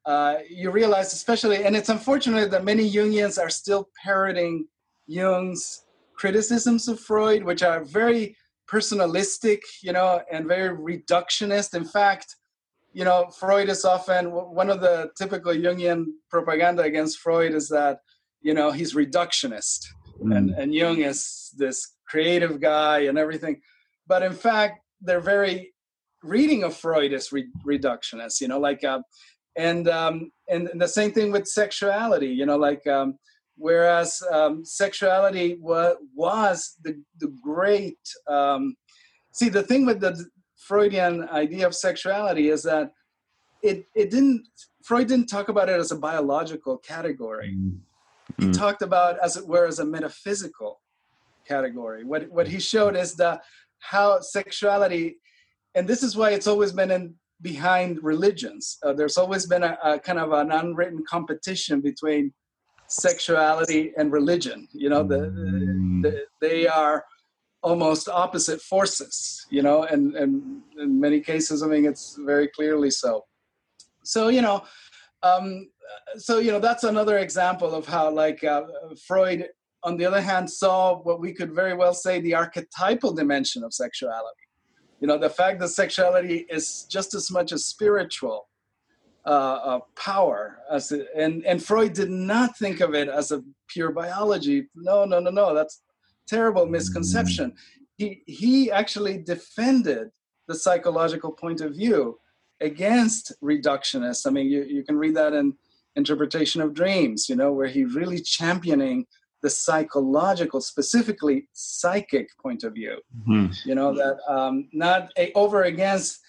uh, 0.06 0.36
you 0.48 0.70
realize, 0.70 1.12
especially, 1.12 1.64
and 1.64 1.74
it's 1.74 1.88
unfortunate 1.88 2.50
that 2.50 2.64
many 2.64 2.90
Jungians 2.90 3.42
are 3.42 3.48
still 3.48 3.88
parroting 4.02 4.66
Jung's 5.06 5.84
criticisms 6.14 6.88
of 6.88 7.00
Freud, 7.00 7.42
which 7.42 7.62
are 7.62 7.84
very 7.84 8.36
personalistic, 8.68 9.60
you 9.82 9.92
know, 9.92 10.20
and 10.30 10.46
very 10.46 10.76
reductionist. 10.76 11.74
In 11.74 11.84
fact, 11.84 12.36
you 12.92 13.04
know, 13.04 13.28
Freud 13.38 13.68
is 13.68 13.84
often 13.84 14.30
one 14.30 14.70
of 14.70 14.80
the 14.80 15.10
typical 15.16 15.52
Jungian 15.52 16.04
propaganda 16.30 16.82
against 16.82 17.18
Freud 17.18 17.54
is 17.54 17.68
that, 17.68 17.98
you 18.40 18.54
know, 18.54 18.70
he's 18.70 18.94
reductionist, 18.94 19.86
mm. 20.22 20.36
and 20.36 20.50
and 20.50 20.74
Jung 20.74 21.00
is 21.00 21.50
this 21.56 21.94
creative 22.06 22.60
guy 22.60 23.00
and 23.00 23.18
everything. 23.18 23.60
But 24.06 24.22
in 24.22 24.34
fact, 24.34 24.80
their 25.00 25.20
very 25.20 25.72
reading 26.22 26.62
of 26.62 26.76
Freud 26.76 27.12
is 27.12 27.32
re- 27.32 27.48
reductionist. 27.66 28.42
You 28.42 28.48
know, 28.48 28.58
like. 28.58 28.84
Uh, 28.84 29.00
and 29.56 29.88
um, 29.88 30.30
and 30.48 30.68
the 30.74 30.88
same 30.88 31.12
thing 31.12 31.30
with 31.32 31.46
sexuality 31.46 32.28
you 32.28 32.46
know 32.46 32.56
like 32.56 32.86
um, 32.86 33.18
whereas 33.56 34.22
um, 34.32 34.64
sexuality 34.64 35.56
wa- 35.60 35.94
was 36.14 36.76
the 36.82 37.00
the 37.20 37.32
great 37.42 37.98
um, 38.28 38.74
see 39.32 39.48
the 39.48 39.62
thing 39.62 39.86
with 39.86 40.00
the 40.00 40.24
freudian 40.56 41.28
idea 41.28 41.66
of 41.66 41.74
sexuality 41.74 42.48
is 42.48 42.62
that 42.62 42.90
it 43.62 43.86
it 43.94 44.10
didn't 44.10 44.46
freud 44.82 45.08
didn't 45.08 45.26
talk 45.26 45.48
about 45.48 45.68
it 45.68 45.80
as 45.80 45.90
a 45.90 45.96
biological 45.96 46.76
category. 46.78 47.56
Mm-hmm. 47.56 48.46
he 48.46 48.52
talked 48.52 48.82
about 48.82 49.18
as 49.22 49.36
it 49.36 49.46
were 49.46 49.66
as 49.66 49.78
a 49.78 49.84
metaphysical 49.84 50.80
category. 51.46 52.04
What 52.04 52.30
what 52.30 52.48
he 52.48 52.60
showed 52.60 52.96
is 52.96 53.14
the 53.14 53.40
how 53.80 54.20
sexuality 54.20 55.16
and 55.74 55.88
this 55.88 56.02
is 56.02 56.16
why 56.16 56.30
it's 56.30 56.46
always 56.46 56.72
been 56.72 56.90
in 56.90 57.14
behind 57.44 58.02
religions. 58.02 58.78
Uh, 58.82 58.94
there's 58.94 59.18
always 59.18 59.46
been 59.46 59.62
a, 59.62 59.78
a, 59.84 59.98
kind 60.00 60.18
of 60.18 60.32
an 60.32 60.50
unwritten 60.50 61.04
competition 61.08 61.80
between 61.80 62.32
sexuality 62.88 63.92
and 63.98 64.10
religion. 64.10 64.66
You 64.72 64.88
know, 64.88 65.04
the, 65.04 65.20
the, 66.02 66.24
they 66.40 66.66
are 66.66 67.04
almost 67.62 68.08
opposite 68.08 68.60
forces. 68.62 69.46
You 69.50 69.62
know, 69.62 69.84
and 69.84 70.16
and 70.16 70.62
in 70.78 70.98
many 70.98 71.20
cases, 71.20 71.62
I 71.62 71.66
mean, 71.66 71.84
it's 71.84 72.18
very 72.24 72.48
clearly 72.48 72.90
so. 72.90 73.24
So 74.02 74.28
you 74.28 74.42
know, 74.42 74.64
um, 75.22 75.70
so 76.16 76.38
you 76.38 76.50
know, 76.50 76.60
that's 76.60 76.84
another 76.84 77.18
example 77.18 77.74
of 77.74 77.86
how 77.86 78.10
like 78.10 78.42
uh, 78.42 78.62
Freud. 79.06 79.48
On 79.82 79.98
the 79.98 80.06
other 80.06 80.22
hand, 80.22 80.48
saw 80.48 81.02
what 81.02 81.20
we 81.20 81.34
could 81.34 81.54
very 81.54 81.74
well 81.74 81.92
say 81.92 82.18
the 82.18 82.34
archetypal 82.34 83.12
dimension 83.12 83.62
of 83.62 83.74
sexuality 83.74 84.43
you 85.04 85.08
know 85.08 85.18
the 85.18 85.28
fact 85.28 85.60
that 85.60 85.68
sexuality 85.68 86.46
is 86.48 86.84
just 86.84 87.12
as 87.12 87.30
much 87.30 87.52
a 87.52 87.58
spiritual 87.58 88.48
uh, 89.26 89.58
uh, 89.72 89.80
power 89.96 90.60
as 90.70 90.92
it, 90.92 91.08
and 91.14 91.44
and 91.44 91.62
Freud 91.62 91.92
did 91.92 92.08
not 92.08 92.56
think 92.56 92.80
of 92.80 92.94
it 92.94 93.08
as 93.10 93.30
a 93.30 93.42
pure 93.68 93.92
biology. 93.92 94.66
No, 94.74 95.04
no, 95.04 95.20
no, 95.20 95.28
no. 95.28 95.54
That's 95.54 95.82
terrible 96.26 96.64
misconception. 96.64 97.52
He 97.98 98.22
he 98.26 98.70
actually 98.70 99.18
defended 99.18 100.08
the 100.48 100.54
psychological 100.54 101.32
point 101.32 101.60
of 101.60 101.74
view 101.74 102.18
against 102.62 103.34
reductionists. 103.42 104.26
I 104.26 104.30
mean, 104.30 104.46
you, 104.46 104.62
you 104.62 104.84
can 104.84 104.96
read 104.96 105.16
that 105.16 105.34
in 105.34 105.52
Interpretation 105.96 106.62
of 106.62 106.72
Dreams, 106.72 107.28
you 107.28 107.36
know, 107.36 107.52
where 107.52 107.68
he 107.68 107.84
really 107.84 108.20
championing 108.22 109.04
the 109.44 109.50
psychological, 109.50 110.62
specifically 110.62 111.46
psychic 111.52 112.30
point 112.42 112.64
of 112.64 112.72
view. 112.72 112.98
Mm-hmm. 113.28 113.68
You 113.68 113.74
know 113.74 113.94
that 113.94 114.16
um, 114.26 114.68
not 114.72 115.12
a, 115.18 115.30
over 115.34 115.64
against 115.64 116.20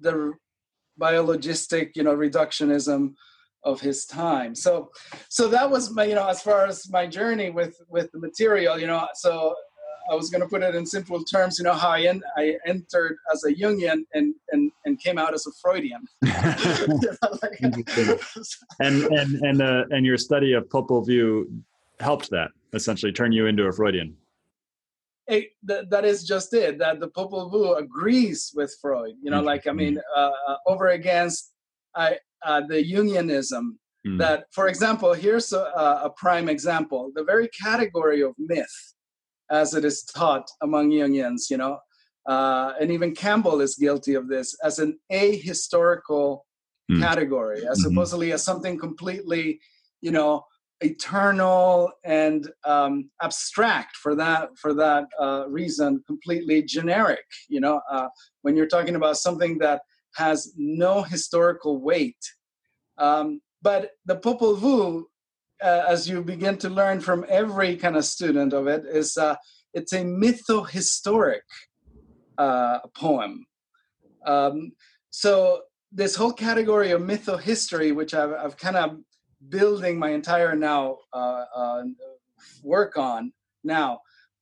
the 0.00 0.32
biologistic, 0.98 1.90
you 1.94 2.02
know, 2.02 2.16
reductionism 2.16 3.12
of 3.62 3.80
his 3.80 4.06
time. 4.06 4.54
So, 4.54 4.90
so 5.28 5.48
that 5.48 5.70
was 5.70 5.92
my, 5.92 6.04
you 6.04 6.14
know, 6.14 6.26
as 6.26 6.42
far 6.42 6.66
as 6.66 6.90
my 6.90 7.06
journey 7.06 7.50
with 7.50 7.76
with 7.88 8.10
the 8.12 8.18
material, 8.18 8.80
you 8.80 8.88
know, 8.88 9.06
so. 9.14 9.54
I 10.10 10.16
was 10.16 10.30
going 10.30 10.42
to 10.42 10.48
put 10.48 10.64
it 10.64 10.74
in 10.74 10.84
simple 10.84 11.22
terms, 11.22 11.60
you 11.60 11.64
know, 11.64 11.74
how 11.74 11.90
I, 11.90 12.00
en- 12.00 12.24
I 12.36 12.56
entered 12.66 13.18
as 13.32 13.44
a 13.44 13.54
Jungian 13.54 14.02
and, 14.12 14.34
and, 14.50 14.72
and 14.84 15.00
came 15.00 15.16
out 15.16 15.32
as 15.32 15.46
a 15.46 15.52
Freudian. 15.62 16.02
and 18.80 19.04
and 19.04 19.40
and 19.42 19.62
uh, 19.62 19.84
and 19.90 20.04
your 20.04 20.18
study 20.18 20.54
of 20.54 20.68
Popol 20.70 21.06
Vuh 21.06 21.44
helped 22.02 22.30
that 22.30 22.50
essentially 22.72 23.12
turn 23.12 23.32
you 23.32 23.46
into 23.46 23.64
a 23.64 23.72
Freudian. 23.72 24.16
It, 25.28 25.50
th- 25.66 25.86
that 25.90 26.04
is 26.04 26.24
just 26.24 26.52
it. 26.52 26.78
That 26.78 27.00
the 27.00 27.08
Popol 27.08 27.50
Vuh 27.52 27.78
agrees 27.78 28.52
with 28.54 28.76
Freud. 28.80 29.14
You 29.22 29.30
know, 29.30 29.40
like 29.40 29.66
I 29.66 29.72
mean, 29.72 29.98
uh, 30.16 30.30
uh, 30.48 30.56
over 30.66 30.88
against 30.88 31.52
uh, 31.94 32.10
the 32.44 32.84
Jungianism. 32.92 33.76
Mm. 34.04 34.18
That, 34.18 34.46
for 34.50 34.66
example, 34.66 35.12
here's 35.12 35.52
a, 35.52 35.60
a, 35.60 36.10
prime 36.16 36.48
example: 36.48 37.12
the 37.14 37.22
very 37.22 37.48
category 37.48 38.20
of 38.20 38.34
myth 38.36 38.94
as 39.48 39.74
it 39.74 39.84
is 39.84 40.02
taught 40.02 40.50
among 40.62 40.90
Jungians, 40.90 41.48
you 41.50 41.56
know, 41.56 41.78
uh, 42.26 42.72
and 42.80 42.90
even 42.90 43.14
Campbell 43.14 43.60
is 43.60 43.76
guilty 43.76 44.14
of 44.14 44.28
this 44.28 44.56
as 44.64 44.80
an 44.80 44.98
ahistorical 45.12 46.40
mm. 46.90 47.00
category, 47.00 47.58
as 47.58 47.78
mm-hmm. 47.78 47.90
supposedly 47.90 48.32
as 48.32 48.42
something 48.42 48.76
completely, 48.78 49.60
you 50.00 50.10
know, 50.10 50.44
eternal 50.84 51.90
and 52.04 52.50
um, 52.64 53.10
abstract 53.22 53.96
for 53.96 54.14
that 54.16 54.50
for 54.56 54.74
that 54.74 55.04
uh, 55.18 55.44
reason, 55.48 56.02
completely 56.06 56.62
generic. 56.62 57.24
You 57.48 57.60
know, 57.60 57.80
uh, 57.90 58.08
when 58.42 58.56
you're 58.56 58.66
talking 58.66 58.96
about 58.96 59.16
something 59.16 59.58
that 59.58 59.82
has 60.16 60.52
no 60.56 61.02
historical 61.02 61.80
weight. 61.80 62.22
Um, 62.98 63.40
but 63.62 63.92
the 64.04 64.16
Popol 64.16 64.56
Vuh, 64.58 65.02
uh, 65.62 65.84
as 65.88 66.08
you 66.08 66.22
begin 66.22 66.58
to 66.58 66.68
learn 66.68 67.00
from 67.00 67.24
every 67.28 67.76
kind 67.76 67.96
of 67.96 68.04
student 68.04 68.52
of 68.52 68.66
it, 68.66 68.84
is 68.84 69.16
uh, 69.16 69.36
it's 69.72 69.92
a 69.92 70.04
mytho-historic 70.04 71.44
uh, 72.38 72.80
poem. 72.94 73.46
Um, 74.26 74.72
so 75.10 75.62
this 75.90 76.14
whole 76.14 76.32
category 76.32 76.90
of 76.90 77.02
mytho-history, 77.02 77.92
which 77.92 78.14
I've, 78.14 78.32
I've 78.32 78.56
kind 78.56 78.76
of 78.76 78.98
building 79.48 79.98
my 79.98 80.10
entire 80.10 80.54
now 80.54 80.98
uh, 81.12 81.44
uh, 81.54 81.82
work 82.62 82.96
on 82.96 83.32
now, 83.64 84.00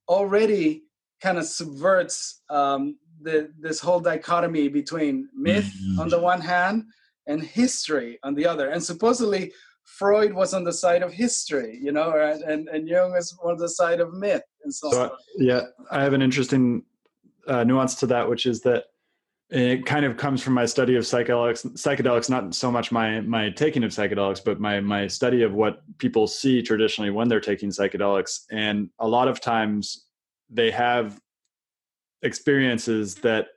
already 0.08 0.84
kind 1.22 1.38
of 1.38 1.44
subverts 1.44 2.42
um, 2.48 2.96
the, 3.22 3.50
this 3.58 3.80
whole 3.80 4.00
dichotomy 4.00 4.68
between 4.68 5.28
myth 5.34 5.70
mm-hmm. 5.82 6.00
on 6.00 6.08
the 6.08 6.18
one 6.18 6.40
hand 6.40 6.84
and 7.26 7.42
history 7.42 8.18
on 8.22 8.34
the 8.34 8.46
other. 8.46 8.70
And 8.70 8.82
supposedly 8.82 9.52
Freud 9.84 10.32
was 10.32 10.54
on 10.54 10.64
the 10.64 10.72
side 10.72 11.02
of 11.02 11.12
history, 11.12 11.78
you 11.82 11.92
know, 11.92 12.12
and, 12.46 12.68
and 12.68 12.88
Jung 12.88 13.12
was 13.12 13.36
on 13.42 13.56
the 13.58 13.68
side 13.68 14.00
of 14.00 14.14
myth 14.14 14.42
and 14.64 14.74
so, 14.74 14.90
so 14.90 15.02
on. 15.02 15.10
Yeah, 15.36 15.62
I 15.90 16.02
have 16.02 16.12
an 16.12 16.22
interesting 16.22 16.84
uh, 17.46 17.64
nuance 17.64 17.94
to 17.96 18.06
that, 18.06 18.28
which 18.28 18.46
is 18.46 18.60
that 18.62 18.84
it 19.50 19.84
kind 19.84 20.04
of 20.04 20.16
comes 20.16 20.42
from 20.42 20.54
my 20.54 20.64
study 20.64 20.94
of 20.94 21.02
psychedelics 21.02 21.66
psychedelics 21.72 22.30
not 22.30 22.54
so 22.54 22.70
much 22.70 22.92
my 22.92 23.20
my 23.22 23.50
taking 23.50 23.82
of 23.82 23.90
psychedelics 23.90 24.42
but 24.44 24.60
my 24.60 24.80
my 24.80 25.08
study 25.08 25.42
of 25.42 25.52
what 25.52 25.82
people 25.98 26.26
see 26.26 26.62
traditionally 26.62 27.10
when 27.10 27.28
they're 27.28 27.40
taking 27.40 27.70
psychedelics. 27.70 28.44
And 28.50 28.90
a 28.98 29.08
lot 29.08 29.28
of 29.28 29.40
times 29.40 30.06
they 30.48 30.70
have 30.70 31.20
experiences 32.22 33.16
that 33.16 33.48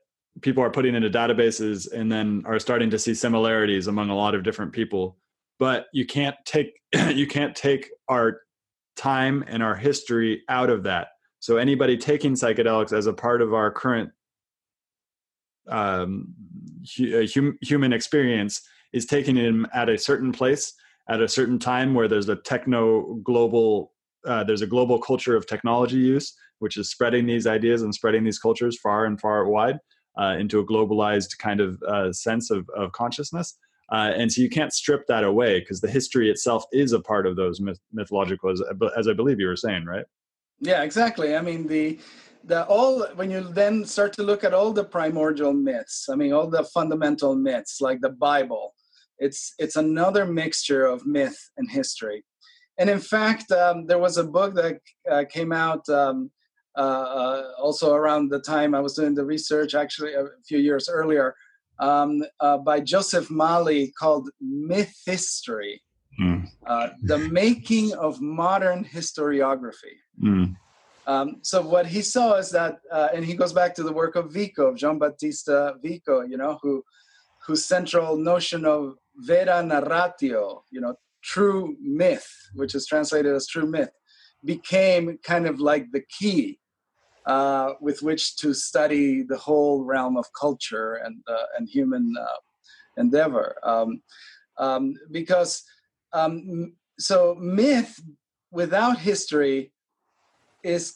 people 0.41 0.63
are 0.63 0.71
putting 0.71 0.95
into 0.95 1.09
databases 1.09 1.91
and 1.91 2.11
then 2.11 2.41
are 2.45 2.57
starting 2.57 2.89
to 2.89 2.97
see 2.97 3.13
similarities 3.13 3.87
among 3.87 4.09
a 4.09 4.15
lot 4.15 4.33
of 4.33 4.43
different 4.43 4.71
people. 4.71 5.17
But 5.59 5.85
you 5.93 6.05
can't 6.07 6.35
take 6.45 6.73
you 7.09 7.27
can't 7.27 7.55
take 7.55 7.91
our 8.07 8.41
time 8.95 9.43
and 9.47 9.61
our 9.61 9.75
history 9.75 10.41
out 10.49 10.69
of 10.71 10.83
that. 10.83 11.09
So 11.39 11.57
anybody 11.57 11.97
taking 11.97 12.33
psychedelics 12.33 12.93
as 12.93 13.05
a 13.05 13.13
part 13.13 13.41
of 13.41 13.53
our 13.53 13.69
current 13.69 14.11
um, 15.70 16.34
hum, 16.97 17.57
human 17.61 17.93
experience 17.93 18.61
is 18.91 19.05
taking 19.05 19.36
him 19.36 19.68
at 19.74 19.89
a 19.89 19.97
certain 19.97 20.32
place 20.32 20.74
at 21.09 21.22
a 21.22 21.28
certain 21.28 21.59
time 21.59 21.93
where 21.93 22.07
there's 22.07 22.30
a 22.30 22.36
techno 22.36 23.16
global 23.24 23.91
uh, 24.26 24.43
there's 24.43 24.61
a 24.61 24.68
global 24.68 24.99
culture 24.99 25.36
of 25.36 25.45
technology 25.47 25.97
use 25.97 26.34
which 26.59 26.78
is 26.78 26.89
spreading 26.89 27.26
these 27.26 27.45
ideas 27.45 27.82
and 27.82 27.93
spreading 27.93 28.24
these 28.24 28.39
cultures 28.39 28.80
far 28.80 29.05
and 29.05 29.20
far 29.20 29.47
wide 29.47 29.78
uh, 30.20 30.36
into 30.39 30.59
a 30.59 30.66
globalized 30.66 31.38
kind 31.38 31.59
of 31.59 31.82
uh, 31.84 32.11
sense 32.14 32.49
of, 32.51 32.70
of 32.76 32.91
consciousness. 32.93 33.57
Uh, 33.91 34.14
and 34.16 34.32
so 34.32 34.41
you 34.41 34.49
can't 34.49 34.72
strip 34.72 35.05
that 35.07 35.26
away 35.26 35.59
because 35.59 35.82
the 35.82 35.89
history 35.89 36.30
itself 36.30 36.64
is 36.72 36.93
a 36.93 37.01
part 37.01 37.28
of 37.28 37.36
those 37.36 37.59
myth- 37.59 37.82
mythological 37.91 38.49
as, 38.49 38.61
as 38.97 39.07
i 39.09 39.14
believe 39.14 39.39
you 39.39 39.47
were 39.47 39.57
saying 39.57 39.86
right? 39.86 40.05
Yeah 40.59 40.84
exactly. 40.84 41.36
I 41.36 41.41
mean 41.41 41.68
the 41.68 41.99
the 42.43 42.65
all 42.65 43.05
when 43.15 43.31
you 43.31 43.41
then 43.53 43.85
start 43.85 44.13
to 44.13 44.23
look 44.23 44.43
at 44.43 44.53
all 44.53 44.73
the 44.73 44.83
primordial 44.83 45.53
myths 45.53 46.07
i 46.11 46.15
mean 46.15 46.33
all 46.33 46.49
the 46.49 46.63
fundamental 46.65 47.35
myths 47.35 47.79
like 47.81 48.01
the 48.01 48.09
bible 48.09 48.73
it's 49.19 49.53
it's 49.59 49.75
another 49.75 50.25
mixture 50.25 50.85
of 50.85 51.05
myth 51.05 51.37
and 51.57 51.69
history 51.69 52.23
and 52.77 52.89
in 52.89 52.99
fact 52.99 53.51
um, 53.51 53.85
there 53.85 53.99
was 53.99 54.17
a 54.17 54.23
book 54.23 54.53
that 54.55 54.79
uh, 55.09 55.23
came 55.29 55.51
out 55.51 55.87
um, 55.89 56.29
uh, 56.77 56.81
uh, 56.81 57.43
also 57.61 57.93
around 57.93 58.29
the 58.29 58.39
time 58.39 58.75
i 58.75 58.79
was 58.79 58.93
doing 58.93 59.15
the 59.15 59.25
research 59.25 59.73
actually 59.75 60.13
a 60.13 60.25
few 60.45 60.59
years 60.59 60.89
earlier 60.89 61.35
um, 61.79 62.23
uh, 62.41 62.57
by 62.57 62.79
joseph 62.79 63.29
mali 63.31 63.93
called 63.97 64.29
myth 64.41 64.93
history 65.05 65.81
mm. 66.19 66.45
the 67.03 67.17
making 67.17 67.93
of 67.93 68.19
modern 68.21 68.83
historiography 68.83 69.95
mm. 70.21 70.53
Um, 71.05 71.37
so 71.41 71.61
what 71.61 71.85
he 71.85 72.01
saw 72.01 72.35
is 72.35 72.49
that, 72.51 72.77
uh, 72.91 73.09
and 73.13 73.25
he 73.25 73.35
goes 73.35 73.51
back 73.51 73.75
to 73.75 73.83
the 73.83 73.91
work 73.91 74.15
of 74.15 74.31
Vico, 74.31 74.73
Giambattista 74.73 75.81
Vico, 75.81 76.21
you 76.21 76.37
know, 76.37 76.59
who 76.61 76.83
whose 77.45 77.65
central 77.65 78.15
notion 78.15 78.65
of 78.65 78.95
vera 79.17 79.61
narratio, 79.61 80.61
you 80.71 80.79
know, 80.79 80.95
true 81.21 81.75
myth, 81.81 82.29
which 82.53 82.73
is 82.73 82.87
translated 82.87 83.35
as 83.35 83.47
true 83.47 83.65
myth, 83.65 83.91
became 84.45 85.17
kind 85.23 85.45
of 85.45 85.59
like 85.59 85.91
the 85.91 86.03
key 86.19 86.57
uh, 87.25 87.73
with 87.81 88.01
which 88.01 88.37
to 88.37 88.53
study 88.53 89.23
the 89.23 89.37
whole 89.37 89.83
realm 89.83 90.15
of 90.17 90.25
culture 90.39 90.95
and 90.95 91.21
uh, 91.27 91.45
and 91.57 91.67
human 91.69 92.13
uh, 92.19 92.39
endeavor. 92.97 93.57
Um, 93.63 94.01
um, 94.57 94.93
because 95.11 95.63
um, 96.13 96.75
so 96.99 97.35
myth 97.35 97.99
without 98.51 98.99
history 98.99 99.72
is 100.64 100.95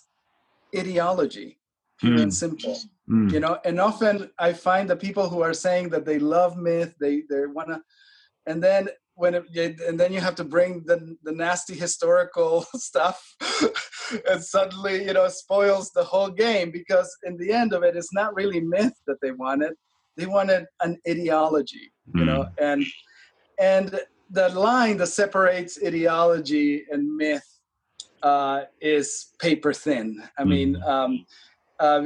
ideology, 0.76 1.60
pure 2.00 2.18
mm. 2.18 2.24
and 2.24 2.34
simple. 2.34 2.78
Mm. 3.10 3.32
You 3.32 3.40
know, 3.40 3.60
and 3.64 3.80
often 3.80 4.30
I 4.40 4.54
find 4.54 4.90
the 4.90 4.96
people 4.96 5.30
who 5.30 5.42
are 5.42 5.54
saying 5.54 5.90
that 5.90 6.06
they 6.06 6.20
love 6.20 6.58
myth, 6.58 6.96
they 7.00 7.24
they 7.30 7.46
want 7.46 7.70
to, 7.70 7.82
and 8.46 8.62
then 8.62 8.90
when 9.16 9.34
it, 9.34 9.46
and 9.88 10.00
then 10.00 10.14
you 10.14 10.20
have 10.20 10.36
to 10.36 10.44
bring 10.44 10.84
the 10.86 11.16
the 11.24 11.32
nasty 11.32 11.74
historical 11.74 12.66
stuff, 12.76 13.36
and 14.30 14.44
suddenly 14.44 15.06
you 15.06 15.14
know 15.14 15.28
spoils 15.28 15.92
the 15.92 16.04
whole 16.04 16.30
game 16.30 16.72
because 16.72 17.16
in 17.24 17.38
the 17.38 17.52
end 17.52 17.74
of 17.74 17.84
it, 17.84 17.96
it's 17.96 18.14
not 18.14 18.36
really 18.36 18.60
myth 18.60 18.94
that 19.08 19.18
they 19.22 19.32
wanted. 19.32 19.74
They 20.18 20.26
wanted 20.26 20.66
an 20.82 20.98
ideology, 21.08 21.92
you 22.16 22.26
know, 22.26 22.44
hmm. 22.44 22.64
and 22.64 22.86
and 23.60 24.00
the 24.30 24.50
line 24.50 24.98
that 24.98 25.08
separates 25.08 25.80
ideology 25.84 26.86
and 26.92 27.16
myth 27.16 27.57
uh, 28.24 28.64
is 28.82 29.28
paper 29.40 29.74
thin. 29.74 30.22
I 30.38 30.44
mean, 30.44 30.76
mm-hmm. 30.76 30.90
um, 30.90 31.26
uh, 31.80 32.04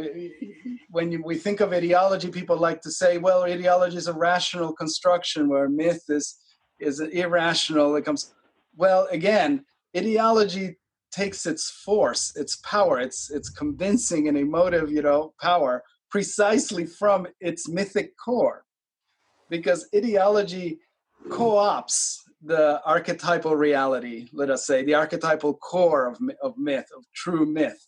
when 0.89 1.11
you, 1.11 1.23
we 1.23 1.35
think 1.35 1.61
of 1.61 1.71
ideology, 1.71 2.29
people 2.29 2.57
like 2.57 2.81
to 2.81 2.91
say, 2.91 3.17
"Well, 3.17 3.43
ideology 3.43 3.97
is 3.97 4.07
a 4.07 4.13
rational 4.13 4.73
construction, 4.73 5.47
where 5.47 5.69
myth 5.69 6.03
is 6.09 6.37
is 6.79 6.99
irrational." 6.99 7.95
It 7.95 8.03
comes, 8.03 8.33
well, 8.75 9.07
again, 9.11 9.65
ideology 9.95 10.77
takes 11.11 11.45
its 11.45 11.69
force, 11.69 12.35
its 12.35 12.57
power, 12.57 12.99
its 12.99 13.29
its 13.31 13.49
convincing 13.49 14.27
and 14.27 14.37
emotive, 14.37 14.91
you 14.91 15.01
know, 15.01 15.33
power 15.41 15.83
precisely 16.09 16.85
from 16.85 17.25
its 17.39 17.69
mythic 17.69 18.11
core, 18.17 18.65
because 19.49 19.87
ideology 19.95 20.79
co-ops 21.29 22.25
the 22.43 22.81
archetypal 22.85 23.55
reality, 23.55 24.27
let 24.33 24.49
us 24.49 24.65
say, 24.65 24.83
the 24.83 24.95
archetypal 24.95 25.53
core 25.55 26.07
of, 26.07 26.19
of 26.41 26.57
myth, 26.57 26.89
of 26.95 27.05
true 27.13 27.45
myth, 27.45 27.87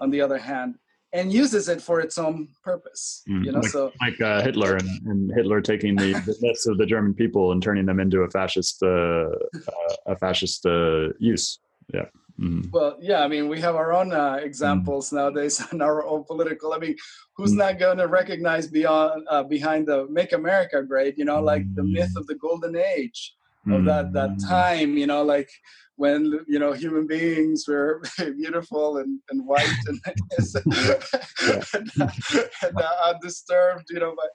on 0.00 0.10
the 0.10 0.20
other 0.20 0.38
hand, 0.38 0.76
and 1.12 1.32
uses 1.32 1.68
it 1.68 1.80
for 1.80 2.00
its 2.00 2.18
own 2.18 2.48
purpose. 2.62 3.22
Mm, 3.28 3.44
you 3.44 3.52
know, 3.52 3.60
like, 3.60 3.70
so 3.70 3.92
like 4.00 4.20
uh, 4.20 4.42
Hitler 4.42 4.76
and, 4.76 4.88
and, 5.06 5.32
Hitler 5.34 5.60
taking 5.60 5.94
the, 5.96 6.12
the 6.26 6.36
myths 6.40 6.66
of 6.66 6.76
the 6.76 6.86
German 6.86 7.14
people 7.14 7.52
and 7.52 7.62
turning 7.62 7.86
them 7.86 8.00
into 8.00 8.20
a 8.20 8.30
fascist, 8.30 8.82
uh, 8.82 8.86
uh, 8.86 9.94
a 10.06 10.16
fascist 10.16 10.66
uh, 10.66 11.12
use. 11.18 11.60
Yeah. 11.92 12.06
Mm-hmm. 12.40 12.70
Well, 12.72 12.96
yeah, 13.00 13.22
I 13.22 13.28
mean, 13.28 13.48
we 13.48 13.60
have 13.60 13.76
our 13.76 13.92
own 13.92 14.12
uh, 14.12 14.40
examples 14.42 15.06
mm-hmm. 15.06 15.16
nowadays 15.16 15.62
and 15.70 15.80
our 15.80 16.04
own 16.04 16.24
political. 16.24 16.72
I 16.72 16.78
mean, 16.78 16.96
who's 17.36 17.50
mm-hmm. 17.50 17.58
not 17.60 17.78
going 17.78 17.98
to 17.98 18.08
recognize 18.08 18.66
beyond 18.66 19.24
uh, 19.30 19.44
behind 19.44 19.86
the 19.86 20.08
"Make 20.10 20.32
America 20.32 20.82
Great"? 20.82 21.16
You 21.16 21.26
know, 21.26 21.40
like 21.40 21.62
the 21.76 21.84
myth 21.84 22.10
mm. 22.14 22.20
of 22.20 22.26
the 22.26 22.34
golden 22.34 22.74
age 22.76 23.34
of 23.66 23.84
that 23.84 24.12
that 24.12 24.30
mm. 24.30 24.48
time 24.48 24.96
you 24.96 25.06
know 25.06 25.22
like 25.22 25.48
when 25.96 26.40
you 26.46 26.58
know 26.58 26.72
human 26.72 27.06
beings 27.06 27.66
were 27.68 28.02
beautiful 28.18 28.98
and, 28.98 29.20
and 29.30 29.46
white 29.46 29.68
and, 29.86 30.00
and, 30.36 31.90
and 32.62 32.76
uh, 32.76 32.96
undisturbed 33.06 33.84
you 33.90 34.00
know 34.00 34.14
but, 34.16 34.30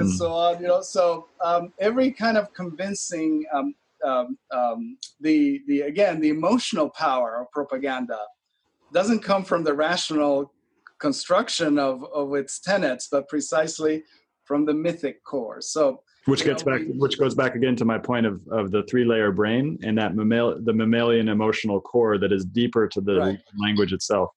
and 0.00 0.10
mm. 0.10 0.16
so 0.16 0.32
on 0.32 0.60
you 0.60 0.68
know 0.68 0.80
so 0.80 1.26
um, 1.42 1.72
every 1.78 2.10
kind 2.10 2.36
of 2.36 2.52
convincing 2.52 3.44
um, 3.52 3.74
um, 4.04 4.38
um, 4.52 4.98
the 5.20 5.60
the 5.66 5.82
again 5.82 6.20
the 6.20 6.28
emotional 6.28 6.90
power 6.90 7.40
of 7.40 7.50
propaganda 7.50 8.18
doesn't 8.92 9.20
come 9.20 9.44
from 9.44 9.64
the 9.64 9.74
rational 9.74 10.52
construction 10.98 11.78
of 11.78 12.04
of 12.12 12.34
its 12.34 12.60
tenets 12.60 13.08
but 13.10 13.28
precisely 13.28 14.02
from 14.44 14.66
the 14.66 14.74
mythic 14.74 15.24
core 15.24 15.60
so 15.60 16.02
which 16.26 16.44
gets 16.44 16.62
back 16.62 16.82
which 16.88 17.18
goes 17.18 17.34
back 17.34 17.54
again 17.54 17.74
to 17.76 17.84
my 17.84 17.98
point 17.98 18.26
of, 18.26 18.46
of 18.48 18.70
the 18.70 18.82
three 18.84 19.04
layer 19.04 19.32
brain 19.32 19.78
and 19.82 19.96
that 19.96 20.14
mammal 20.14 20.60
the 20.62 20.72
mammalian 20.72 21.28
emotional 21.28 21.80
core 21.80 22.18
that 22.18 22.32
is 22.32 22.44
deeper 22.44 22.86
to 22.88 23.00
the 23.00 23.18
right. 23.18 23.40
language 23.58 23.92
itself 23.92 24.30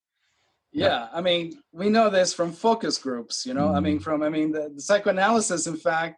yeah 0.71 1.07
i 1.13 1.21
mean 1.21 1.53
we 1.73 1.89
know 1.89 2.09
this 2.09 2.33
from 2.33 2.51
focus 2.51 2.97
groups 2.97 3.45
you 3.45 3.53
know 3.53 3.67
mm. 3.67 3.75
i 3.75 3.79
mean 3.79 3.99
mm. 3.99 4.03
from 4.03 4.23
i 4.23 4.29
mean 4.29 4.51
the, 4.51 4.71
the, 4.73 4.81
psychoanalysis 4.81 5.67
in 5.67 5.75
fact 5.75 6.17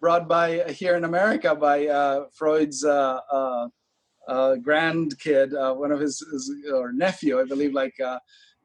brought 0.00 0.28
by 0.28 0.60
uh, 0.60 0.68
here 0.72 0.96
in 0.96 1.04
america 1.04 1.54
by 1.54 1.86
uh, 1.86 2.24
freud's 2.32 2.84
uh, 2.84 3.20
uh, 3.30 3.68
uh 4.28 4.56
grandkid 4.56 5.54
uh, 5.54 5.72
one 5.74 5.92
of 5.92 6.00
his, 6.00 6.18
his, 6.32 6.52
or 6.72 6.92
nephew 6.92 7.40
i 7.40 7.44
believe 7.44 7.72
like 7.72 7.94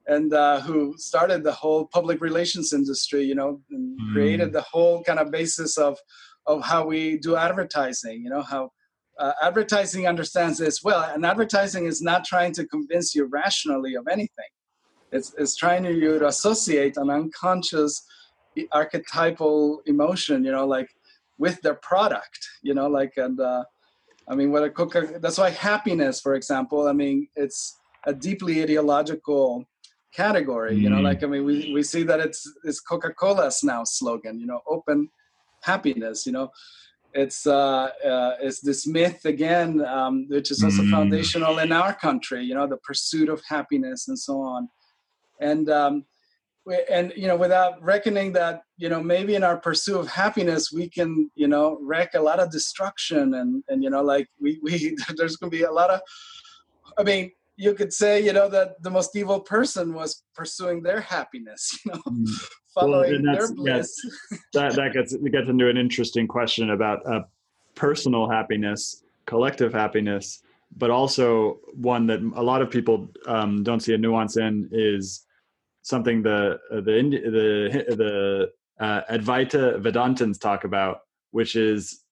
and 0.08 0.32
who 0.64 0.96
started 0.98 1.44
the 1.44 1.52
whole 1.52 1.86
public 1.86 2.22
relations 2.22 2.74
industry 2.74 3.24
you 3.24 3.36
know 3.36 3.62
and 3.72 4.00
mm. 4.00 4.14
created 4.14 4.52
the 4.52 4.62
whole 4.62 5.04
kind 5.04 5.20
of 5.20 5.32
basis 5.32 5.78
of 5.78 5.98
of 6.48 6.64
how 6.64 6.86
we 6.86 7.18
do 7.20 7.36
advertising 7.36 8.24
you 8.24 8.30
know 8.30 8.42
how 8.42 8.70
advertising 9.44 10.08
understands 10.08 10.58
this 10.58 10.84
well 10.84 11.04
and 11.14 11.26
advertising 11.26 11.86
is 11.86 12.02
not 12.02 12.26
trying 12.26 12.52
to 12.52 12.66
convince 12.66 13.14
you 13.14 13.26
rationally 13.26 13.94
of 13.96 14.08
anything 14.08 14.52
it's, 15.12 15.36
it's 15.38 15.56
trying 15.56 15.84
to 15.84 15.94
you 15.94 16.20
to 16.20 16.28
associate 16.28 16.98
an 16.98 17.10
unconscious 17.10 18.04
archetypal 18.72 19.82
emotion, 19.86 20.44
you 20.44 20.52
know, 20.52 20.66
like 20.66 20.90
with 21.38 21.62
their 21.62 21.76
product, 21.76 22.40
you 22.62 22.74
know, 22.74 22.88
like, 22.88 23.14
and 23.18 23.40
uh, 23.40 23.64
I 24.28 24.36
mean, 24.36 24.52
what 24.52 24.64
a 24.64 24.70
Coca, 24.70 25.20
that's 25.20 25.38
why 25.38 25.50
happiness, 25.50 26.22
for 26.22 26.36
example, 26.36 26.88
I 26.88 26.94
mean, 26.94 27.28
it's 27.36 27.78
a 28.06 28.14
deeply 28.14 28.62
ideological 28.62 29.66
category, 30.14 30.76
you 30.76 30.90
know, 30.90 30.98
mm. 30.98 31.04
like, 31.04 31.24
I 31.24 31.28
mean, 31.28 31.46
we, 31.46 31.72
we 31.74 31.84
see 31.84 32.04
that 32.04 32.20
it's, 32.20 32.50
it's 32.64 32.80
Coca-Cola's 32.80 33.64
now 33.64 33.84
slogan, 33.84 34.40
you 34.40 34.48
know, 34.48 34.62
open 34.68 35.10
happiness, 35.62 36.26
you 36.26 36.32
know, 36.32 36.50
it's 37.14 37.46
uh, 37.46 37.90
uh, 38.06 38.36
it's 38.40 38.62
this 38.62 38.88
myth 38.88 39.26
again, 39.26 39.82
um, 39.86 40.28
which 40.30 40.50
is 40.50 40.64
also 40.64 40.82
mm. 40.82 40.92
foundational 40.92 41.60
in 41.60 41.74
our 41.74 41.94
country. 41.94 42.42
You 42.42 42.56
know, 42.56 42.68
the 42.68 42.78
pursuit 42.78 43.28
of 43.28 43.42
happiness 43.50 44.08
and 44.08 44.18
so 44.18 44.40
on 44.40 44.70
and 45.42 45.70
um, 45.70 46.06
and 46.90 47.12
you 47.18 47.28
know 47.28 47.36
without 47.36 47.82
reckoning 47.84 48.32
that 48.32 48.62
you 48.78 48.88
know 48.88 49.02
maybe 49.02 49.36
in 49.36 49.44
our 49.44 49.58
pursuit 49.58 50.00
of 50.00 50.08
happiness 50.08 50.72
we 50.72 50.88
can 50.88 51.30
you 51.36 51.48
know 51.48 51.78
wreck 51.82 52.14
a 52.14 52.22
lot 52.22 52.40
of 52.40 52.52
destruction 52.52 53.34
and 53.34 53.64
and 53.68 53.84
you 53.84 53.90
know 53.90 54.04
like 54.04 54.28
we 54.40 54.60
we 54.62 54.96
there's 55.18 55.36
going 55.36 55.52
to 55.52 55.58
be 55.58 55.64
a 55.64 55.72
lot 55.72 55.90
of 55.90 56.00
i 56.98 57.04
mean 57.04 57.32
you 57.62 57.74
could 57.74 57.94
say 57.94 58.24
you 58.28 58.34
know 58.34 58.50
that 58.50 58.82
the 58.82 58.90
most 58.90 59.16
evil 59.16 59.40
person 59.40 59.94
was 59.94 60.24
pursuing 60.36 60.82
their 60.82 61.02
happiness 61.02 61.80
you 61.86 61.92
know 61.92 62.02
mm. 62.08 62.28
following 62.74 63.24
well, 63.24 63.36
their 63.36 63.54
bliss 63.54 63.90
that 64.54 64.74
that 64.76 64.94
gets 64.94 65.16
gets 65.36 65.50
into 65.50 65.70
an 65.70 65.78
interesting 65.78 66.28
question 66.28 66.72
about 66.72 67.06
uh, 67.06 67.22
personal 67.76 68.30
happiness 68.30 69.04
collective 69.26 69.74
happiness 69.74 70.42
but 70.78 70.90
also 70.90 71.60
one 71.74 72.08
that 72.08 72.20
a 72.36 72.44
lot 72.44 72.62
of 72.62 72.70
people 72.70 73.10
um, 73.28 73.64
don't 73.64 73.82
see 73.82 73.94
a 73.94 73.98
nuance 73.98 74.38
in 74.38 74.70
is 74.72 75.26
something 75.82 76.22
the 76.24 76.60
uh, 76.72 76.76
the 76.76 77.02
the 77.38 77.96
the 77.96 78.52
uh, 78.80 79.02
Advaita 79.12 79.80
Vedantins 79.82 80.40
talk 80.40 80.64
about, 80.64 81.02
which 81.32 81.56
is 81.56 82.04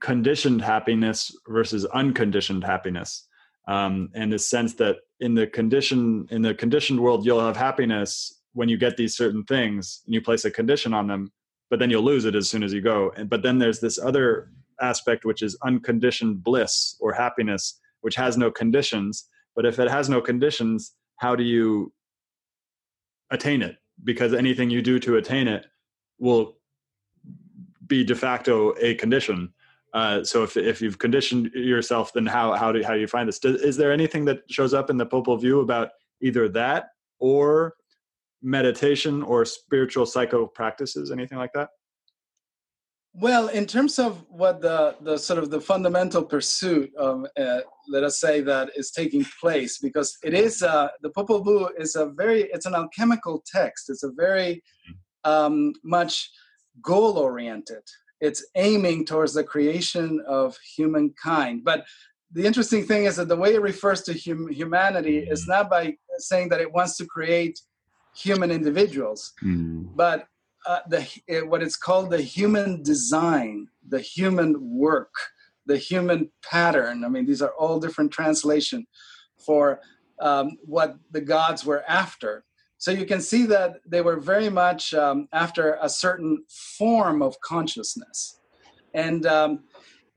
conditioned 0.00 0.62
happiness 0.62 1.34
versus 1.48 1.84
unconditioned 1.86 2.62
happiness, 2.62 3.26
um, 3.66 4.10
and 4.14 4.32
the 4.32 4.38
sense 4.38 4.74
that 4.74 4.96
in 5.20 5.34
the 5.34 5.46
condition 5.46 6.26
in 6.30 6.42
the 6.42 6.54
conditioned 6.54 7.00
world 7.00 7.24
you'll 7.24 7.40
have 7.40 7.56
happiness 7.56 8.40
when 8.52 8.68
you 8.68 8.76
get 8.76 8.96
these 8.96 9.16
certain 9.16 9.44
things 9.44 10.02
and 10.06 10.14
you 10.14 10.20
place 10.20 10.44
a 10.44 10.50
condition 10.50 10.94
on 10.94 11.06
them, 11.06 11.32
but 11.70 11.78
then 11.78 11.90
you'll 11.90 12.02
lose 12.02 12.24
it 12.24 12.34
as 12.34 12.48
soon 12.48 12.62
as 12.62 12.72
you 12.72 12.80
go. 12.80 13.12
And 13.16 13.28
but 13.28 13.42
then 13.42 13.58
there's 13.58 13.80
this 13.80 13.98
other 13.98 14.50
aspect 14.80 15.24
which 15.24 15.42
is 15.42 15.56
unconditioned 15.62 16.42
bliss 16.42 16.96
or 17.00 17.12
happiness, 17.12 17.80
which 18.02 18.16
has 18.16 18.36
no 18.36 18.50
conditions. 18.50 19.28
But 19.56 19.66
if 19.66 19.78
it 19.78 19.90
has 19.90 20.08
no 20.08 20.20
conditions, 20.20 20.92
how 21.16 21.36
do 21.36 21.44
you 21.44 21.92
attain 23.30 23.62
it 23.62 23.76
because 24.02 24.34
anything 24.34 24.70
you 24.70 24.82
do 24.82 24.98
to 24.98 25.16
attain 25.16 25.48
it 25.48 25.66
will 26.18 26.56
be 27.86 28.04
de 28.04 28.14
facto 28.14 28.74
a 28.80 28.94
condition. 28.94 29.52
Uh, 29.94 30.24
so 30.24 30.42
if 30.42 30.56
if 30.56 30.82
you've 30.82 30.98
conditioned 30.98 31.50
yourself, 31.54 32.12
then 32.12 32.26
how 32.26 32.52
how 32.54 32.72
do 32.72 32.82
how 32.82 32.94
do 32.94 33.00
you 33.00 33.06
find 33.06 33.28
this? 33.28 33.38
Does, 33.38 33.62
is 33.62 33.76
there 33.76 33.92
anything 33.92 34.24
that 34.24 34.40
shows 34.50 34.74
up 34.74 34.90
in 34.90 34.96
the 34.96 35.06
Popol 35.06 35.40
Vuh 35.40 35.62
about 35.62 35.90
either 36.20 36.48
that 36.48 36.86
or 37.20 37.74
meditation 38.42 39.22
or 39.22 39.44
spiritual 39.44 40.04
psycho 40.04 40.46
practices, 40.46 41.12
anything 41.12 41.38
like 41.38 41.52
that? 41.54 41.68
Well, 43.16 43.46
in 43.46 43.66
terms 43.66 44.00
of 44.00 44.24
what 44.28 44.60
the 44.60 44.96
the 45.00 45.16
sort 45.16 45.38
of 45.38 45.50
the 45.50 45.60
fundamental 45.60 46.24
pursuit 46.24 46.92
of, 46.96 47.24
uh, 47.38 47.60
let 47.88 48.02
us 48.02 48.18
say, 48.18 48.40
that 48.40 48.70
is 48.74 48.90
taking 48.90 49.24
place, 49.40 49.78
because 49.78 50.18
it 50.24 50.34
is 50.34 50.64
uh, 50.64 50.88
the 51.02 51.10
Popol 51.10 51.44
Vuh 51.46 51.68
is 51.78 51.94
a 51.94 52.06
very 52.06 52.50
it's 52.52 52.66
an 52.66 52.74
alchemical 52.74 53.44
text. 53.46 53.88
It's 53.90 54.02
a 54.02 54.10
very 54.10 54.60
um, 55.22 55.72
much 55.84 56.28
goal 56.82 57.16
oriented. 57.18 57.84
It's 58.24 58.42
aiming 58.54 59.04
towards 59.04 59.34
the 59.34 59.44
creation 59.44 60.22
of 60.26 60.56
humankind. 60.76 61.64
But 61.64 61.84
the 62.32 62.46
interesting 62.46 62.84
thing 62.84 63.04
is 63.04 63.16
that 63.16 63.28
the 63.28 63.36
way 63.36 63.54
it 63.54 63.62
refers 63.62 64.00
to 64.02 64.12
hum- 64.24 64.50
humanity 64.50 65.18
is 65.18 65.46
not 65.46 65.70
by 65.70 65.96
saying 66.18 66.48
that 66.48 66.60
it 66.60 66.72
wants 66.72 66.96
to 66.98 67.06
create 67.06 67.60
human 68.14 68.50
individuals, 68.50 69.32
mm. 69.42 69.88
but 69.94 70.26
uh, 70.66 70.80
the 70.88 71.06
eh, 71.28 71.42
what 71.42 71.62
it's 71.62 71.76
called 71.76 72.10
the 72.10 72.22
human 72.22 72.82
design, 72.82 73.68
the 73.88 74.00
human 74.00 74.50
work, 74.58 75.14
the 75.66 75.76
human 75.76 76.30
pattern. 76.42 77.04
I 77.04 77.08
mean, 77.08 77.26
these 77.26 77.42
are 77.42 77.54
all 77.58 77.78
different 77.78 78.10
translation 78.10 78.86
for 79.44 79.80
um, 80.20 80.56
what 80.62 80.96
the 81.10 81.20
gods 81.20 81.64
were 81.64 81.84
after. 81.86 82.44
So 82.84 82.90
you 82.90 83.06
can 83.06 83.22
see 83.22 83.46
that 83.46 83.76
they 83.86 84.02
were 84.02 84.20
very 84.20 84.50
much 84.50 84.92
um, 84.92 85.26
after 85.32 85.78
a 85.80 85.88
certain 85.88 86.44
form 86.76 87.22
of 87.22 87.34
consciousness, 87.40 88.38
and 88.92 89.24
um, 89.24 89.60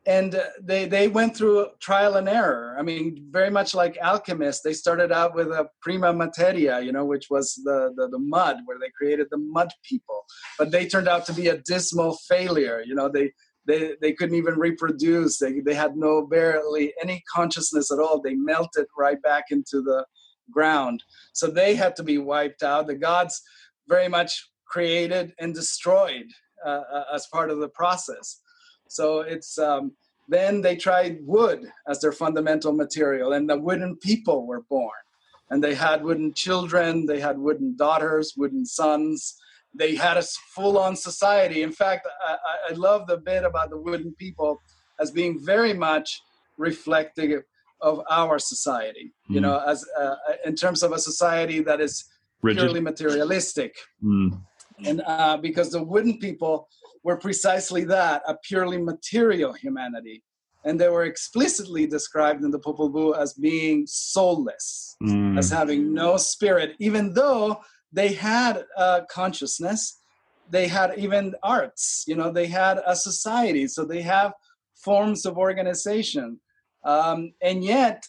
and 0.06 0.44
they 0.62 0.84
they 0.84 1.08
went 1.08 1.34
through 1.34 1.68
trial 1.80 2.18
and 2.18 2.28
error. 2.28 2.76
I 2.78 2.82
mean 2.82 3.26
very 3.32 3.50
much 3.50 3.74
like 3.74 3.98
alchemists 4.02 4.64
they 4.64 4.74
started 4.74 5.14
out 5.14 5.34
with 5.34 5.48
a 5.48 5.70
prima 5.82 6.12
materia 6.12 6.82
you 6.82 6.92
know 6.92 7.06
which 7.06 7.28
was 7.30 7.54
the, 7.64 7.94
the, 7.96 8.10
the 8.10 8.20
mud 8.20 8.58
where 8.66 8.78
they 8.78 8.92
created 8.98 9.28
the 9.32 9.38
mud 9.38 9.72
people. 9.90 10.26
But 10.60 10.72
they 10.72 10.90
turned 10.90 11.08
out 11.08 11.26
to 11.28 11.34
be 11.34 11.48
a 11.48 11.60
dismal 11.60 12.18
failure 12.28 12.84
you 12.86 12.96
know 12.96 13.08
they 13.08 13.32
they, 13.66 13.96
they 14.02 14.14
couldn't 14.14 14.38
even 14.38 14.58
reproduce. 14.58 15.40
They, 15.40 15.60
they 15.60 15.74
had 15.74 15.96
no 15.96 16.26
barely 16.26 16.94
any 17.02 17.22
consciousness 17.34 17.92
at 17.92 18.00
all. 18.00 18.22
They 18.22 18.34
melted 18.34 18.88
right 18.98 19.22
back 19.22 19.46
into 19.52 19.82
the 19.82 20.06
ground 20.52 21.04
so 21.34 21.48
they 21.48 21.76
had 21.76 21.96
to 21.96 22.04
be 22.04 22.18
wiped 22.18 22.64
out 22.64 22.88
the 22.88 22.96
gods 22.96 23.42
very 23.88 24.08
much 24.08 24.50
created 24.66 25.34
and 25.40 25.54
destroyed 25.54 26.28
uh, 26.66 26.82
uh 26.94 27.04
as 27.14 27.28
part 27.28 27.50
of 27.50 27.60
the 27.60 27.70
process 27.70 28.42
so 28.90 29.20
it's 29.22 29.58
um, 29.58 29.92
then 30.28 30.62
they 30.62 30.76
tried 30.76 31.20
wood 31.22 31.72
as 31.88 32.02
their 32.02 32.12
fundamental 32.12 32.74
material, 32.74 33.34
and 33.34 33.50
the 33.50 33.58
wooden 33.58 33.96
people 33.96 34.46
were 34.46 34.64
born. 34.70 34.92
And 35.50 35.64
they 35.64 35.74
had 35.74 36.04
wooden 36.04 36.34
children, 36.34 37.06
they 37.06 37.20
had 37.20 37.38
wooden 37.38 37.78
daughters, 37.78 38.34
wooden 38.36 38.66
sons. 38.66 39.38
They 39.74 39.96
had 39.96 40.18
a 40.18 40.24
full 40.54 40.78
on 40.78 40.96
society. 40.96 41.62
In 41.62 41.72
fact, 41.72 42.08
I, 42.26 42.36
I 42.70 42.74
love 42.74 43.08
the 43.08 43.18
bit 43.18 43.44
about 43.46 43.70
the 43.70 43.78
wooden 43.78 44.14
people 44.16 44.62
as 45.00 45.12
being 45.12 45.40
very 45.46 45.74
much 45.74 46.22
reflective 46.58 47.44
of 47.82 48.02
our 48.10 48.40
society, 48.40 49.14
mm. 49.30 49.36
you 49.36 49.42
know, 49.42 49.60
as 49.68 49.86
uh, 50.00 50.16
in 50.46 50.56
terms 50.56 50.84
of 50.84 50.92
a 50.92 51.00
society 51.00 51.60
that 51.62 51.80
is 51.80 52.06
Rigid. 52.42 52.62
purely 52.62 52.80
materialistic. 52.80 53.76
Mm. 54.04 54.42
And 54.86 55.02
uh, 55.06 55.38
because 55.38 55.72
the 55.72 55.84
wooden 55.84 56.20
people 56.20 56.68
were 57.04 57.18
precisely 57.18 57.84
that 57.86 58.22
a 58.28 58.36
purely 58.44 58.78
material 58.78 59.54
humanity. 59.54 60.24
And 60.66 60.80
they 60.80 60.90
were 60.90 61.06
explicitly 61.06 61.88
described 61.88 62.44
in 62.44 62.52
the 62.52 62.60
Popol 62.60 62.92
Vuh 62.92 63.18
as 63.18 63.34
being 63.34 63.86
soulless, 63.88 64.96
mm. 65.02 65.38
as 65.38 65.50
having 65.50 65.94
no 65.94 66.18
spirit, 66.18 66.76
even 66.80 67.14
though 67.14 67.62
they 67.94 68.14
had 68.14 68.66
a 68.76 69.04
consciousness, 69.10 70.00
they 70.50 70.68
had 70.68 70.98
even 70.98 71.36
arts, 71.44 72.04
you 72.08 72.16
know, 72.16 72.32
they 72.32 72.48
had 72.48 72.82
a 72.86 72.96
society, 72.96 73.68
so 73.68 73.86
they 73.86 74.02
have 74.02 74.34
forms 74.76 75.26
of 75.26 75.38
organization. 75.38 76.40
Um, 76.88 77.34
and 77.42 77.64
yet, 77.64 78.08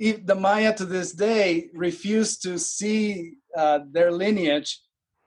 the 0.00 0.34
Maya 0.34 0.74
to 0.76 0.86
this 0.86 1.12
day 1.12 1.68
refuse 1.74 2.38
to 2.38 2.58
see 2.58 3.34
uh, 3.56 3.80
their 3.92 4.10
lineage 4.10 4.80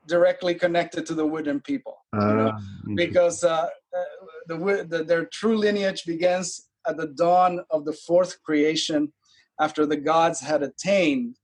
directly 0.07 0.55
connected 0.55 1.05
to 1.05 1.13
the 1.13 1.25
wooden 1.25 1.59
people 1.59 1.97
uh, 2.15 2.27
you 2.27 2.33
know? 2.33 2.51
Ah, 2.53 2.61
because 2.95 3.43
uh, 3.43 3.67
uh, 3.95 4.03
the, 4.47 4.87
the, 4.89 5.03
their 5.03 5.25
true 5.25 5.57
lineage 5.57 6.05
begins 6.05 6.69
at 6.87 6.97
the 6.97 7.07
dawn 7.07 7.59
of 7.69 7.85
the 7.85 7.93
fourth 7.93 8.41
creation 8.41 9.11
after 9.59 9.85
the 9.85 9.97
gods 9.97 10.39
had 10.39 10.63
attained 10.63 11.35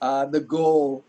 uh, 0.00 0.26
the 0.26 0.40
goal 0.40 1.04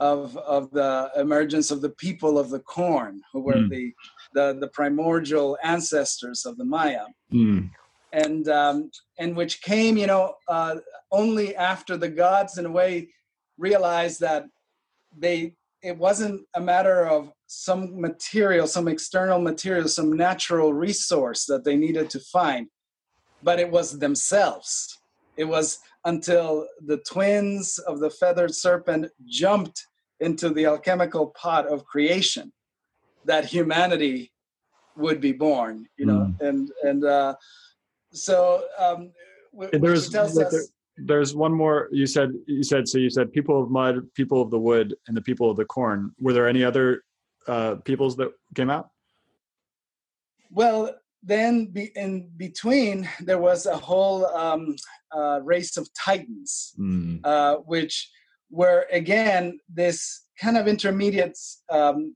of, 0.00 0.36
of 0.38 0.70
the 0.72 1.10
emergence 1.16 1.70
of 1.70 1.82
the 1.82 1.90
people 1.90 2.38
of 2.38 2.50
the 2.50 2.60
corn 2.60 3.20
who 3.32 3.40
were 3.40 3.54
mm. 3.54 3.70
the, 3.70 3.92
the, 4.34 4.58
the 4.60 4.68
primordial 4.68 5.56
ancestors 5.62 6.44
of 6.46 6.56
the 6.56 6.64
maya 6.64 7.04
mm. 7.32 7.68
And 8.16 8.48
um, 8.48 8.90
and 9.18 9.36
which 9.36 9.62
came 9.62 9.96
you 9.96 10.06
know 10.06 10.34
uh, 10.48 10.76
only 11.12 11.54
after 11.54 11.96
the 11.96 12.08
gods 12.08 12.58
in 12.58 12.66
a 12.66 12.70
way 12.70 13.08
realized 13.58 14.20
that 14.20 14.46
they 15.16 15.52
it 15.82 15.96
wasn't 15.96 16.40
a 16.54 16.60
matter 16.60 17.06
of 17.06 17.30
some 17.46 18.00
material, 18.00 18.66
some 18.66 18.88
external 18.88 19.38
material, 19.38 19.86
some 19.86 20.12
natural 20.12 20.72
resource 20.72 21.44
that 21.44 21.64
they 21.64 21.76
needed 21.76 22.10
to 22.10 22.18
find, 22.18 22.66
but 23.42 23.60
it 23.60 23.70
was 23.70 23.98
themselves. 24.00 24.98
It 25.36 25.44
was 25.44 25.78
until 26.04 26.66
the 26.86 26.96
twins 27.08 27.78
of 27.78 28.00
the 28.00 28.10
feathered 28.10 28.54
serpent 28.54 29.12
jumped 29.26 29.86
into 30.18 30.48
the 30.48 30.66
alchemical 30.66 31.28
pot 31.40 31.66
of 31.66 31.84
creation 31.84 32.52
that 33.26 33.44
humanity 33.44 34.32
would 34.96 35.20
be 35.20 35.32
born 35.32 35.86
you 35.98 36.06
know 36.06 36.32
mm. 36.40 36.40
and 36.40 36.70
and 36.82 37.04
uh 37.04 37.34
so 38.12 38.64
um 38.78 39.10
there's 39.72 40.14
us, 40.14 40.70
there's 40.96 41.34
one 41.34 41.52
more 41.52 41.88
you 41.92 42.06
said 42.06 42.32
you 42.46 42.62
said 42.62 42.88
so 42.88 42.98
you 42.98 43.10
said 43.10 43.32
people 43.32 43.62
of 43.62 43.70
mud 43.70 44.00
people 44.14 44.40
of 44.40 44.50
the 44.50 44.58
wood 44.58 44.94
and 45.08 45.16
the 45.16 45.22
people 45.22 45.50
of 45.50 45.56
the 45.56 45.64
corn. 45.64 46.12
Were 46.20 46.32
there 46.32 46.48
any 46.48 46.64
other 46.64 47.02
uh 47.46 47.76
peoples 47.84 48.16
that 48.16 48.32
came 48.54 48.70
out? 48.70 48.90
Well 50.50 50.94
then 51.22 51.66
be, 51.66 51.90
in 51.96 52.30
between 52.36 53.08
there 53.20 53.38
was 53.38 53.66
a 53.66 53.76
whole 53.76 54.26
um, 54.26 54.76
uh, 55.14 55.40
race 55.42 55.76
of 55.76 55.88
titans 55.92 56.72
mm. 56.78 57.20
uh, 57.24 57.56
which 57.56 58.10
were 58.50 58.86
again 58.92 59.58
this 59.68 60.22
kind 60.40 60.56
of 60.56 60.68
intermediate 60.68 61.36
um, 61.70 62.14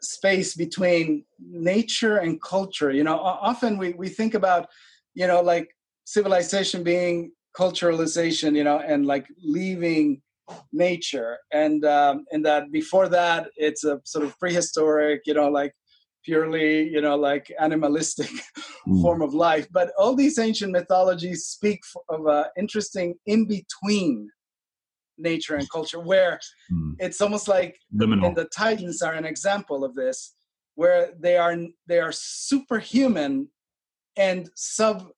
space 0.00 0.54
between 0.54 1.24
nature 1.38 2.18
and 2.18 2.42
culture. 2.42 2.90
You 2.90 3.04
know 3.04 3.18
often 3.18 3.78
we, 3.78 3.92
we 3.92 4.08
think 4.08 4.34
about 4.34 4.68
you 5.18 5.26
know 5.26 5.42
like 5.42 5.68
civilization 6.04 6.82
being 6.82 7.32
culturalization 7.58 8.54
you 8.56 8.64
know 8.64 8.78
and 8.78 9.04
like 9.04 9.26
leaving 9.42 10.22
nature 10.72 11.36
and 11.52 11.84
um, 11.84 12.24
and 12.32 12.46
that 12.46 12.70
before 12.72 13.08
that 13.08 13.48
it's 13.56 13.84
a 13.84 14.00
sort 14.04 14.24
of 14.24 14.38
prehistoric 14.38 15.20
you 15.26 15.34
know 15.34 15.48
like 15.48 15.72
purely 16.24 16.88
you 16.88 17.00
know 17.00 17.16
like 17.16 17.52
animalistic 17.60 18.30
mm. 18.88 19.02
form 19.02 19.20
of 19.20 19.34
life 19.34 19.66
but 19.72 19.90
all 19.98 20.14
these 20.14 20.38
ancient 20.38 20.72
mythologies 20.72 21.44
speak 21.44 21.80
of 22.08 22.26
an 22.26 22.44
interesting 22.56 23.14
in 23.26 23.46
between 23.46 24.30
nature 25.18 25.56
and 25.56 25.68
culture 25.70 26.00
where 26.00 26.38
mm. 26.72 26.94
it's 26.98 27.20
almost 27.20 27.48
like 27.48 27.76
Liminal. 27.94 28.26
and 28.26 28.36
the 28.36 28.48
titans 28.56 29.02
are 29.02 29.14
an 29.14 29.24
example 29.24 29.84
of 29.84 29.94
this 29.94 30.34
where 30.76 31.10
they 31.18 31.36
are 31.36 31.56
they 31.88 31.98
are 31.98 32.12
superhuman 32.12 33.48
and 34.18 34.50
sub 34.54 35.08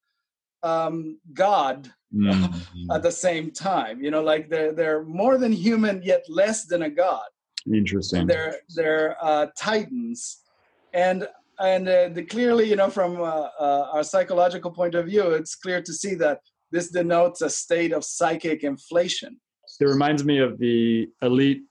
um, 0.63 1.19
god 1.33 1.91
mm. 2.15 2.55
at 2.93 3.03
the 3.03 3.11
same 3.11 3.51
time 3.51 4.03
you 4.03 4.11
know 4.11 4.23
like 4.23 4.49
they're 4.49 4.73
they're 4.73 5.05
more 5.05 5.39
than 5.39 5.53
human 5.53 6.03
yet 6.03 6.25
less 6.29 6.67
than 6.67 6.83
a 6.83 6.91
god. 6.91 7.29
Interesting. 7.73 8.27
They're 8.27 8.57
they're 8.75 9.17
uh, 9.23 9.47
titans. 9.57 10.39
And 10.93 11.29
and 11.59 11.89
uh, 11.89 12.09
the, 12.09 12.25
clearly 12.25 12.69
you 12.69 12.77
know 12.77 12.91
from 12.91 13.21
uh, 13.21 13.49
uh, 13.59 13.91
our 13.93 14.03
psychological 14.03 14.71
point 14.71 14.95
of 14.95 15.07
view 15.07 15.31
it's 15.31 15.55
clear 15.55 15.83
to 15.83 15.93
see 15.93 16.15
that 16.17 16.41
this 16.73 16.91
denotes 16.91 17.43
a 17.43 17.51
state 17.51 17.93
of 17.93 18.05
psychic 18.05 18.65
inflation. 18.65 19.41
It 19.81 19.85
reminds 19.85 20.25
me 20.25 20.39
of 20.39 20.59
the 20.59 21.09
elite, 21.23 21.63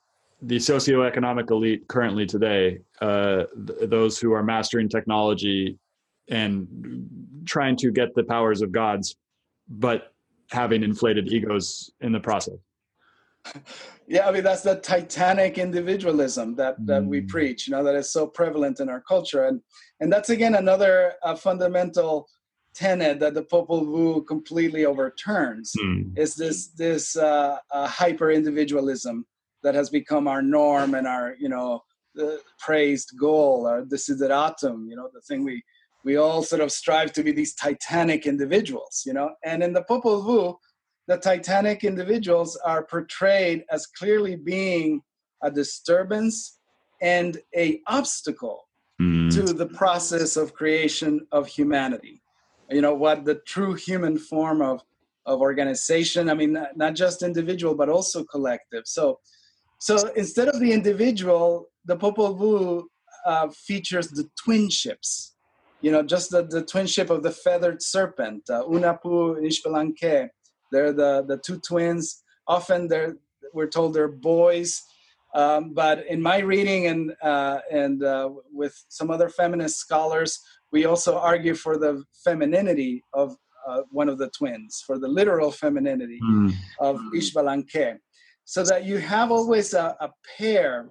the 0.42 0.58
socioeconomic 0.58 1.52
elite 1.52 1.88
currently 1.88 2.26
today, 2.26 2.80
uh, 3.02 3.44
th- 3.68 3.90
those 3.90 4.20
who 4.20 4.34
are 4.34 4.44
mastering 4.44 4.90
technology 4.90 5.78
and 6.30 7.08
trying 7.46 7.76
to 7.78 7.92
get 7.92 8.14
the 8.16 8.24
powers 8.24 8.62
of 8.62 8.72
gods, 8.72 9.16
but 9.68 10.14
having 10.52 10.84
inflated 10.84 11.32
egos 11.32 11.92
in 12.02 12.12
the 12.12 12.20
process. 12.20 12.58
Yeah, 14.12 14.28
I 14.28 14.32
mean 14.32 14.44
that's 14.44 14.64
the 14.64 14.78
titanic 14.78 15.60
individualism 15.60 16.56
that 16.56 16.84
that 16.88 17.04
mm. 17.04 17.10
we 17.10 17.22
preach. 17.22 17.68
You 17.68 17.76
know 17.76 17.84
that 17.84 17.94
is 17.94 18.12
so 18.12 18.26
prevalent 18.26 18.80
in 18.80 18.90
our 18.90 19.02
culture, 19.02 19.46
and 19.46 19.62
and 20.00 20.12
that's 20.12 20.32
again 20.32 20.56
another 20.56 21.14
uh, 21.22 21.36
fundamental 21.36 22.28
tenet 22.74 23.20
that 23.20 23.36
the 23.36 23.44
Popol 23.44 23.86
Vuh 23.86 24.26
completely 24.26 24.84
overturns 24.86 25.74
mm. 25.80 26.18
is 26.18 26.34
this 26.34 26.70
this 26.70 27.16
uh, 27.18 27.60
uh, 27.70 27.88
hyper 27.88 28.32
individualism 28.32 29.28
that 29.62 29.76
has 29.76 29.92
become 29.92 30.28
our 30.28 30.42
norm 30.42 30.96
and 30.96 31.06
our 31.06 31.36
you 31.40 31.50
know 31.50 31.84
the 32.16 32.42
praised 32.58 33.12
goal 33.20 33.68
or 33.68 33.86
desideratum 33.86 34.90
you 34.90 34.96
know 34.96 35.10
the 35.14 35.22
thing 35.22 35.44
we 35.44 35.62
we 36.10 36.16
all 36.24 36.42
sort 36.52 36.62
of 36.66 36.72
strive 36.82 37.12
to 37.14 37.22
be 37.28 37.32
these 37.32 37.54
titanic 37.66 38.22
individuals 38.34 39.04
you 39.08 39.14
know? 39.18 39.30
And 39.50 39.58
in 39.66 39.72
the 39.78 39.84
Popol 39.90 40.18
Vuh 40.28 40.56
the 41.10 41.18
titanic 41.18 41.84
individuals 41.84 42.56
are 42.72 42.84
portrayed 42.84 43.66
as 43.72 43.88
clearly 43.88 44.36
being 44.36 45.02
a 45.42 45.50
disturbance 45.50 46.60
and 47.02 47.42
a 47.56 47.82
obstacle 47.88 48.68
mm. 49.02 49.34
to 49.34 49.42
the 49.62 49.66
process 49.66 50.38
of 50.38 50.54
creation 50.54 51.26
of 51.32 51.48
humanity. 51.48 52.22
You 52.70 52.82
know 52.82 52.94
what 52.94 53.26
the 53.26 53.36
true 53.54 53.74
human 53.74 54.20
form 54.20 54.62
of 54.62 54.84
of 55.26 55.42
organization 55.42 56.30
i 56.30 56.34
mean 56.34 56.54
not, 56.54 56.78
not 56.78 56.94
just 56.96 57.24
individual 57.24 57.74
but 57.74 57.90
also 57.90 58.24
collective. 58.24 58.84
So 58.86 59.20
so 59.80 59.94
instead 60.16 60.48
of 60.48 60.60
the 60.60 60.72
individual 60.72 61.70
the 61.86 61.98
popol 61.98 62.38
vuh 62.40 62.84
uh, 63.26 63.48
features 63.50 64.10
the 64.10 64.30
twin 64.44 64.70
ships 64.70 65.34
you 65.82 65.92
know 65.92 66.04
just 66.04 66.32
the, 66.32 66.44
the 66.44 66.64
twin 66.64 66.88
ship 66.88 67.10
of 67.10 67.24
the 67.24 67.32
feathered 67.32 67.82
serpent 67.82 68.44
uh, 68.50 68.64
Hunahpu 68.64 69.38
and 69.38 69.46
Xbalanque 69.46 70.30
they're 70.72 70.94
the 70.94 71.24
the 71.28 71.38
two 71.38 71.60
twins 71.60 72.24
often 72.48 72.88
they're 72.88 73.18
we're 73.54 73.68
told 73.68 73.94
they're 73.94 74.08
boys 74.08 74.82
um, 75.36 75.74
but 75.74 76.06
in 76.08 76.22
my 76.22 76.40
reading 76.40 76.88
and 76.88 77.14
uh, 77.22 77.60
and 77.72 78.04
uh, 78.04 78.30
with 78.52 78.76
some 78.90 79.12
other 79.12 79.30
feminist 79.30 79.78
scholars 79.78 80.40
we 80.72 80.86
also 80.86 81.18
argue 81.18 81.56
for 81.56 81.78
the 81.78 82.04
femininity 82.24 83.04
of 83.14 83.36
uh, 83.68 83.82
one 83.92 84.10
of 84.10 84.18
the 84.18 84.30
twins, 84.30 84.84
for 84.86 84.98
the 84.98 85.08
literal 85.08 85.52
femininity 85.52 86.20
mm. 86.24 86.54
of 86.80 87.00
Xbalanque, 87.14 87.98
so 88.46 88.64
that 88.64 88.86
you 88.86 88.98
have 88.98 89.32
always 89.32 89.74
a, 89.74 89.96
a 90.00 90.10
pair. 90.38 90.90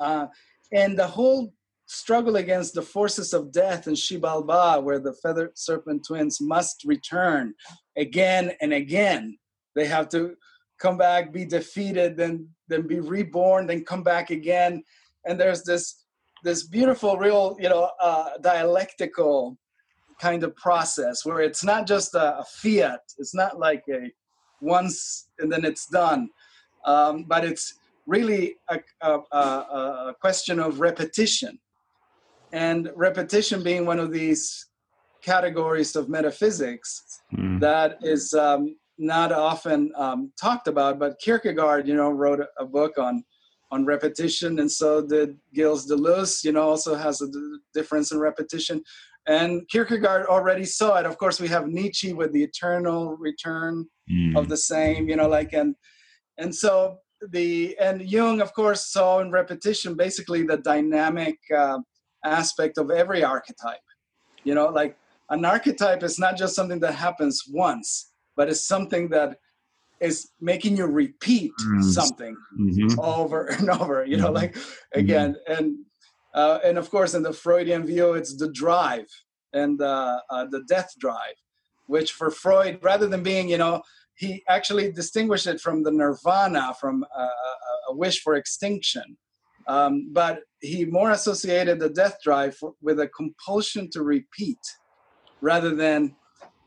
Uh, 0.00 0.26
and 0.72 0.98
the 0.98 1.06
whole 1.06 1.52
struggle 1.88 2.36
against 2.36 2.74
the 2.74 2.82
forces 2.82 3.32
of 3.32 3.50
death 3.50 3.88
in 3.88 3.94
Xibalba, 3.94 4.82
where 4.82 4.98
the 4.98 5.14
feathered 5.14 5.58
serpent 5.58 6.04
twins 6.06 6.40
must 6.40 6.84
return 6.84 7.54
again 7.96 8.52
and 8.60 8.72
again. 8.72 9.38
They 9.74 9.86
have 9.86 10.08
to 10.10 10.36
come 10.78 10.96
back, 10.96 11.32
be 11.32 11.44
defeated, 11.44 12.16
then 12.16 12.48
then 12.68 12.86
be 12.86 13.00
reborn, 13.00 13.66
then 13.66 13.84
come 13.84 14.02
back 14.02 14.30
again. 14.30 14.84
And 15.26 15.40
there's 15.40 15.64
this 15.64 16.04
this 16.44 16.66
beautiful, 16.66 17.16
real, 17.16 17.56
you 17.58 17.68
know, 17.68 17.90
uh, 18.00 18.38
dialectical 18.40 19.58
kind 20.20 20.44
of 20.44 20.54
process 20.56 21.24
where 21.24 21.40
it's 21.40 21.64
not 21.64 21.86
just 21.86 22.14
a, 22.14 22.38
a, 22.38 22.44
fiat. 22.44 23.00
It's 23.18 23.34
not 23.34 23.58
like 23.58 23.84
a 23.88 24.12
once 24.60 25.28
and 25.38 25.50
then 25.50 25.64
it's 25.64 25.86
done, 25.86 26.28
um, 26.84 27.24
but 27.24 27.44
it's 27.44 27.74
really 28.06 28.56
a, 28.68 28.80
a, 29.00 29.18
a, 29.38 30.14
question 30.20 30.58
of 30.58 30.80
repetition, 30.80 31.58
and 32.52 32.90
repetition 32.94 33.62
being 33.62 33.84
one 33.86 33.98
of 33.98 34.12
these 34.12 34.66
categories 35.22 35.96
of 35.96 36.08
metaphysics 36.08 37.20
mm. 37.36 37.60
that 37.60 37.98
is 38.02 38.32
um, 38.34 38.76
not 38.98 39.32
often 39.32 39.92
um, 39.96 40.32
talked 40.40 40.68
about. 40.68 40.98
But 40.98 41.18
Kierkegaard, 41.18 41.86
you 41.86 41.94
know, 41.94 42.10
wrote 42.10 42.40
a 42.58 42.64
book 42.64 42.98
on 42.98 43.24
on 43.70 43.84
repetition, 43.84 44.60
and 44.60 44.70
so 44.70 45.06
did 45.06 45.36
Gilles 45.54 45.86
Deleuze. 45.86 46.44
You 46.44 46.52
know, 46.52 46.62
also 46.62 46.94
has 46.94 47.20
a 47.20 47.28
difference 47.74 48.12
in 48.12 48.18
repetition. 48.18 48.82
And 49.26 49.68
Kierkegaard 49.68 50.24
already 50.26 50.64
saw 50.64 50.96
it. 50.98 51.04
Of 51.04 51.18
course, 51.18 51.38
we 51.38 51.48
have 51.48 51.68
Nietzsche 51.68 52.14
with 52.14 52.32
the 52.32 52.42
eternal 52.42 53.14
return 53.16 53.86
mm. 54.10 54.36
of 54.38 54.48
the 54.48 54.56
same. 54.56 55.08
You 55.08 55.16
know, 55.16 55.28
like 55.28 55.52
and 55.52 55.74
and 56.38 56.54
so 56.54 56.98
the 57.30 57.76
and 57.78 58.02
Jung, 58.02 58.40
of 58.40 58.52
course, 58.54 58.90
saw 58.90 59.20
in 59.20 59.30
repetition 59.30 59.94
basically 59.94 60.44
the 60.44 60.58
dynamic 60.58 61.36
uh, 61.54 61.78
aspect 62.24 62.78
of 62.78 62.90
every 62.90 63.22
archetype. 63.24 63.78
You 64.44 64.54
know, 64.54 64.66
like 64.66 64.96
an 65.30 65.44
archetype 65.44 66.02
is 66.02 66.18
not 66.18 66.36
just 66.36 66.54
something 66.54 66.80
that 66.80 66.94
happens 66.94 67.44
once, 67.48 68.12
but 68.36 68.48
it's 68.48 68.64
something 68.64 69.08
that 69.10 69.38
is 70.00 70.30
making 70.40 70.76
you 70.76 70.86
repeat 70.86 71.52
mm. 71.60 71.82
something 71.82 72.36
mm-hmm. 72.58 73.00
over 73.00 73.46
and 73.58 73.70
over 73.70 74.04
you 74.04 74.16
know 74.16 74.26
mm-hmm. 74.26 74.34
like 74.34 74.54
mm-hmm. 74.54 75.00
again 75.00 75.36
mm-hmm. 75.48 75.64
and 75.64 75.76
uh, 76.34 76.58
and 76.64 76.78
of 76.78 76.90
course 76.90 77.14
in 77.14 77.22
the 77.22 77.32
freudian 77.32 77.84
view 77.84 78.12
it's 78.14 78.36
the 78.36 78.50
drive 78.52 79.06
and 79.54 79.80
uh, 79.80 80.20
uh, 80.30 80.46
the 80.50 80.62
death 80.68 80.92
drive 81.00 81.34
which 81.86 82.12
for 82.12 82.30
freud 82.30 82.78
rather 82.82 83.08
than 83.08 83.22
being 83.22 83.48
you 83.48 83.58
know 83.58 83.82
he 84.14 84.42
actually 84.48 84.92
distinguished 84.92 85.46
it 85.46 85.60
from 85.60 85.82
the 85.82 85.90
nirvana 85.90 86.74
from 86.80 87.04
a, 87.16 87.28
a 87.90 87.96
wish 87.96 88.20
for 88.22 88.34
extinction 88.36 89.16
um, 89.68 90.10
but 90.12 90.40
he 90.60 90.84
more 90.84 91.12
associated 91.12 91.78
the 91.78 91.90
death 91.90 92.16
drive 92.22 92.56
for, 92.56 92.72
with 92.82 92.98
a 93.00 93.08
compulsion 93.08 93.88
to 93.90 94.02
repeat 94.02 94.58
rather 95.40 95.74
than 95.74 96.16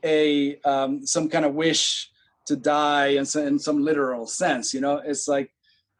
a 0.04 0.56
um, 0.62 1.04
some 1.06 1.28
kind 1.28 1.44
of 1.44 1.54
wish 1.54 2.10
to 2.46 2.56
die 2.56 3.08
in 3.08 3.24
some, 3.26 3.46
in 3.46 3.58
some 3.58 3.84
literal 3.84 4.26
sense 4.26 4.72
you 4.72 4.80
know 4.80 5.02
it's 5.04 5.28
like 5.28 5.50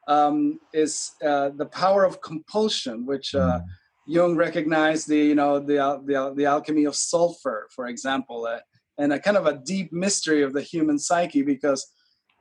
um, 0.08 0.58
is 0.72 1.12
uh, 1.24 1.50
the 1.56 1.66
power 1.66 2.04
of 2.04 2.20
compulsion, 2.20 3.06
which 3.06 3.34
uh, 3.34 3.60
Mm. 3.60 3.64
Jung 4.06 4.36
recognized 4.36 5.08
the 5.08 5.18
you 5.18 5.34
know 5.34 5.60
the 5.60 5.76
the, 6.04 6.34
the 6.34 6.46
alchemy 6.46 6.84
of 6.84 6.96
sulfur, 6.96 7.68
for 7.70 7.86
example, 7.86 8.46
uh, 8.46 8.58
and 8.98 9.12
a 9.12 9.18
kind 9.18 9.36
of 9.36 9.46
a 9.46 9.60
deep 9.64 9.92
mystery 9.92 10.42
of 10.42 10.52
the 10.52 10.62
human 10.62 10.98
psyche 10.98 11.42
because 11.42 11.86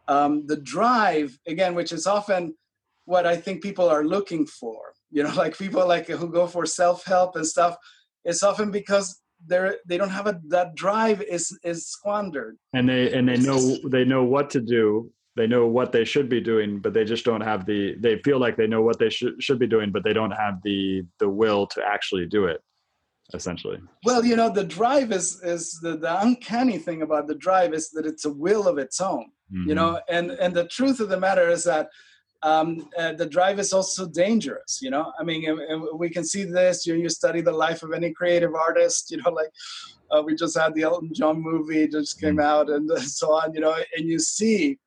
um, 0.07 0.47
the 0.47 0.57
drive 0.57 1.37
again, 1.47 1.75
which 1.75 1.91
is 1.91 2.07
often 2.07 2.55
what 3.05 3.25
I 3.25 3.35
think 3.35 3.63
people 3.63 3.89
are 3.89 4.03
looking 4.03 4.45
for. 4.45 4.93
You 5.09 5.23
know, 5.23 5.33
like 5.35 5.57
people 5.57 5.87
like 5.87 6.07
who 6.07 6.29
go 6.29 6.47
for 6.47 6.65
self 6.65 7.05
help 7.05 7.35
and 7.35 7.45
stuff. 7.45 7.75
It's 8.23 8.43
often 8.43 8.71
because 8.71 9.19
they're 9.47 9.77
they 9.87 9.97
don't 9.97 10.09
have 10.09 10.27
a 10.27 10.39
that 10.49 10.75
drive 10.75 11.21
is 11.21 11.57
is 11.63 11.87
squandered. 11.87 12.57
and 12.73 12.87
they 12.87 13.11
and 13.13 13.27
they 13.27 13.37
know 13.37 13.77
they 13.89 14.05
know 14.05 14.23
what 14.23 14.51
to 14.51 14.61
do 14.61 15.11
they 15.35 15.47
know 15.47 15.65
what 15.65 15.91
they 15.91 16.05
should 16.05 16.29
be 16.29 16.39
doing 16.39 16.79
but 16.79 16.93
they 16.93 17.03
just 17.03 17.25
don't 17.25 17.41
have 17.41 17.65
the 17.65 17.95
they 17.99 18.19
feel 18.19 18.37
like 18.37 18.55
they 18.55 18.67
know 18.67 18.83
what 18.83 18.99
they 18.99 19.09
should 19.09 19.41
should 19.41 19.57
be 19.57 19.65
doing 19.65 19.91
but 19.91 20.03
they 20.03 20.13
don't 20.13 20.29
have 20.29 20.61
the 20.63 21.01
the 21.19 21.27
will 21.27 21.65
to 21.65 21.81
actually 21.83 22.27
do 22.27 22.45
it 22.45 22.61
essentially 23.33 23.79
Well, 24.05 24.25
you 24.25 24.35
know, 24.35 24.49
the 24.49 24.63
drive 24.63 25.11
is 25.11 25.41
is 25.43 25.79
the, 25.81 25.97
the 25.97 26.21
uncanny 26.21 26.77
thing 26.77 27.01
about 27.01 27.27
the 27.27 27.35
drive 27.35 27.73
is 27.73 27.89
that 27.91 28.05
it's 28.05 28.25
a 28.25 28.33
will 28.33 28.67
of 28.67 28.77
its 28.77 28.99
own. 28.99 29.31
Mm-hmm. 29.51 29.69
You 29.69 29.75
know, 29.75 30.01
and 30.09 30.31
and 30.31 30.53
the 30.53 30.67
truth 30.67 30.99
of 30.99 31.09
the 31.09 31.19
matter 31.19 31.49
is 31.49 31.63
that 31.65 31.89
um, 32.43 32.89
uh, 32.97 33.13
the 33.13 33.25
drive 33.25 33.59
is 33.59 33.73
also 33.73 34.07
dangerous. 34.07 34.79
You 34.81 34.89
know, 34.89 35.11
I 35.19 35.23
mean, 35.23 35.43
we 35.95 36.09
can 36.09 36.23
see 36.23 36.43
this. 36.43 36.85
You 36.85 36.95
you 36.95 37.09
study 37.09 37.41
the 37.41 37.51
life 37.51 37.83
of 37.83 37.93
any 37.93 38.11
creative 38.13 38.55
artist. 38.55 39.11
You 39.11 39.17
know, 39.17 39.29
like 39.41 39.51
uh, 40.11 40.21
we 40.25 40.35
just 40.35 40.57
had 40.57 40.73
the 40.73 40.83
Elton 40.83 41.11
John 41.13 41.41
movie 41.41 41.87
just 41.87 42.19
came 42.19 42.39
out, 42.39 42.69
and 42.69 42.89
so 43.19 43.31
on. 43.31 43.53
You 43.53 43.61
know, 43.61 43.75
and 43.95 44.05
you 44.07 44.19
see 44.19 44.77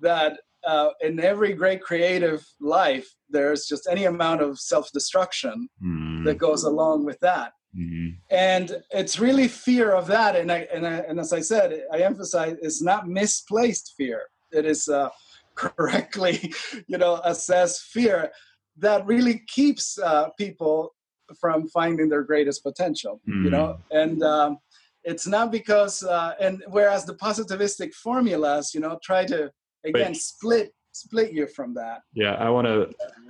that 0.00 0.38
uh, 0.66 0.90
in 1.02 1.20
every 1.20 1.52
great 1.52 1.82
creative 1.82 2.46
life, 2.60 3.08
there's 3.28 3.66
just 3.66 3.86
any 3.90 4.04
amount 4.04 4.40
of 4.40 4.58
self-destruction 4.58 5.68
Mhm. 5.82 6.24
that 6.24 6.38
goes 6.38 6.64
along 6.64 7.04
with 7.04 7.18
that 7.20 7.52
Mhm. 7.76 8.16
and 8.30 8.82
it's 8.90 9.18
really 9.18 9.48
fear 9.48 9.92
of 9.92 10.06
that 10.06 10.36
and 10.36 10.50
I, 10.50 10.60
and, 10.72 10.86
I, 10.86 10.96
and 11.08 11.18
as 11.18 11.32
i 11.32 11.40
said 11.40 11.84
i 11.92 11.98
emphasize 11.98 12.56
it's 12.62 12.80
not 12.80 13.08
misplaced 13.08 13.94
fear 13.96 14.20
it 14.52 14.64
is 14.64 14.88
uh, 14.88 15.10
correctly 15.54 16.52
you 16.86 16.98
know 16.98 17.20
assess 17.24 17.80
fear 17.80 18.30
that 18.76 19.06
really 19.06 19.42
keeps 19.46 19.98
uh, 19.98 20.28
people 20.38 20.94
from 21.40 21.68
finding 21.68 22.08
their 22.08 22.22
greatest 22.22 22.62
potential 22.62 23.20
you 23.26 23.50
know 23.50 23.78
and 23.90 24.22
um, 24.22 24.58
it's 25.04 25.26
not 25.26 25.50
because 25.52 26.02
uh, 26.02 26.34
and 26.40 26.62
whereas 26.68 27.04
the 27.04 27.14
positivistic 27.14 27.92
formulas 27.94 28.72
you 28.74 28.80
know 28.80 28.98
try 29.02 29.24
to 29.24 29.50
again 29.84 30.12
Wait. 30.12 30.16
split 30.16 30.74
split 30.92 31.32
you 31.32 31.46
from 31.46 31.74
that 31.74 32.02
yeah 32.14 32.34
i 32.34 32.48
want 32.48 32.66
to 32.66 32.88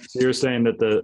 so 0.09 0.20
you're 0.20 0.33
saying 0.33 0.64
that 0.64 0.79
the 0.79 1.03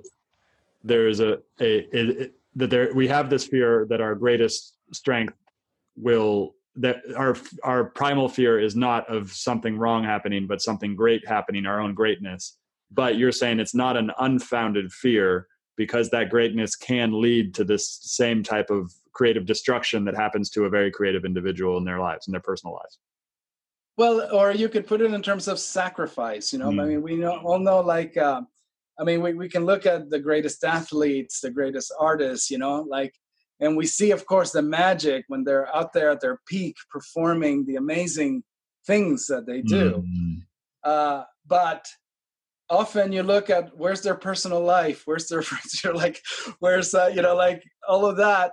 there 0.85 1.09
is 1.09 1.21
a 1.21 1.39
a, 1.61 1.87
a, 1.97 2.23
a 2.23 2.31
that 2.57 2.71
there 2.71 2.93
we 2.95 3.07
have 3.07 3.31
this 3.31 3.47
fear 3.47 3.87
that 3.89 4.01
our 4.01 4.14
greatest 4.14 4.77
strength 4.93 5.35
will 5.97 6.55
that 6.81 6.97
our 7.16 7.37
our 7.62 7.85
primal 7.85 8.28
fear 8.28 8.59
is 8.59 8.74
not 8.74 9.09
of 9.09 9.33
something 9.33 9.76
wrong 9.76 10.03
happening 10.05 10.47
but 10.47 10.61
something 10.62 10.97
great 10.97 11.26
happening 11.26 11.66
our 11.66 11.81
own 11.81 11.95
greatness 11.95 12.59
but 12.91 13.16
you're 13.16 13.33
saying 13.33 13.61
it's 13.61 13.74
not 13.74 13.97
an 13.97 14.11
unfounded 14.18 14.93
fear 14.93 15.47
because 15.76 16.11
that 16.11 16.31
greatness 16.31 16.74
can 16.76 17.20
lead 17.20 17.55
to 17.55 17.64
this 17.64 17.99
same 18.03 18.43
type 18.43 18.70
of 18.70 18.93
creative 19.12 19.47
destruction 19.47 20.05
that 20.05 20.14
happens 20.16 20.51
to 20.51 20.64
a 20.64 20.68
very 20.70 20.91
creative 20.91 21.24
individual 21.24 21.76
in 21.78 21.85
their 21.85 22.01
lives 22.01 22.26
in 22.26 22.33
their 22.33 22.41
personal 22.41 22.74
lives 22.74 22.99
Well, 23.97 24.35
or 24.35 24.53
you 24.53 24.68
could 24.68 24.87
put 24.87 25.01
it 25.03 25.12
in 25.12 25.22
terms 25.22 25.49
of 25.49 25.59
sacrifice. 25.59 26.53
You 26.53 26.59
know, 26.61 26.68
I 26.68 26.72
Mm. 26.72 26.89
mean, 26.89 27.03
we 27.03 27.16
know, 27.16 27.39
all 27.45 27.59
know, 27.59 27.81
like, 27.81 28.16
uh, 28.16 28.43
I 28.99 29.05
mean, 29.05 29.22
we, 29.22 29.35
we 29.35 29.49
can 29.49 29.64
look 29.64 29.87
at 29.87 30.11
the 30.11 30.18
greatest 30.18 30.64
athletes, 30.64 31.41
the 31.41 31.51
greatest 31.51 31.93
artists, 31.99 32.51
you 32.51 32.59
know, 32.59 32.83
like, 32.83 33.14
and 33.61 33.77
we 33.77 33.87
see, 33.87 34.11
of 34.11 34.27
course, 34.27 34.53
the 34.53 34.63
magic 34.63 35.25
when 35.29 35.45
they're 35.45 35.75
out 35.75 35.93
there 35.93 36.11
at 36.11 36.21
their 36.21 36.41
peak 36.47 36.77
performing 36.91 37.67
the 37.67 37.77
amazing 37.77 38.43
things 38.87 39.27
that 39.27 39.47
they 39.47 39.61
do. 39.61 40.05
Mhm. 40.07 40.43
Uh, 40.83 41.25
but 41.47 41.85
often 42.71 43.13
you 43.13 43.23
look 43.23 43.51
at 43.51 43.77
where's 43.77 44.01
their 44.03 44.15
personal 44.15 44.61
life, 44.61 45.03
where's 45.05 45.29
their 45.29 45.43
friends, 45.49 45.83
you're 45.85 45.95
like, 45.95 46.21
where's, 46.61 46.95
uh, 46.95 47.11
you 47.15 47.23
know, 47.23 47.35
like 47.35 47.63
all 47.89 48.07
of 48.07 48.17
that 48.17 48.53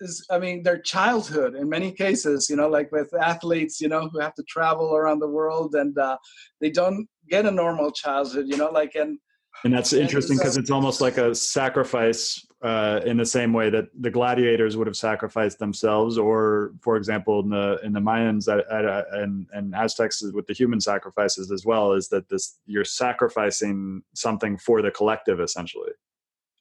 is 0.00 0.26
i 0.30 0.38
mean 0.38 0.62
their 0.62 0.78
childhood 0.78 1.54
in 1.54 1.68
many 1.68 1.90
cases 1.90 2.48
you 2.50 2.56
know 2.56 2.68
like 2.68 2.90
with 2.92 3.12
athletes 3.14 3.80
you 3.80 3.88
know 3.88 4.08
who 4.10 4.18
have 4.18 4.34
to 4.34 4.42
travel 4.48 4.94
around 4.94 5.18
the 5.20 5.28
world 5.28 5.74
and 5.74 5.96
uh, 5.98 6.16
they 6.60 6.70
don't 6.70 7.06
get 7.28 7.46
a 7.46 7.50
normal 7.50 7.90
childhood 7.90 8.46
you 8.46 8.56
know 8.56 8.70
like 8.70 8.94
and 8.94 9.18
And 9.64 9.72
that's 9.72 9.92
interesting 9.92 10.36
because 10.36 10.56
it's 10.58 10.70
almost 10.70 11.00
like 11.00 11.16
a 11.16 11.34
sacrifice 11.34 12.46
uh, 12.66 13.00
in 13.04 13.16
the 13.16 13.24
same 13.24 13.52
way 13.52 13.70
that 13.70 13.86
the 14.00 14.10
gladiators 14.10 14.76
would 14.76 14.88
have 14.88 14.96
sacrificed 14.96 15.60
themselves, 15.60 16.18
or, 16.18 16.72
for 16.80 16.96
example, 16.96 17.38
in 17.38 17.50
the 17.50 17.78
in 17.84 17.92
the 17.92 18.00
Mayans 18.00 18.52
at, 18.52 18.60
at, 18.72 18.84
uh, 18.84 19.04
and 19.12 19.46
and 19.52 19.72
Aztecs 19.72 20.20
with 20.32 20.48
the 20.48 20.52
human 20.52 20.80
sacrifices 20.80 21.52
as 21.52 21.64
well, 21.64 21.92
is 21.92 22.08
that 22.08 22.28
this 22.28 22.58
you're 22.66 22.84
sacrificing 22.84 24.02
something 24.14 24.58
for 24.58 24.82
the 24.82 24.90
collective 24.90 25.38
essentially, 25.38 25.92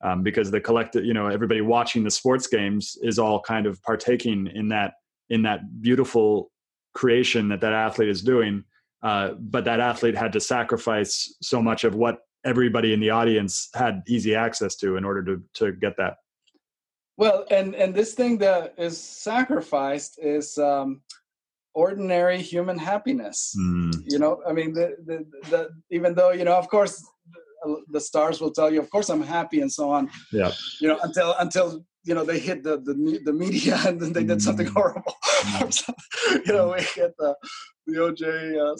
um, 0.03 0.21
because 0.21 0.51
the 0.51 0.61
collective, 0.61 1.03
you 1.03 1.13
know, 1.15 1.25
everybody 1.25 1.61
watching 1.61 2.03
the 2.03 2.11
sports 2.11 2.45
games 2.45 2.97
is 3.01 3.17
all 3.17 3.41
kind 3.41 3.65
of 3.65 3.81
partaking 3.81 4.47
in 4.53 4.69
that 4.69 4.93
in 5.31 5.41
that 5.41 5.81
beautiful 5.81 6.51
creation 6.93 7.49
that 7.49 7.61
that 7.61 7.73
athlete 7.73 8.09
is 8.09 8.21
doing. 8.21 8.63
Uh, 9.01 9.33
but 9.39 9.65
that 9.65 9.79
athlete 9.79 10.15
had 10.15 10.33
to 10.33 10.39
sacrifice 10.39 11.35
so 11.41 11.61
much 11.61 11.83
of 11.83 11.95
what 11.95 12.19
everybody 12.45 12.93
in 12.93 12.99
the 12.99 13.09
audience 13.09 13.69
had 13.73 14.03
easy 14.07 14.35
access 14.35 14.75
to 14.77 14.95
in 14.97 15.03
order 15.03 15.23
to 15.29 15.41
to 15.59 15.71
get 15.73 15.93
that. 15.97 16.13
well 17.17 17.45
and 17.57 17.67
and 17.81 17.93
this 17.99 18.13
thing 18.19 18.37
that 18.45 18.73
is 18.77 18.95
sacrificed 19.29 20.13
is 20.21 20.57
um 20.71 21.01
ordinary 21.73 22.39
human 22.51 22.77
happiness 22.91 23.39
you 24.13 24.19
know 24.23 24.33
i 24.49 24.51
mean 24.57 24.69
the, 24.79 24.87
the 25.09 25.17
the 25.51 25.61
even 25.97 26.11
though 26.17 26.31
you 26.39 26.45
know 26.47 26.55
of 26.63 26.67
course 26.75 26.95
the, 27.95 27.99
stars 28.09 28.37
will 28.41 28.51
tell 28.59 28.69
you 28.73 28.79
of 28.85 28.89
course 28.93 29.09
i'm 29.13 29.23
happy 29.39 29.59
and 29.65 29.71
so 29.79 29.85
on 29.97 30.03
Yeah. 30.31 30.51
you 30.81 30.87
know 30.89 30.99
until 31.07 31.29
until 31.45 31.67
you 32.07 32.13
know 32.15 32.23
they 32.29 32.39
hit 32.49 32.59
the 32.67 32.75
the, 32.87 32.95
the 33.27 33.33
media 33.33 33.75
and 33.87 33.95
then 34.01 34.11
they 34.17 34.23
did 34.31 34.41
something 34.47 34.67
Mm. 34.67 34.75
horrible 34.77 35.15
you 36.45 36.53
know 36.55 36.65
we 36.75 36.81
hit 36.99 37.11
the 37.21 37.31
the 37.87 37.95
oj 38.05 38.21
uh, 38.65 38.75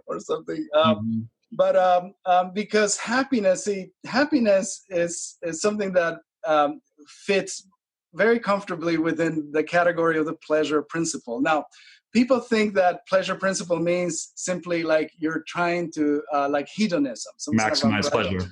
or 0.08 0.16
something 0.30 0.62
um 0.82 0.96
Mhm. 0.96 1.22
But 1.56 1.76
um, 1.76 2.14
um, 2.26 2.52
because 2.54 2.96
happiness, 2.98 3.64
see, 3.64 3.90
happiness 4.04 4.84
is 4.90 5.38
is 5.42 5.60
something 5.60 5.92
that 5.94 6.18
um, 6.46 6.80
fits 7.08 7.66
very 8.14 8.38
comfortably 8.38 8.98
within 8.98 9.50
the 9.52 9.62
category 9.62 10.18
of 10.18 10.26
the 10.26 10.34
pleasure 10.34 10.82
principle. 10.82 11.40
Now, 11.40 11.64
people 12.12 12.40
think 12.40 12.74
that 12.74 13.06
pleasure 13.08 13.34
principle 13.34 13.78
means 13.78 14.32
simply 14.36 14.82
like 14.82 15.10
you're 15.18 15.44
trying 15.46 15.92
to 15.92 16.22
uh, 16.32 16.48
like 16.48 16.68
hedonism, 16.68 17.32
some 17.36 17.58
sort 17.58 17.72
of 17.72 17.78
Maximize 17.78 18.10
pleasure. 18.10 18.46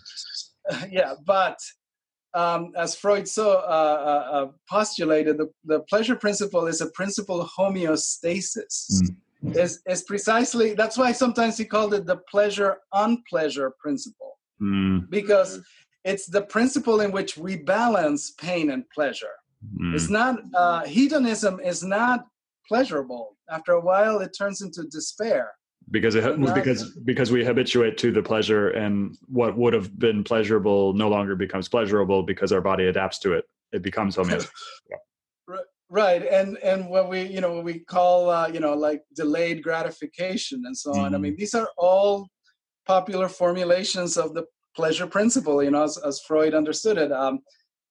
yeah, 0.91 1.15
but 1.25 1.59
um, 2.35 2.73
as 2.77 2.97
Freud 2.97 3.29
so 3.29 3.53
uh, 3.53 3.61
uh, 3.63 4.37
uh, 4.37 4.47
postulated, 4.69 5.39
the, 5.39 5.49
the 5.65 5.81
pleasure 5.81 6.17
principle 6.17 6.67
is 6.67 6.81
a 6.81 6.91
principle 6.91 7.41
of 7.41 7.49
homeostasis. 7.59 8.93
Mm. 8.93 9.17
Is 9.53 9.83
is 9.87 10.03
precisely 10.05 10.73
that's 10.75 10.97
why 10.97 11.13
sometimes 11.13 11.59
he 11.59 11.65
called 11.67 11.93
it 11.95 12.07
the 12.07 12.17
pleasure 12.31 12.79
unpleasure 12.95 13.73
principle 13.79 14.33
Mm, 14.63 15.11
because 15.11 15.61
it's 16.05 16.27
the 16.27 16.43
principle 16.43 17.01
in 17.01 17.11
which 17.11 17.37
we 17.37 17.57
balance 17.57 18.31
pain 18.31 18.71
and 18.71 18.85
pleasure. 18.91 19.35
mm. 19.81 19.93
It's 19.95 20.09
not 20.09 20.39
uh, 20.55 20.85
hedonism 20.85 21.59
is 21.61 21.83
not 21.83 22.27
pleasurable. 22.69 23.37
After 23.51 23.73
a 23.73 23.81
while, 23.81 24.21
it 24.21 24.31
turns 24.39 24.63
into 24.63 24.85
despair. 24.85 25.51
because 25.91 26.15
it 26.15 26.23
Not- 26.39 26.55
because 26.55 26.81
because 27.05 27.31
we 27.33 27.45
habituate 27.45 27.99
to 27.99 28.09
the 28.13 28.23
pleasure 28.23 28.71
and 28.71 28.95
what 29.27 29.57
would 29.59 29.75
have 29.75 29.99
been 29.99 30.23
pleasurable 30.25 30.93
no 30.95 31.09
longer 31.09 31.35
becomes 31.37 31.69
pleasurable 31.69 32.23
because 32.23 32.51
our 32.53 32.61
body 32.71 32.87
adapts 32.87 33.19
to 33.25 33.33
it. 33.39 33.45
It 33.73 33.83
becomes 33.83 34.17
homeostatic. 34.19 34.49
Right 35.91 36.23
and 36.27 36.57
and 36.59 36.89
what 36.89 37.09
we 37.09 37.23
you 37.23 37.41
know 37.41 37.53
what 37.55 37.65
we 37.65 37.79
call 37.81 38.31
uh, 38.31 38.49
you 38.49 38.61
know 38.61 38.75
like 38.75 39.03
delayed 39.15 39.63
gratification 39.63 40.63
and 40.67 40.77
so 40.77 40.93
on 40.93 41.15
i 41.15 41.19
mean 41.19 41.35
these 41.37 41.55
are 41.55 41.69
all 41.77 42.29
popular 42.87 43.29
formulations 43.29 44.17
of 44.17 44.35
the 44.35 44.45
pleasure 44.75 45.07
principle 45.07 45.63
you 45.63 45.71
know 45.71 45.85
as, 45.85 45.99
as 45.99 46.21
freud 46.27 46.55
understood 46.55 46.99
it 46.99 47.13
um, 47.13 47.39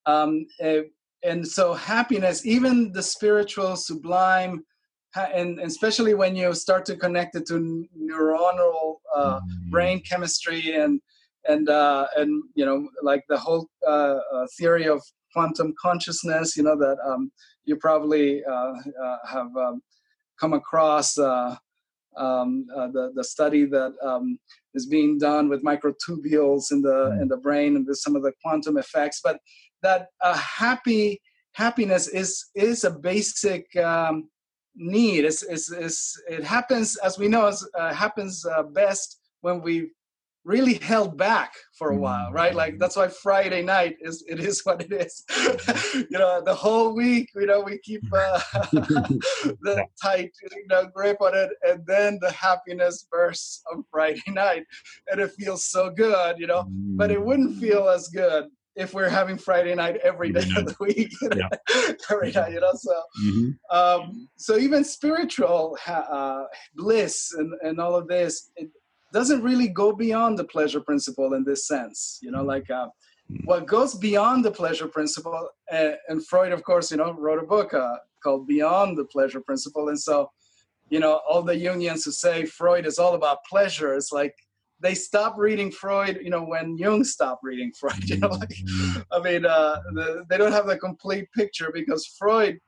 um, 0.06 0.46
eh, 0.60 0.82
and 1.24 1.48
so 1.48 1.74
happiness 1.74 2.46
even 2.46 2.92
the 2.92 3.02
spiritual 3.04 3.76
sublime 3.76 4.64
and, 5.16 5.60
and 5.60 5.60
especially 5.60 6.16
when 6.16 6.36
you 6.36 6.54
start 6.54 6.86
to 6.86 6.96
connect 6.96 7.36
it 7.36 7.46
to 7.48 7.86
neuronal 7.98 8.96
uh, 9.16 9.40
Mm. 9.40 9.70
brain 9.72 10.02
chemistry 10.02 10.74
and 10.76 11.00
and 11.48 11.70
uh, 11.70 12.08
and 12.16 12.44
you 12.56 12.66
know 12.66 12.88
like 13.02 13.24
the 13.30 13.38
whole 13.38 13.68
uh, 13.88 14.20
uh, 14.34 14.48
theory 14.58 14.88
of 14.88 15.02
quantum 15.34 15.74
consciousness 15.82 16.56
you 16.58 16.64
know 16.64 16.78
that 16.78 16.98
um, 17.06 17.32
you 17.66 17.76
probably 17.78 18.44
uh, 18.46 18.74
uh, 19.04 19.18
have 19.28 19.56
um, 19.58 19.82
come 20.40 20.54
across 20.54 21.18
uh, 21.18 21.56
um, 22.18 22.68
uh, 22.76 22.88
the 22.88 23.12
the 23.16 23.24
study 23.24 23.66
that 23.66 23.94
um, 24.04 24.38
is 24.74 24.86
being 24.86 25.18
done 25.18 25.50
with 25.50 25.64
microtubules 25.64 26.72
in 26.72 26.82
the 26.82 27.12
mm. 27.12 27.22
in 27.22 27.28
the 27.28 27.38
brain 27.38 27.76
and 27.76 27.88
with 27.88 27.98
some 27.98 28.16
of 28.16 28.24
the 28.24 28.34
quantum 28.44 28.78
effects. 28.78 29.22
But 29.24 29.40
that 29.82 30.08
uh, 30.22 30.38
happy 30.38 31.22
happiness 31.54 32.08
is 32.08 32.46
is 32.56 32.84
a 32.84 32.92
basic 32.92 33.76
um, 33.78 34.30
need. 34.76 35.26
It's, 35.26 35.44
it's, 35.44 35.72
it's, 35.72 36.22
it 36.28 36.44
happens 36.44 36.98
as 36.98 37.18
we 37.18 37.28
know. 37.28 37.52
Uh, 37.78 37.94
happens 37.94 38.46
uh, 38.46 38.64
best 38.64 39.20
when 39.42 39.62
we 39.62 39.92
really 40.46 40.76
held 40.76 41.18
back 41.18 41.54
for 41.78 41.92
a 41.92 41.98
while 41.98 42.32
right? 42.32 42.54
Like 42.54 42.80
that's 42.80 42.96
why 42.96 43.08
friday 43.08 43.62
night 43.62 43.98
is 44.02 44.24
it 44.28 44.40
is 44.40 44.62
what 44.64 44.82
it 44.82 44.92
is. 44.92 45.24
You 45.94 46.20
know 46.20 46.42
the 46.44 46.54
whole 46.54 46.94
week 46.94 47.30
you 47.36 47.46
know 47.46 47.62
we 47.62 47.78
keep 47.80 48.04
uh, 48.14 48.42
the 48.72 49.86
tight 50.02 50.32
you 50.52 50.68
know 50.68 50.88
grip 50.94 51.18
on 51.22 51.36
it 51.36 51.50
and 51.64 51.86
then 51.86 52.20
the 52.22 52.32
happiness 52.32 53.08
bursts 53.12 53.64
on 53.72 53.84
friday 53.90 54.22
night 54.28 54.66
and 55.10 55.22
it 55.22 55.32
feels 55.32 55.64
so 55.70 55.90
good 55.90 56.40
you 56.40 56.48
know? 56.48 56.66
But 56.70 57.12
it 57.12 57.24
wouldn't 57.24 57.60
feel 57.60 57.88
as 57.90 58.08
good 58.10 58.46
if 58.76 58.94
we're 58.94 59.10
having 59.10 59.38
friday 59.38 59.76
night 59.76 59.98
every 59.98 60.32
day 60.32 60.48
of 60.58 60.66
the 60.66 60.76
week 60.80 61.12
yeah. 61.36 61.50
every 62.10 62.32
night 62.32 62.54
you 62.54 62.60
know? 62.60 62.74
So 62.76 63.04
mm-hmm. 63.26 63.78
um, 63.78 64.30
so 64.36 64.58
even 64.58 64.84
spiritual 64.84 65.78
uh, 65.88 66.44
bliss 66.76 67.34
and, 67.38 67.54
and 67.62 67.80
all 67.80 67.96
of 67.96 68.08
this 68.08 68.52
it, 68.56 68.70
doesn't 69.14 69.44
really 69.44 69.68
go 69.68 69.94
beyond 69.94 70.38
the 70.38 70.44
pleasure 70.44 70.82
principle 70.82 71.34
in 71.36 71.44
this 71.44 71.68
sense 71.68 72.20
you 72.22 72.32
know 72.32 72.44
like 72.44 72.70
uh, 72.70 72.88
what 73.46 73.66
goes 73.68 73.96
beyond 73.96 74.44
the 74.44 74.52
pleasure 74.52 74.88
principle 74.88 75.50
uh, 75.72 75.92
and 76.10 76.26
freud 76.26 76.52
of 76.52 76.64
course 76.64 76.92
you 76.92 76.98
know 76.98 77.14
wrote 77.14 77.42
a 77.42 77.46
book 77.46 77.74
uh, 77.74 77.96
called 78.22 78.48
beyond 78.48 78.98
the 78.98 79.06
pleasure 79.06 79.40
principle 79.40 79.90
and 79.90 80.00
so 80.00 80.30
you 80.90 81.00
know 81.00 81.22
all 81.30 81.44
the 81.44 81.54
jungians 81.54 82.04
who 82.04 82.12
say 82.12 82.44
freud 82.46 82.86
is 82.86 83.00
all 83.00 83.14
about 83.14 83.46
pleasure 83.50 83.96
it's 83.96 84.12
like 84.12 84.36
they 84.80 84.96
stop 84.96 85.36
reading 85.38 85.72
freud 85.72 86.20
you 86.22 86.30
know 86.30 86.44
when 86.44 86.76
jung 86.78 87.04
stopped 87.04 87.44
reading 87.44 87.72
freud 87.80 88.04
you 88.10 88.18
know 88.18 88.30
like 88.30 88.50
mm-hmm. 88.50 89.02
i 89.12 89.20
mean 89.20 89.46
uh, 89.46 89.80
the, 89.94 90.26
they 90.30 90.38
don't 90.38 90.52
have 90.52 90.68
the 90.68 90.78
complete 90.78 91.32
picture 91.34 91.72
because 91.72 92.06
freud 92.20 92.60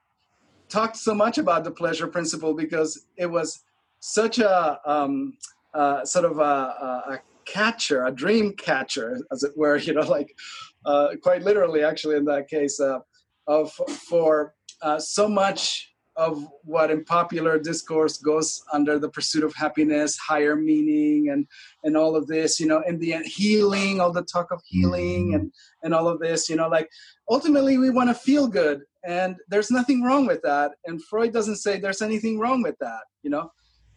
talked 0.70 0.98
so 0.98 1.14
much 1.14 1.38
about 1.38 1.64
the 1.64 1.72
pleasure 1.72 2.08
principle 2.08 2.54
because 2.54 3.06
it 3.18 3.26
was 3.26 3.62
such 4.00 4.40
a 4.40 4.80
um, 4.86 5.34
uh, 5.76 6.06
sort 6.06 6.26
of 6.26 6.40
a, 6.40 6.42
a, 6.42 7.20
catcher, 7.46 8.06
a 8.06 8.12
dream 8.12 8.54
catcher, 8.54 9.20
as 9.32 9.44
it 9.44 9.52
were, 9.56 9.78
you 9.88 9.94
know, 9.94 10.02
like 10.02 10.36
uh, 10.86 11.10
quite 11.22 11.44
literally, 11.44 11.84
actually, 11.84 12.16
in 12.16 12.26
that 12.26 12.48
case, 12.48 12.80
uh, 12.80 13.00
of 13.48 13.72
for 14.10 14.56
uh, 14.82 15.00
so 15.00 15.28
much 15.28 15.92
of 16.18 16.48
what 16.64 16.90
in 16.90 17.04
popular 17.04 17.60
discourse 17.60 18.18
goes 18.18 18.64
under 18.72 18.98
the 18.98 19.10
pursuit 19.10 19.44
of 19.44 19.54
happiness, 19.54 20.18
higher 20.18 20.56
meaning, 20.56 21.30
and 21.30 21.46
and 21.84 21.96
all 21.96 22.16
of 22.16 22.26
this, 22.26 22.60
you 22.60 22.66
know, 22.66 22.82
in 22.88 22.98
the 22.98 23.14
end, 23.14 23.26
healing, 23.26 24.00
all 24.00 24.12
the 24.12 24.24
talk 24.24 24.52
of 24.52 24.62
healing, 24.66 25.28
mm-hmm. 25.28 25.36
and 25.36 25.52
and 25.84 25.94
all 25.94 26.08
of 26.08 26.20
this, 26.20 26.50
you 26.50 26.56
know, 26.56 26.70
like 26.70 26.90
ultimately 27.30 27.78
we 27.78 27.90
want 27.92 28.10
to 28.10 28.16
feel 28.16 28.48
good, 28.48 28.82
and 29.06 29.36
there's 29.50 29.70
nothing 29.70 30.02
wrong 30.02 30.26
with 30.26 30.42
that, 30.42 30.72
and 30.86 31.04
Freud 31.04 31.34
doesn't 31.34 31.58
say 31.58 31.80
there's 31.80 32.02
anything 32.02 32.40
wrong 32.40 32.64
with 32.64 32.78
that, 32.80 33.02
you 33.22 33.30
know 33.30 33.52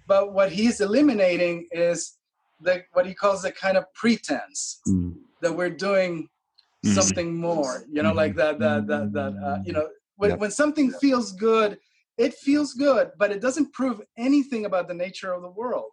but 0.09 0.33
what 0.33 0.51
he's 0.51 0.81
eliminating 0.81 1.69
is 1.71 2.15
the 2.61 2.83
what 2.95 3.07
he 3.07 3.15
calls 3.15 3.43
the 3.43 3.53
kind 3.53 3.77
of 3.77 3.85
pretense 3.95 4.81
mm. 4.89 5.15
that 5.43 5.55
we're 5.55 5.71
doing 5.71 6.29
mm. 6.85 6.95
something 6.95 7.37
more. 7.37 7.85
You 7.93 8.03
know, 8.03 8.13
mm. 8.13 8.17
like 8.17 8.35
that 8.37 8.59
that 8.59 8.89
that 8.89 9.13
that 9.13 9.35
uh, 9.45 9.59
you 9.65 9.73
know 9.73 9.89
when 10.17 10.31
yep. 10.31 10.39
when 10.41 10.51
something 10.51 10.91
feels 10.93 11.33
good, 11.33 11.79
it 12.17 12.35
feels 12.35 12.73
good, 12.73 13.13
but 13.19 13.31
it 13.31 13.41
doesn't 13.41 13.73
prove 13.73 14.01
anything 14.17 14.65
about 14.65 14.89
the 14.89 14.95
nature 14.95 15.33
of 15.33 15.43
the 15.43 15.51
world. 15.51 15.91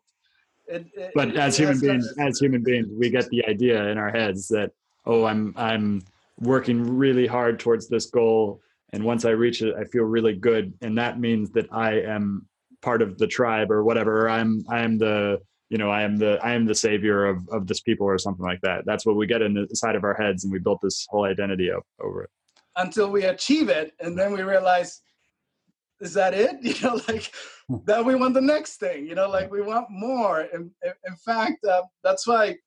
It, 0.67 0.87
it, 0.95 1.11
but 1.13 1.27
it, 1.27 1.35
as 1.35 1.57
human 1.57 1.79
beings, 1.79 2.11
as 2.17 2.39
human 2.39 2.63
beings, 2.63 2.87
we 2.97 3.11
get 3.11 3.29
the 3.29 3.45
idea 3.45 3.85
in 3.89 3.99
our 3.99 4.09
heads 4.09 4.47
that 4.47 4.71
oh, 5.05 5.25
I'm 5.25 5.53
I'm 5.57 6.01
working 6.39 6.97
really 6.97 7.27
hard 7.27 7.59
towards 7.59 7.87
this 7.87 8.07
goal, 8.07 8.61
and 8.93 9.03
once 9.03 9.25
I 9.25 9.31
reach 9.31 9.61
it, 9.61 9.75
I 9.75 9.83
feel 9.83 10.05
really 10.05 10.33
good, 10.33 10.73
and 10.81 10.97
that 10.97 11.19
means 11.19 11.51
that 11.51 11.67
I 11.71 11.99
am 11.99 12.47
part 12.85 13.01
of 13.01 13.17
the 13.17 13.27
tribe 13.27 13.71
or 13.71 13.83
whatever. 13.83 14.29
I'm 14.29 14.63
I'm 14.69 14.97
the 14.97 15.41
you 15.69 15.77
know 15.77 15.89
I 15.89 16.03
am 16.03 16.15
the 16.15 16.39
I 16.41 16.53
am 16.53 16.65
the 16.65 16.75
savior 16.75 17.25
of 17.25 17.37
of 17.49 17.67
this 17.67 17.81
people 17.81 18.05
or 18.07 18.17
something 18.17 18.45
like 18.45 18.61
that. 18.61 18.85
That's 18.85 19.05
what 19.05 19.17
we 19.17 19.25
get 19.25 19.41
in 19.41 19.55
the 19.55 19.67
side 19.75 19.95
of 19.95 20.03
our 20.05 20.13
heads, 20.13 20.43
and 20.43 20.53
we 20.53 20.59
built 20.59 20.79
this 20.81 21.05
whole 21.09 21.25
identity 21.25 21.69
up 21.71 21.83
over 21.99 22.23
it. 22.23 22.29
Until 22.77 23.09
we 23.09 23.23
achieve 23.23 23.69
it, 23.69 23.93
and 23.99 24.17
then 24.17 24.31
we 24.31 24.43
realize, 24.43 25.01
is 25.99 26.13
that 26.13 26.33
it? 26.33 26.55
You 26.61 26.75
know, 26.83 27.01
like 27.07 27.33
then 27.85 28.05
we 28.05 28.15
want 28.15 28.35
the 28.35 28.41
next 28.53 28.77
thing. 28.77 29.07
You 29.07 29.15
know, 29.15 29.27
like 29.27 29.51
we 29.51 29.61
want 29.61 29.87
more. 29.89 30.41
And 30.53 30.69
in 30.83 31.15
fact, 31.25 31.65
uh, 31.65 31.81
that's 32.03 32.27
why 32.27 32.57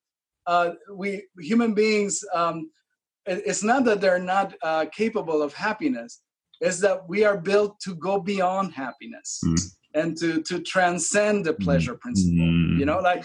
uh, 0.46 0.72
we 0.92 1.24
human 1.38 1.72
beings. 1.72 2.24
Um, 2.34 2.70
it, 3.24 3.42
it's 3.46 3.62
not 3.62 3.84
that 3.84 4.00
they're 4.00 4.26
not 4.36 4.54
uh, 4.62 4.86
capable 4.86 5.40
of 5.42 5.54
happiness; 5.54 6.22
it's 6.60 6.80
that 6.80 7.08
we 7.08 7.24
are 7.24 7.38
built 7.38 7.78
to 7.84 7.94
go 7.94 8.18
beyond 8.18 8.74
happiness. 8.74 9.40
Mm 9.46 9.77
and 9.98 10.16
to 10.16 10.42
to 10.42 10.60
transcend 10.60 11.44
the 11.44 11.52
pleasure 11.52 11.92
mm-hmm. 11.92 12.00
principle 12.00 12.78
you 12.78 12.86
know 12.86 13.00
like 13.00 13.24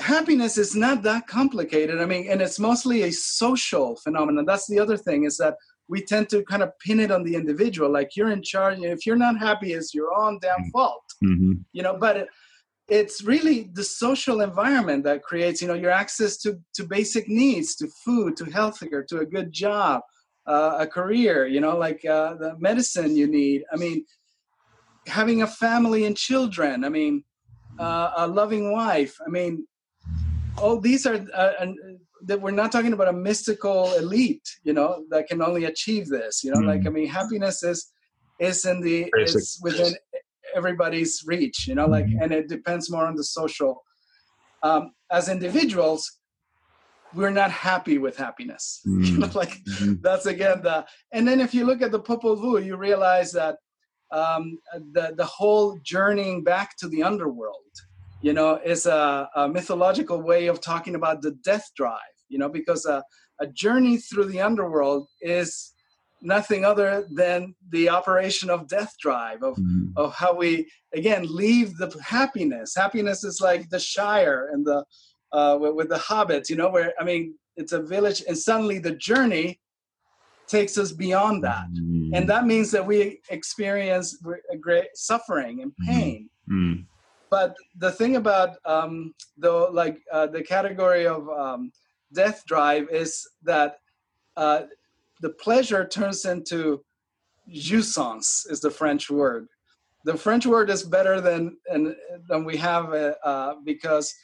happiness 0.00 0.58
is 0.58 0.74
not 0.74 1.02
that 1.02 1.26
complicated 1.26 2.00
i 2.00 2.06
mean 2.06 2.26
and 2.30 2.40
it's 2.40 2.58
mostly 2.58 3.02
a 3.02 3.12
social 3.12 3.96
phenomenon 3.96 4.44
that's 4.44 4.66
the 4.68 4.78
other 4.78 4.96
thing 4.96 5.24
is 5.24 5.36
that 5.36 5.54
we 5.88 6.02
tend 6.02 6.28
to 6.28 6.42
kind 6.44 6.62
of 6.62 6.70
pin 6.78 7.00
it 7.00 7.10
on 7.10 7.22
the 7.22 7.34
individual 7.34 7.90
like 7.90 8.16
you're 8.16 8.30
in 8.30 8.42
charge 8.42 8.78
if 8.80 9.06
you're 9.06 9.16
not 9.16 9.38
happy 9.38 9.72
it's 9.72 9.94
your 9.94 10.12
own 10.14 10.38
damn 10.40 10.58
mm-hmm. 10.58 10.70
fault 10.70 11.04
mm-hmm. 11.24 11.52
you 11.72 11.82
know 11.82 11.96
but 11.98 12.16
it, 12.16 12.28
it's 12.88 13.22
really 13.22 13.70
the 13.74 13.84
social 13.84 14.40
environment 14.40 15.04
that 15.04 15.22
creates 15.22 15.62
you 15.62 15.68
know 15.68 15.74
your 15.74 15.90
access 15.90 16.36
to 16.36 16.58
to 16.74 16.84
basic 16.84 17.28
needs 17.28 17.74
to 17.76 17.86
food 18.04 18.36
to 18.36 18.44
healthcare 18.44 19.06
to 19.06 19.18
a 19.18 19.26
good 19.26 19.52
job 19.52 20.00
uh, 20.46 20.76
a 20.80 20.86
career 20.86 21.46
you 21.46 21.60
know 21.60 21.76
like 21.76 22.04
uh, 22.04 22.34
the 22.34 22.56
medicine 22.58 23.16
you 23.16 23.26
need 23.26 23.62
i 23.72 23.76
mean 23.76 24.04
having 25.06 25.42
a 25.42 25.46
family 25.46 26.04
and 26.04 26.16
children. 26.16 26.84
I 26.84 26.88
mean, 26.88 27.24
uh, 27.78 28.12
a 28.16 28.26
loving 28.26 28.72
wife. 28.72 29.16
I 29.26 29.30
mean, 29.30 29.66
all 30.58 30.78
these 30.78 31.06
are 31.06 31.24
uh, 31.34 31.66
that 32.24 32.40
we're 32.40 32.50
not 32.50 32.70
talking 32.70 32.92
about 32.92 33.08
a 33.08 33.12
mystical 33.12 33.92
elite, 33.94 34.48
you 34.62 34.72
know, 34.72 35.04
that 35.10 35.26
can 35.26 35.42
only 35.42 35.64
achieve 35.64 36.08
this. 36.08 36.44
You 36.44 36.52
know, 36.52 36.60
mm. 36.60 36.66
like 36.66 36.86
I 36.86 36.90
mean, 36.90 37.08
happiness 37.08 37.62
is 37.62 37.90
is 38.38 38.64
in 38.64 38.80
the 38.80 39.10
Basic. 39.12 39.36
is 39.36 39.60
within 39.62 39.94
everybody's 40.54 41.22
reach. 41.26 41.66
You 41.66 41.74
know, 41.74 41.86
like 41.86 42.06
mm. 42.06 42.22
and 42.22 42.32
it 42.32 42.48
depends 42.48 42.90
more 42.90 43.06
on 43.06 43.16
the 43.16 43.24
social. 43.24 43.82
Um, 44.62 44.92
as 45.10 45.28
individuals, 45.28 46.18
we're 47.14 47.30
not 47.30 47.50
happy 47.50 47.98
with 47.98 48.16
happiness. 48.16 48.80
Mm. 48.86 49.06
You 49.12 49.18
know, 49.18 49.30
like 49.34 49.58
mm-hmm. 49.64 49.94
that's 50.00 50.26
again 50.26 50.62
the. 50.62 50.86
And 51.12 51.26
then 51.26 51.40
if 51.40 51.54
you 51.54 51.64
look 51.64 51.82
at 51.82 51.92
the 51.92 52.00
Popol 52.00 52.36
Vuh, 52.36 52.64
you 52.64 52.76
realize 52.76 53.32
that 53.32 53.56
um, 54.12 54.58
the 54.92 55.14
the 55.16 55.24
whole 55.24 55.78
journeying 55.82 56.44
back 56.44 56.76
to 56.78 56.88
the 56.88 57.02
underworld, 57.02 57.72
you 58.20 58.32
know, 58.32 58.60
is 58.64 58.86
a, 58.86 59.28
a 59.34 59.48
mythological 59.48 60.20
way 60.22 60.46
of 60.46 60.60
talking 60.60 60.94
about 60.94 61.22
the 61.22 61.32
death 61.44 61.70
drive. 61.76 61.98
You 62.28 62.38
know, 62.38 62.48
because 62.48 62.86
a, 62.86 63.02
a 63.40 63.46
journey 63.46 63.96
through 63.96 64.26
the 64.26 64.40
underworld 64.40 65.08
is 65.20 65.72
nothing 66.22 66.64
other 66.64 67.06
than 67.10 67.54
the 67.70 67.88
operation 67.88 68.48
of 68.48 68.68
death 68.68 68.94
drive 69.00 69.42
of, 69.42 69.56
mm-hmm. 69.56 69.88
of 69.96 70.14
how 70.14 70.34
we 70.34 70.70
again 70.94 71.26
leave 71.28 71.76
the 71.78 71.90
happiness 72.00 72.74
happiness 72.76 73.24
is 73.24 73.40
like 73.40 73.68
the 73.70 73.78
shire 73.78 74.50
and 74.52 74.64
the 74.64 74.84
uh, 75.32 75.58
with, 75.60 75.74
with 75.74 75.88
the 75.88 75.96
hobbits 75.96 76.48
you 76.48 76.54
know 76.54 76.70
where 76.70 76.92
i 77.00 77.04
mean 77.04 77.34
it's 77.56 77.72
a 77.72 77.82
village 77.82 78.22
and 78.28 78.38
suddenly 78.38 78.78
the 78.78 78.92
journey 78.92 79.58
takes 80.52 80.76
us 80.76 80.92
beyond 80.92 81.42
that. 81.42 81.66
Mm. 81.72 82.10
And 82.12 82.28
that 82.28 82.46
means 82.46 82.70
that 82.72 82.86
we 82.86 83.20
experience 83.30 84.22
a 84.52 84.56
great 84.56 84.90
suffering 84.94 85.62
and 85.62 85.72
mm-hmm. 85.72 85.90
pain. 85.90 86.30
Mm. 86.50 86.84
But 87.30 87.56
the 87.78 87.90
thing 87.90 88.16
about 88.16 88.50
um, 88.66 89.14
the 89.38 89.50
like 89.50 89.96
uh, 90.12 90.26
the 90.26 90.42
category 90.42 91.06
of 91.06 91.28
um, 91.30 91.72
death 92.12 92.44
drive 92.46 92.88
is 92.90 93.26
that 93.42 93.78
uh, 94.36 94.62
the 95.22 95.30
pleasure 95.30 95.88
turns 95.88 96.26
into 96.26 96.84
jouissance 97.50 98.44
is 98.50 98.60
the 98.60 98.70
French 98.70 99.10
word. 99.10 99.48
The 100.04 100.16
French 100.16 100.44
word 100.44 100.68
is 100.68 100.82
better 100.82 101.22
than 101.22 101.56
and 101.72 101.96
than 102.28 102.44
we 102.44 102.56
have 102.58 102.92
uh, 102.92 103.14
uh 103.24 103.54
because 103.64 104.14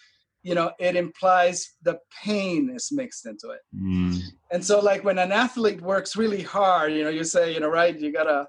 you 0.43 0.55
know 0.55 0.73
it 0.79 0.95
implies 0.95 1.77
the 1.83 1.99
pain 2.23 2.71
is 2.75 2.91
mixed 2.93 3.27
into 3.27 3.51
it 3.51 3.63
mm. 3.75 4.21
And 4.51 4.65
so 4.65 4.81
like 4.81 5.05
when 5.05 5.19
an 5.19 5.33
athlete 5.33 5.81
works 5.81 6.17
really 6.17 6.43
hard 6.43 6.93
you 6.93 7.05
know 7.05 7.11
you 7.11 7.25
say 7.25 7.53
you 7.53 7.61
know 7.61 7.69
right 7.69 7.99
you 7.99 8.13
gotta 8.13 8.47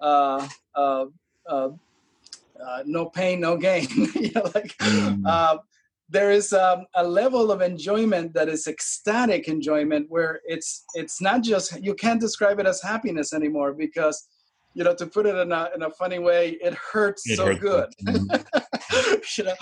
uh, 0.00 0.46
uh, 0.74 1.06
uh, 1.46 1.68
uh 2.64 2.82
no 2.86 3.06
pain 3.06 3.40
no 3.40 3.56
gain 3.56 3.86
you 4.14 4.32
know 4.34 4.50
like 4.54 4.76
mm. 4.78 5.22
Uh, 5.26 5.58
there 6.12 6.32
is 6.32 6.52
um, 6.52 6.86
a 6.96 7.04
level 7.06 7.52
of 7.52 7.62
enjoyment 7.62 8.34
that 8.34 8.48
is 8.48 8.66
ecstatic 8.66 9.46
enjoyment 9.46 10.06
where 10.08 10.40
it's 10.44 10.82
it's 10.94 11.20
not 11.20 11.40
just 11.40 11.80
you 11.80 11.94
can't 11.94 12.20
describe 12.20 12.58
it 12.58 12.66
as 12.66 12.82
happiness 12.82 13.32
anymore 13.32 13.72
because 13.72 14.26
you 14.74 14.84
know, 14.84 14.94
to 14.94 15.06
put 15.06 15.26
it 15.26 15.36
in 15.36 15.52
a 15.52 15.70
in 15.74 15.82
a 15.82 15.90
funny 15.90 16.18
way, 16.18 16.58
it 16.62 16.74
hurts 16.74 17.28
it 17.28 17.36
so 17.36 17.46
hurts. 17.46 17.60
good. 17.60 17.88
Mm-hmm. 18.06 19.14
you 19.38 19.44
know, 19.44 19.54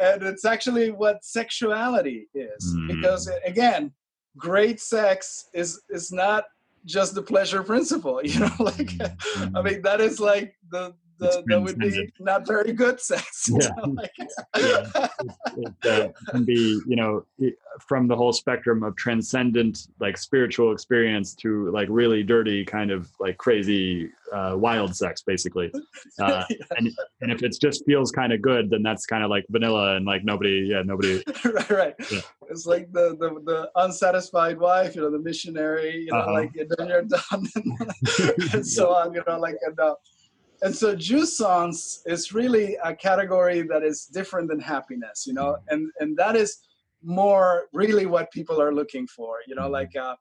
and 0.00 0.22
it's 0.22 0.44
actually 0.44 0.90
what 0.90 1.24
sexuality 1.24 2.28
is 2.34 2.74
mm. 2.76 2.88
because 2.88 3.30
again, 3.44 3.92
great 4.36 4.80
sex 4.80 5.48
is 5.54 5.82
is 5.88 6.12
not 6.12 6.44
just 6.84 7.14
the 7.14 7.22
pleasure 7.22 7.62
principle 7.62 8.20
you 8.24 8.40
know 8.40 8.50
like 8.58 8.76
mm-hmm. 8.76 9.56
i 9.56 9.62
mean 9.62 9.82
that 9.82 10.00
is 10.00 10.20
like 10.20 10.54
the 10.70 10.92
the, 11.18 11.42
that 11.46 11.62
would 11.62 11.78
be 11.78 12.12
not 12.18 12.46
very 12.46 12.72
good 12.72 13.00
sex. 13.00 13.50
Yeah. 13.54 13.68
like, 13.86 14.10
yeah. 14.18 15.08
It, 15.56 15.74
it 15.84 15.86
uh, 15.86 16.30
can 16.30 16.44
be, 16.44 16.80
you 16.86 16.96
know, 16.96 17.24
from 17.80 18.08
the 18.08 18.16
whole 18.16 18.32
spectrum 18.32 18.82
of 18.82 18.96
transcendent, 18.96 19.88
like 20.00 20.16
spiritual 20.16 20.72
experience 20.72 21.34
to 21.36 21.70
like 21.70 21.88
really 21.90 22.22
dirty, 22.22 22.64
kind 22.64 22.90
of 22.90 23.10
like 23.20 23.36
crazy, 23.36 24.10
uh, 24.32 24.54
wild 24.56 24.96
sex, 24.96 25.22
basically. 25.22 25.70
Uh, 26.18 26.44
yeah. 26.48 26.56
and, 26.76 26.90
and 27.20 27.30
if 27.30 27.42
it 27.42 27.56
just 27.60 27.84
feels 27.84 28.10
kind 28.10 28.32
of 28.32 28.40
good, 28.42 28.70
then 28.70 28.82
that's 28.82 29.06
kind 29.06 29.22
of 29.22 29.30
like 29.30 29.44
vanilla 29.50 29.96
and 29.96 30.06
like 30.06 30.24
nobody, 30.24 30.68
yeah, 30.70 30.82
nobody. 30.84 31.22
right, 31.44 31.70
right. 31.70 31.94
Yeah. 32.10 32.20
It's 32.50 32.66
like 32.66 32.90
the, 32.92 33.16
the, 33.20 33.40
the 33.44 33.70
unsatisfied 33.76 34.58
wife, 34.58 34.96
you 34.96 35.02
know, 35.02 35.10
the 35.10 35.18
missionary, 35.18 36.06
you 36.06 36.12
know, 36.12 36.18
uh-huh. 36.18 36.32
like, 36.32 36.56
and 36.56 36.72
then 36.76 36.88
you're 36.88 37.02
done 37.02 37.46
and, 38.52 38.66
so 38.66 38.94
on, 38.94 39.14
you 39.14 39.22
know, 39.26 39.38
like, 39.38 39.56
and, 39.66 39.78
uh, 39.78 39.94
and 40.62 40.74
so 40.74 40.94
juice 40.94 41.40
jouissance 41.40 42.00
is 42.06 42.32
really 42.32 42.76
a 42.84 42.94
category 42.94 43.62
that 43.62 43.82
is 43.82 44.06
different 44.06 44.48
than 44.48 44.60
happiness 44.60 45.26
you 45.26 45.34
know? 45.34 45.56
And 45.68 45.90
and 46.00 46.16
that 46.16 46.36
is 46.36 46.58
more 47.02 47.66
really 47.72 48.06
what 48.06 48.30
people 48.32 48.60
are 48.60 48.74
looking 48.74 49.06
for 49.06 49.36
you 49.46 49.54
know? 49.54 49.68
Like 49.68 49.94
uh, 49.96 50.16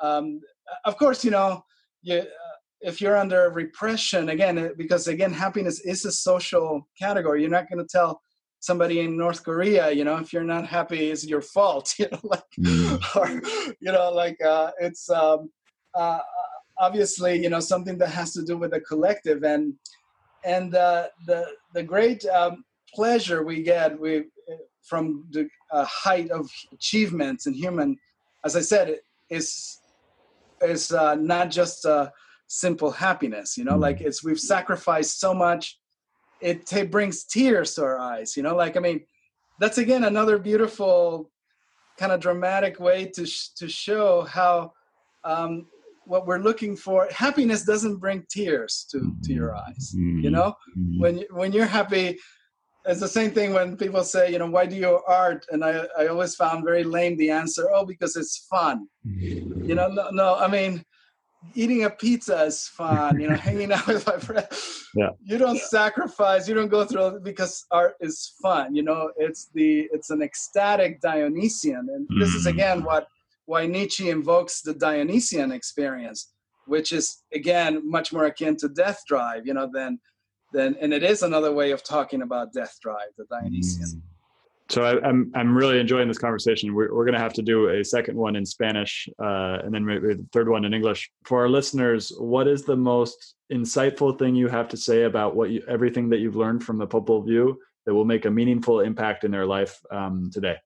um, 0.00 0.40
of 0.84 0.96
course 0.96 1.24
you 1.24 1.30
know 1.30 1.64
you, 2.02 2.18
uh, 2.18 2.24
if 2.80 3.00
you're 3.00 3.16
under 3.16 3.50
repression 3.50 4.28
again 4.28 4.72
because 4.76 5.08
again 5.08 5.32
happiness 5.32 5.80
is 5.80 6.04
a 6.04 6.12
social 6.12 6.88
category. 6.98 7.40
You're 7.40 7.50
not 7.50 7.68
going 7.68 7.84
to 7.84 7.88
tell 7.90 8.20
somebody 8.60 9.00
in 9.00 9.16
north 9.16 9.44
korea 9.44 9.90
you 9.92 10.04
know 10.04 10.16
if 10.16 10.32
you're 10.32 10.42
not 10.42 10.66
happy 10.66 11.10
it's 11.10 11.24
your 11.24 11.40
fault 11.40 11.94
you 11.98 12.08
know 12.10 12.18
like 12.24 12.42
mm. 12.58 13.16
or 13.16 13.28
you 13.80 13.92
know 13.92 14.10
like 14.10 14.36
uh, 14.42 14.70
it's 14.80 15.08
um, 15.10 15.48
uh, 15.94 16.18
obviously 16.80 17.40
you 17.42 17.50
know 17.50 17.60
something 17.60 17.98
that 17.98 18.10
has 18.10 18.32
to 18.34 18.42
do 18.42 18.56
with 18.56 18.70
the 18.72 18.80
collective. 18.80 19.42
And 19.44 19.74
and 20.44 20.74
uh, 20.74 21.08
the 21.26 21.46
the 21.74 21.82
great 21.82 22.24
um, 22.26 22.64
pleasure 22.94 23.42
we 23.42 23.62
get 23.62 23.98
we 23.98 24.24
from 24.82 25.24
the 25.30 25.48
uh, 25.70 25.84
height 25.84 26.30
of 26.30 26.48
achievements 26.72 27.46
in 27.46 27.52
human 27.52 27.96
as 28.44 28.56
i 28.56 28.60
said 28.60 28.96
is 29.28 29.80
is 30.62 30.92
uh, 30.92 31.14
not 31.14 31.50
just 31.50 31.84
a 31.84 32.10
simple 32.46 32.90
happiness 32.90 33.58
you 33.58 33.64
know 33.64 33.76
like 33.76 34.00
it's 34.00 34.24
we've 34.24 34.40
sacrificed 34.40 35.20
so 35.20 35.34
much. 35.34 35.78
It 36.40 36.66
t- 36.66 36.84
brings 36.84 37.24
tears 37.24 37.74
to 37.74 37.82
our 37.82 37.98
eyes 37.98 38.36
you 38.36 38.42
know 38.42 38.54
like 38.54 38.76
i 38.76 38.80
mean 38.80 39.04
that's 39.58 39.78
again 39.78 40.04
another 40.04 40.38
beautiful 40.38 41.30
kind 41.98 42.12
of 42.12 42.20
dramatic 42.20 42.78
way 42.78 43.06
to 43.06 43.26
sh- 43.26 43.48
to 43.56 43.68
show 43.68 44.22
how 44.22 44.72
um, 45.24 45.66
what 46.08 46.26
we're 46.26 46.38
looking 46.38 46.74
for 46.76 47.06
happiness 47.10 47.64
doesn't 47.64 47.96
bring 47.96 48.24
tears 48.30 48.86
to 48.90 49.14
to 49.22 49.32
your 49.32 49.54
eyes 49.54 49.94
mm-hmm. 49.94 50.20
you 50.20 50.30
know 50.30 50.54
mm-hmm. 50.76 51.00
when 51.00 51.24
when 51.30 51.52
you're 51.52 51.66
happy 51.66 52.18
it's 52.86 53.00
the 53.00 53.08
same 53.08 53.30
thing 53.30 53.52
when 53.52 53.76
people 53.76 54.02
say 54.02 54.32
you 54.32 54.38
know 54.38 54.50
why 54.50 54.64
do 54.64 54.74
you 54.74 55.00
art 55.06 55.44
and 55.50 55.64
i 55.64 55.84
i 55.98 56.06
always 56.06 56.34
found 56.34 56.64
very 56.64 56.82
lame 56.82 57.16
the 57.18 57.30
answer 57.30 57.68
oh 57.74 57.84
because 57.84 58.16
it's 58.16 58.46
fun 58.50 58.88
you 59.04 59.74
know 59.74 59.88
no, 59.88 60.08
no 60.10 60.36
i 60.36 60.48
mean 60.48 60.82
eating 61.54 61.84
a 61.84 61.90
pizza 61.90 62.42
is 62.44 62.68
fun 62.68 63.20
you 63.20 63.28
know 63.28 63.36
hanging 63.48 63.70
out 63.72 63.86
with 63.86 64.06
my 64.06 64.16
friends 64.16 64.86
yeah. 64.94 65.10
you 65.22 65.36
don't 65.38 65.60
sacrifice 65.60 66.48
you 66.48 66.54
don't 66.54 66.68
go 66.68 66.84
through 66.84 67.20
because 67.20 67.66
art 67.70 67.94
is 68.00 68.34
fun 68.42 68.74
you 68.74 68.82
know 68.82 69.10
it's 69.18 69.50
the 69.54 69.88
it's 69.92 70.10
an 70.10 70.22
ecstatic 70.22 71.00
dionysian 71.00 71.86
and 71.92 72.08
mm-hmm. 72.08 72.20
this 72.20 72.34
is 72.34 72.46
mm. 72.46 72.50
again 72.50 72.82
what 72.82 73.06
why 73.48 73.66
Nietzsche 73.66 74.10
invokes 74.10 74.60
the 74.60 74.74
Dionysian 74.74 75.52
experience, 75.52 76.32
which 76.66 76.92
is 76.92 77.22
again 77.32 77.80
much 77.90 78.12
more 78.12 78.26
akin 78.26 78.56
to 78.56 78.68
death 78.68 79.00
drive, 79.08 79.46
you 79.46 79.54
know, 79.54 79.70
than 79.72 79.98
than 80.52 80.76
and 80.82 80.92
it 80.92 81.02
is 81.02 81.22
another 81.22 81.50
way 81.50 81.70
of 81.70 81.82
talking 81.82 82.20
about 82.20 82.52
death 82.52 82.76
drive, 82.82 83.10
the 83.16 83.24
Dionysian. 83.30 83.86
Mm. 83.86 84.02
So 84.68 84.82
I, 84.82 84.90
am 84.96 85.04
I'm, 85.04 85.32
I'm 85.34 85.56
really 85.56 85.80
enjoying 85.80 86.08
this 86.08 86.18
conversation. 86.18 86.74
We're 86.74 86.94
we're 86.94 87.06
gonna 87.06 87.18
have 87.18 87.32
to 87.34 87.42
do 87.42 87.70
a 87.70 87.82
second 87.82 88.18
one 88.18 88.36
in 88.36 88.44
Spanish, 88.44 89.08
uh, 89.18 89.60
and 89.64 89.72
then 89.74 89.82
maybe 89.82 90.08
the 90.08 90.26
third 90.30 90.50
one 90.50 90.66
in 90.66 90.74
English. 90.74 91.10
For 91.24 91.40
our 91.40 91.48
listeners, 91.48 92.12
what 92.18 92.46
is 92.46 92.64
the 92.64 92.76
most 92.76 93.34
insightful 93.50 94.18
thing 94.18 94.34
you 94.34 94.48
have 94.48 94.68
to 94.68 94.76
say 94.76 95.04
about 95.04 95.34
what 95.34 95.48
you 95.48 95.62
everything 95.68 96.10
that 96.10 96.18
you've 96.18 96.36
learned 96.36 96.62
from 96.62 96.76
the 96.76 96.86
Popol 96.86 97.26
Vuh 97.26 97.54
that 97.86 97.94
will 97.94 98.04
make 98.04 98.26
a 98.26 98.30
meaningful 98.30 98.80
impact 98.80 99.24
in 99.24 99.30
their 99.30 99.46
life 99.46 99.80
um, 99.90 100.30
today? 100.30 100.56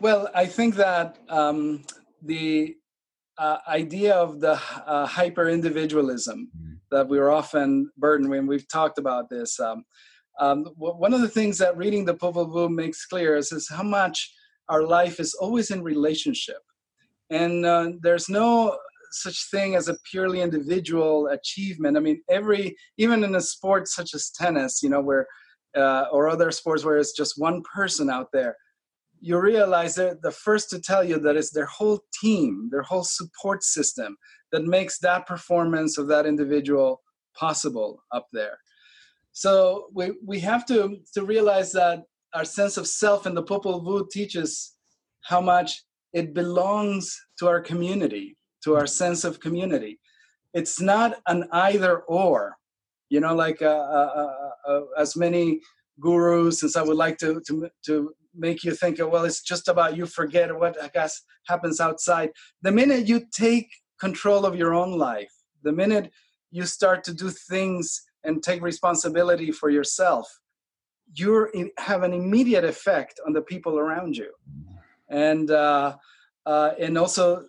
Well, 0.00 0.30
I 0.34 0.46
think 0.46 0.74
that 0.76 1.18
um, 1.28 1.84
the 2.24 2.76
uh, 3.38 3.58
idea 3.68 4.14
of 4.14 4.40
the 4.40 4.52
uh, 4.86 5.06
hyper 5.06 5.48
individualism 5.48 6.50
mm-hmm. 6.56 6.74
that 6.90 7.08
we're 7.08 7.30
often 7.30 7.90
burdened 7.96 8.30
when 8.30 8.46
we've 8.46 8.68
talked 8.68 8.98
about 8.98 9.28
this. 9.30 9.58
Um, 9.58 9.84
um, 10.40 10.64
one 10.76 11.12
of 11.12 11.20
the 11.20 11.28
things 11.28 11.58
that 11.58 11.76
reading 11.76 12.04
the 12.04 12.14
Popol 12.14 12.48
Vuh 12.48 12.70
makes 12.70 13.06
clear 13.06 13.36
is, 13.36 13.52
is 13.52 13.68
how 13.68 13.82
much 13.82 14.32
our 14.68 14.82
life 14.82 15.20
is 15.20 15.34
always 15.34 15.70
in 15.70 15.82
relationship. 15.82 16.62
And 17.30 17.66
uh, 17.66 17.90
there's 18.00 18.28
no 18.28 18.78
such 19.10 19.50
thing 19.50 19.74
as 19.74 19.88
a 19.88 19.96
purely 20.10 20.40
individual 20.40 21.28
achievement. 21.28 21.96
I 21.96 22.00
mean, 22.00 22.22
every, 22.30 22.76
even 22.96 23.24
in 23.24 23.34
a 23.34 23.40
sport 23.40 23.88
such 23.88 24.14
as 24.14 24.30
tennis, 24.30 24.82
you 24.82 24.88
know, 24.88 25.00
where, 25.00 25.26
uh, 25.76 26.06
or 26.12 26.28
other 26.28 26.50
sports 26.50 26.84
where 26.84 26.98
it's 26.98 27.12
just 27.12 27.34
one 27.36 27.62
person 27.74 28.08
out 28.08 28.28
there, 28.32 28.56
you 29.24 29.38
realize 29.40 29.94
they're 29.94 30.18
the 30.20 30.32
first 30.32 30.68
to 30.70 30.80
tell 30.80 31.04
you 31.04 31.16
that 31.20 31.36
it's 31.36 31.52
their 31.52 31.66
whole 31.66 32.00
team, 32.20 32.68
their 32.72 32.82
whole 32.82 33.04
support 33.04 33.62
system 33.62 34.16
that 34.50 34.64
makes 34.64 34.98
that 34.98 35.26
performance 35.28 35.96
of 35.96 36.08
that 36.08 36.26
individual 36.26 37.00
possible 37.36 38.02
up 38.10 38.26
there. 38.32 38.58
So 39.30 39.86
we, 39.94 40.10
we 40.26 40.40
have 40.40 40.66
to, 40.66 40.98
to 41.14 41.24
realize 41.24 41.70
that 41.72 42.02
our 42.34 42.44
sense 42.44 42.76
of 42.76 42.88
self 42.88 43.24
in 43.24 43.34
the 43.34 43.44
Popol 43.44 43.84
Vuh 43.84 44.10
teaches 44.10 44.74
how 45.20 45.40
much 45.40 45.84
it 46.12 46.34
belongs 46.34 47.16
to 47.38 47.46
our 47.46 47.60
community, 47.60 48.36
to 48.64 48.74
our 48.74 48.88
sense 48.88 49.22
of 49.22 49.38
community. 49.38 50.00
It's 50.52 50.80
not 50.80 51.20
an 51.28 51.44
either 51.52 52.00
or, 52.00 52.56
you 53.08 53.20
know, 53.20 53.36
like 53.36 53.62
uh, 53.62 53.66
uh, 53.66 54.10
uh, 54.66 54.70
uh 54.70 54.80
as 54.98 55.14
many 55.14 55.60
gurus, 56.00 56.60
since 56.60 56.76
I 56.76 56.82
would 56.82 56.96
like 56.96 57.18
to, 57.18 57.40
to, 57.46 57.68
to 57.86 58.12
make 58.34 58.64
you 58.64 58.74
think, 58.74 58.98
well, 58.98 59.24
it's 59.24 59.42
just 59.42 59.68
about 59.68 59.96
you 59.96 60.06
forget 60.06 60.56
what 60.58 60.82
I 60.82 60.88
guess 60.88 61.20
happens 61.46 61.80
outside. 61.80 62.30
The 62.62 62.72
minute 62.72 63.06
you 63.06 63.26
take 63.32 63.68
control 64.00 64.46
of 64.46 64.56
your 64.56 64.74
own 64.74 64.98
life, 64.98 65.32
the 65.62 65.72
minute 65.72 66.10
you 66.50 66.64
start 66.66 67.04
to 67.04 67.14
do 67.14 67.30
things 67.30 68.02
and 68.24 68.42
take 68.42 68.62
responsibility 68.62 69.50
for 69.52 69.70
yourself, 69.70 70.26
you 71.14 71.70
have 71.78 72.02
an 72.02 72.12
immediate 72.12 72.64
effect 72.64 73.20
on 73.26 73.32
the 73.32 73.42
people 73.42 73.78
around 73.78 74.16
you, 74.16 74.32
and 75.08 75.50
uh, 75.50 75.96
uh, 76.46 76.70
and 76.80 76.96
also 76.96 77.44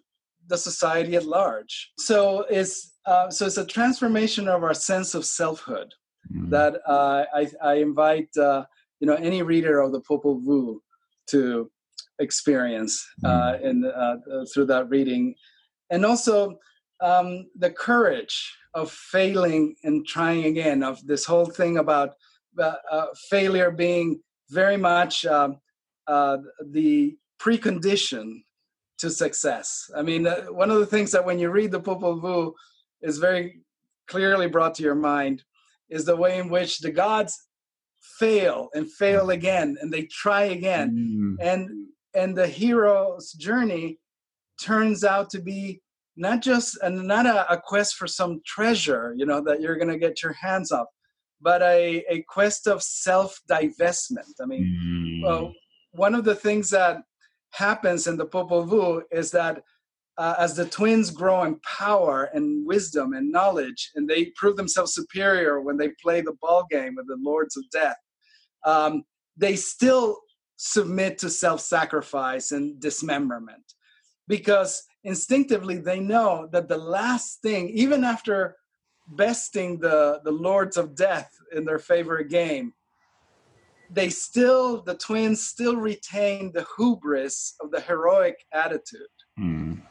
the 0.48 0.58
society 0.58 1.16
at 1.16 1.26
large. 1.26 1.92
So 1.98 2.46
it's 2.50 2.94
uh, 3.06 3.30
so 3.30 3.46
it's 3.46 3.58
a 3.58 3.66
transformation 3.66 4.48
of 4.48 4.64
our 4.64 4.74
sense 4.74 5.14
of 5.16 5.26
selfhood 5.26 5.94
mm-hmm. 6.32 6.50
that 6.50 6.82
uh, 6.88 7.26
I, 7.34 7.48
I 7.62 7.74
invite 7.76 8.36
uh, 8.38 8.66
you 9.04 9.08
know 9.08 9.16
any 9.16 9.42
reader 9.42 9.82
of 9.82 9.92
the 9.92 10.00
Popol 10.00 10.42
Vuh 10.46 10.78
to 11.28 11.70
experience 12.20 13.06
uh, 13.26 13.52
mm. 13.52 13.62
in 13.62 13.86
uh, 13.86 14.16
through 14.54 14.68
that 14.68 14.88
reading, 14.88 15.36
and 15.90 16.06
also 16.06 16.58
um, 17.02 17.50
the 17.58 17.70
courage 17.70 18.56
of 18.74 18.90
failing 18.90 19.76
and 19.84 20.08
trying 20.08 20.46
again. 20.46 20.84
Of 20.84 21.06
this 21.06 21.26
whole 21.26 21.48
thing 21.48 21.80
about 21.80 22.12
uh, 22.58 22.76
uh 22.90 23.08
failure 23.30 23.72
being 23.72 24.22
very 24.52 24.78
much 24.78 25.26
um, 25.26 25.58
uh, 26.08 26.38
the 26.72 27.18
precondition 27.42 28.42
to 29.00 29.10
success. 29.10 29.92
I 29.98 30.02
mean, 30.02 30.28
uh, 30.28 30.44
one 30.44 30.72
of 30.72 30.80
the 30.80 30.86
things 30.86 31.12
that 31.12 31.26
when 31.26 31.40
you 31.40 31.50
read 31.50 31.72
the 31.72 31.82
Popol 31.82 32.22
Vuh 32.22 32.54
is 33.02 33.18
very 33.18 33.64
clearly 34.08 34.48
brought 34.48 34.76
to 34.76 34.84
your 34.84 34.96
mind 34.96 35.44
is 35.90 36.06
the 36.06 36.16
way 36.16 36.40
in 36.40 36.48
which 36.48 36.80
the 36.80 36.92
gods 36.92 37.38
fail 38.04 38.70
and 38.74 38.92
fail 38.92 39.30
again 39.30 39.78
and 39.82 39.92
they 39.92 40.04
try 40.04 40.44
again 40.44 40.92
mm. 40.92 41.46
and 41.46 41.70
and 42.14 42.38
the 42.38 42.48
hero's 42.48 43.32
journey 43.34 43.98
turns 44.62 45.04
out 45.04 45.30
to 45.30 45.42
be 45.42 45.82
not 46.16 46.42
just 46.42 46.78
a, 46.84 46.90
not 46.90 47.26
a, 47.26 47.52
a 47.52 47.60
quest 47.60 47.96
for 47.96 48.08
some 48.08 48.42
treasure 48.46 49.14
you 49.18 49.26
know 49.26 49.42
that 49.42 49.62
you're 49.62 49.78
going 49.78 49.88
to 49.88 49.98
get 49.98 50.22
your 50.22 50.34
hands 50.34 50.72
up 50.72 50.90
but 51.42 51.62
a, 51.62 52.04
a 52.10 52.24
quest 52.28 52.68
of 52.68 52.84
self 52.84 53.40
divestment 53.50 54.34
i 54.42 54.46
mean 54.46 55.22
mm. 55.24 55.26
well, 55.26 55.54
one 55.92 56.14
of 56.14 56.26
the 56.26 56.36
things 56.36 56.70
that 56.70 56.98
happens 57.52 58.08
in 58.08 58.18
the 58.18 58.26
popol 58.26 58.68
vuh 58.68 59.02
is 59.12 59.32
that 59.32 59.64
uh, 60.18 60.36
as 60.38 60.56
the 60.56 60.66
twins 60.66 61.10
grow 61.10 61.44
in 61.44 61.60
power 61.62 62.30
and 62.34 62.66
wisdom 62.66 63.14
and 63.14 63.32
knowledge, 63.32 63.92
and 63.96 64.08
they 64.08 64.26
prove 64.36 64.56
themselves 64.56 64.94
superior 64.94 65.62
when 65.62 65.78
they 65.78 65.90
play 66.02 66.22
the 66.22 66.36
ball 66.42 66.66
game 66.70 66.96
with 66.96 67.08
the 67.08 67.18
lords 67.20 67.58
of 67.58 67.64
death, 67.72 67.98
um, 68.66 69.04
they 69.36 69.56
still 69.56 70.20
submit 70.56 71.18
to 71.18 71.30
self-sacrifice 71.30 72.52
and 72.52 72.80
dismemberment 72.80 73.64
because 74.28 74.84
instinctively 75.04 75.78
they 75.78 76.00
know 76.00 76.48
that 76.52 76.70
the 76.70 76.78
last 76.78 77.42
thing, 77.42 77.70
even 77.70 78.04
after 78.04 78.56
besting 79.08 79.80
the, 79.80 80.22
the 80.24 80.32
lords 80.32 80.78
of 80.78 80.96
death 80.96 81.32
in 81.54 81.66
their 81.66 81.80
favorite 81.80 82.30
game, 82.30 82.74
they 83.90 84.10
still, 84.10 84.82
the 84.82 84.96
twins 84.96 85.46
still 85.46 85.76
retain 85.76 86.52
the 86.54 86.66
hubris 86.78 87.56
of 87.62 87.72
the 87.72 87.82
heroic 87.82 88.38
attitude. 88.54 89.02
Mm. 89.40 89.82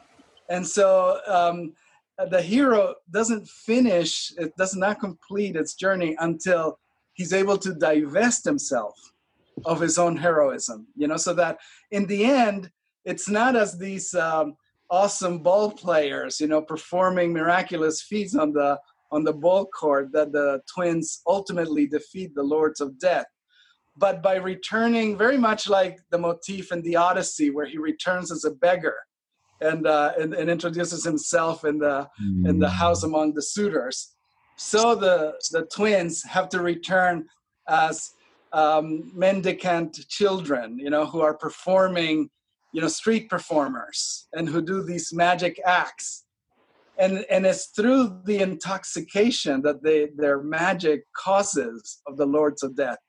And 0.49 0.65
so 0.65 1.19
um, 1.27 1.73
the 2.29 2.41
hero 2.41 2.95
doesn't 3.11 3.47
finish, 3.47 4.33
it 4.37 4.55
does 4.57 4.75
not 4.75 4.99
complete 4.99 5.55
its 5.55 5.75
journey 5.75 6.15
until 6.19 6.79
he's 7.13 7.33
able 7.33 7.57
to 7.59 7.73
divest 7.73 8.45
himself 8.45 8.95
of 9.65 9.79
his 9.79 9.97
own 9.97 10.17
heroism, 10.17 10.87
you 10.95 11.07
know, 11.07 11.17
so 11.17 11.33
that 11.33 11.57
in 11.91 12.05
the 12.07 12.25
end, 12.25 12.71
it's 13.05 13.29
not 13.29 13.55
as 13.55 13.77
these 13.77 14.13
um, 14.15 14.55
awesome 14.89 15.39
ball 15.39 15.71
players, 15.71 16.39
you 16.39 16.47
know, 16.47 16.61
performing 16.61 17.33
miraculous 17.33 18.01
feats 18.01 18.35
on 18.35 18.53
the 18.53 18.79
on 19.11 19.23
the 19.23 19.33
ball 19.33 19.67
court 19.67 20.11
that 20.11 20.31
the 20.31 20.59
twins 20.73 21.21
ultimately 21.27 21.85
defeat 21.85 22.33
the 22.33 22.41
lords 22.41 22.81
of 22.81 22.97
death. 22.97 23.27
But 23.95 24.23
by 24.23 24.37
returning 24.37 25.15
very 25.15 25.37
much 25.37 25.69
like 25.69 25.99
the 26.09 26.17
motif 26.17 26.71
in 26.71 26.81
the 26.81 26.95
odyssey 26.95 27.51
where 27.51 27.67
he 27.67 27.77
returns 27.77 28.31
as 28.31 28.43
a 28.43 28.49
beggar 28.49 28.95
and 29.63 29.87
uh, 29.87 30.11
and, 30.19 30.33
and, 30.33 30.49
introduces 30.49 31.03
himself 31.03 31.65
in 31.65 31.79
the 31.79 32.07
mm. 32.21 32.47
in 32.49 32.59
the 32.59 32.69
house 32.69 33.03
among 33.03 33.33
the 33.33 33.41
suitors. 33.41 34.13
So 34.57 34.95
the 34.95 35.33
the 35.51 35.65
twins 35.73 36.23
have 36.23 36.49
to 36.49 36.61
return 36.61 37.25
as 37.67 38.11
um, 38.51 39.11
mendicant 39.15 40.07
children 40.09 40.77
you 40.77 40.89
know 40.89 41.05
who 41.05 41.21
are 41.21 41.33
performing 41.33 42.29
you 42.73 42.81
know 42.81 42.87
street 42.87 43.29
performers 43.29 44.27
and 44.33 44.47
who 44.49 44.61
do 44.61 44.83
these 44.83 45.13
magic 45.13 45.59
acts. 45.65 46.25
And 46.99 47.25
and 47.31 47.45
it's 47.45 47.67
through 47.67 48.21
the 48.25 48.39
intoxication 48.39 49.61
that 49.63 49.81
they 49.83 50.09
their 50.15 50.43
magic 50.43 51.05
causes 51.15 52.01
of 52.07 52.17
the 52.17 52.25
lords 52.25 52.61
of 52.61 52.75
death. 52.75 52.99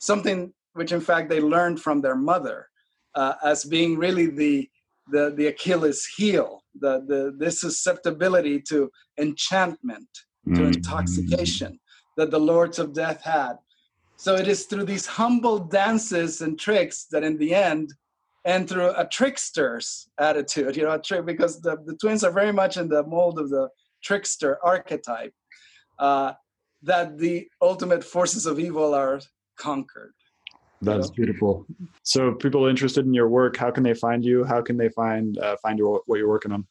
Something 0.00 0.52
which 0.72 0.92
in 0.92 1.00
fact 1.00 1.28
they 1.28 1.40
learned 1.40 1.80
from 1.80 2.00
their 2.00 2.16
mother 2.16 2.68
uh, 3.14 3.34
as 3.42 3.64
being 3.64 3.98
really 3.98 4.26
the 4.26 4.68
the 5.10 5.32
the 5.36 5.46
achilles 5.46 6.04
heel 6.16 6.62
the 6.80 7.04
the 7.06 7.34
this 7.38 7.60
susceptibility 7.60 8.60
to 8.60 8.90
enchantment 9.18 10.08
to 10.54 10.60
mm. 10.60 10.74
intoxication 10.74 11.78
that 12.16 12.30
the 12.30 12.40
lords 12.40 12.78
of 12.78 12.92
death 12.92 13.22
had 13.22 13.54
so 14.16 14.34
it 14.34 14.48
is 14.48 14.64
through 14.64 14.84
these 14.84 15.06
humble 15.06 15.58
dances 15.58 16.40
and 16.40 16.58
tricks 16.58 17.06
that 17.10 17.22
in 17.22 17.36
the 17.36 17.54
end 17.54 17.92
and 18.46 18.68
through 18.68 18.90
a 18.96 19.04
trickster's 19.04 20.08
attitude, 20.18 20.76
you 20.76 20.84
know, 20.84 20.92
a 20.92 21.00
trick 21.00 21.26
because 21.26 21.60
the, 21.60 21.76
the 21.84 21.96
twins 21.96 22.22
are 22.22 22.30
very 22.30 22.52
much 22.52 22.76
in 22.76 22.88
the 22.88 23.02
mold 23.02 23.40
of 23.40 23.50
the 23.50 23.68
trickster 24.04 24.64
archetype, 24.64 25.34
uh, 25.98 26.32
that 26.82 27.18
the 27.18 27.48
ultimate 27.60 28.04
forces 28.04 28.46
of 28.46 28.60
evil 28.60 28.94
are 28.94 29.20
conquered. 29.58 30.14
That's 30.82 31.10
beautiful. 31.10 31.66
So, 32.02 32.34
people 32.34 32.66
interested 32.66 33.06
in 33.06 33.14
your 33.14 33.28
work, 33.28 33.56
how 33.56 33.70
can 33.70 33.82
they 33.82 33.94
find 33.94 34.24
you? 34.24 34.44
How 34.44 34.60
can 34.60 34.76
they 34.76 34.90
find 34.90 35.38
uh, 35.38 35.56
find 35.62 35.78
your 35.78 36.02
what 36.06 36.18
you're 36.18 36.28
working 36.28 36.52
on? 36.52 36.66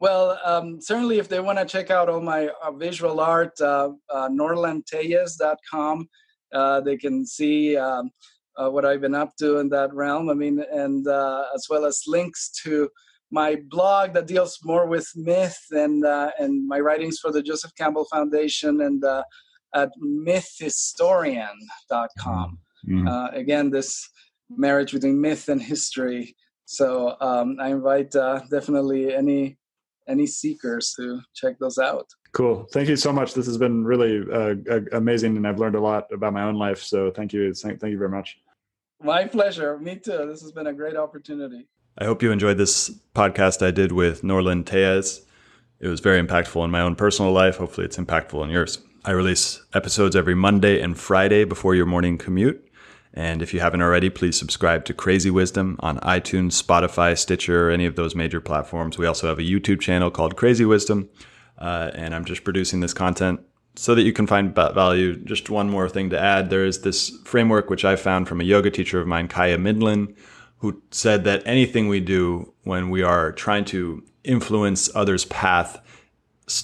Well, 0.00 0.38
um, 0.44 0.80
certainly, 0.80 1.18
if 1.18 1.28
they 1.28 1.40
want 1.40 1.58
to 1.58 1.64
check 1.64 1.90
out 1.90 2.08
all 2.08 2.20
my 2.20 2.48
uh, 2.62 2.72
visual 2.72 3.20
art, 3.20 3.60
uh, 3.60 3.90
uh, 4.08 4.28
norlandtellez.com, 4.28 6.08
uh, 6.54 6.80
they 6.80 6.96
can 6.96 7.26
see 7.26 7.76
um, 7.76 8.10
uh, 8.56 8.70
what 8.70 8.84
I've 8.84 9.00
been 9.00 9.14
up 9.14 9.36
to 9.36 9.58
in 9.58 9.68
that 9.70 9.92
realm. 9.92 10.30
I 10.30 10.34
mean, 10.34 10.64
and 10.72 11.06
uh, 11.06 11.44
as 11.54 11.66
well 11.68 11.84
as 11.84 12.04
links 12.06 12.50
to 12.62 12.88
my 13.30 13.56
blog 13.68 14.14
that 14.14 14.26
deals 14.26 14.58
more 14.64 14.86
with 14.86 15.08
myth 15.14 15.60
and 15.70 16.04
uh, 16.04 16.30
and 16.38 16.66
my 16.66 16.80
writings 16.80 17.18
for 17.18 17.30
the 17.30 17.42
Joseph 17.42 17.74
Campbell 17.76 18.06
Foundation 18.06 18.80
and 18.80 19.04
uh, 19.04 19.22
at 19.74 19.90
mythhistorian.com. 20.02 22.58
Mm-hmm. 22.88 23.08
Uh, 23.08 23.28
again, 23.28 23.70
this 23.70 24.08
marriage 24.48 24.92
between 24.92 25.20
myth 25.20 25.48
and 25.48 25.62
history. 25.62 26.34
So 26.64 27.16
um, 27.20 27.56
I 27.60 27.70
invite 27.70 28.14
uh, 28.14 28.40
definitely 28.50 29.14
any 29.14 29.56
any 30.08 30.26
seekers 30.26 30.94
to 30.96 31.20
check 31.34 31.58
those 31.60 31.78
out. 31.78 32.06
Cool. 32.32 32.66
Thank 32.72 32.88
you 32.88 32.96
so 32.96 33.12
much. 33.12 33.34
This 33.34 33.46
has 33.46 33.58
been 33.58 33.84
really 33.84 34.24
uh, 34.32 34.54
amazing, 34.92 35.36
and 35.36 35.46
I've 35.46 35.58
learned 35.58 35.76
a 35.76 35.80
lot 35.80 36.06
about 36.12 36.32
my 36.32 36.42
own 36.42 36.56
life. 36.56 36.82
So 36.82 37.10
thank 37.10 37.32
you. 37.32 37.52
Thank 37.54 37.82
you 37.82 37.98
very 37.98 38.08
much. 38.08 38.38
My 39.02 39.24
pleasure. 39.24 39.78
Me 39.78 39.96
too. 39.96 40.26
This 40.26 40.42
has 40.42 40.52
been 40.52 40.66
a 40.66 40.72
great 40.72 40.96
opportunity. 40.96 41.66
I 41.98 42.04
hope 42.04 42.22
you 42.22 42.32
enjoyed 42.32 42.58
this 42.58 42.90
podcast 43.14 43.66
I 43.66 43.70
did 43.70 43.92
with 43.92 44.22
Norland 44.22 44.66
Téllez. 44.66 45.20
It 45.80 45.88
was 45.88 46.00
very 46.00 46.22
impactful 46.22 46.64
in 46.64 46.70
my 46.70 46.80
own 46.80 46.94
personal 46.94 47.32
life. 47.32 47.56
Hopefully, 47.56 47.86
it's 47.86 47.96
impactful 47.96 48.44
in 48.44 48.50
yours. 48.50 48.78
I 49.02 49.12
release 49.12 49.62
episodes 49.72 50.14
every 50.14 50.34
Monday 50.34 50.78
and 50.82 50.98
Friday 50.98 51.44
before 51.44 51.74
your 51.74 51.86
morning 51.86 52.18
commute. 52.18 52.68
And 53.14 53.40
if 53.40 53.54
you 53.54 53.60
haven't 53.60 53.80
already, 53.80 54.10
please 54.10 54.38
subscribe 54.38 54.84
to 54.84 54.94
Crazy 54.94 55.30
Wisdom 55.30 55.76
on 55.80 55.98
iTunes, 56.00 56.62
Spotify, 56.62 57.16
Stitcher, 57.16 57.68
or 57.68 57.70
any 57.70 57.86
of 57.86 57.96
those 57.96 58.14
major 58.14 58.42
platforms. 58.42 58.98
We 58.98 59.06
also 59.06 59.26
have 59.28 59.38
a 59.38 59.42
YouTube 59.42 59.80
channel 59.80 60.10
called 60.10 60.36
Crazy 60.36 60.66
Wisdom. 60.66 61.08
Uh, 61.58 61.90
and 61.94 62.14
I'm 62.14 62.26
just 62.26 62.44
producing 62.44 62.80
this 62.80 62.92
content 62.92 63.40
so 63.74 63.94
that 63.94 64.02
you 64.02 64.12
can 64.12 64.26
find 64.26 64.54
value. 64.54 65.16
Just 65.16 65.48
one 65.48 65.70
more 65.70 65.88
thing 65.88 66.10
to 66.10 66.20
add 66.20 66.50
there 66.50 66.66
is 66.66 66.82
this 66.82 67.08
framework 67.24 67.70
which 67.70 67.86
I 67.86 67.96
found 67.96 68.28
from 68.28 68.42
a 68.42 68.44
yoga 68.44 68.70
teacher 68.70 69.00
of 69.00 69.06
mine, 69.06 69.28
Kaya 69.28 69.56
Midlin, 69.56 70.14
who 70.58 70.82
said 70.90 71.24
that 71.24 71.42
anything 71.46 71.88
we 71.88 72.00
do 72.00 72.52
when 72.64 72.90
we 72.90 73.02
are 73.02 73.32
trying 73.32 73.64
to 73.66 74.04
influence 74.24 74.94
others' 74.94 75.24
path 75.24 75.80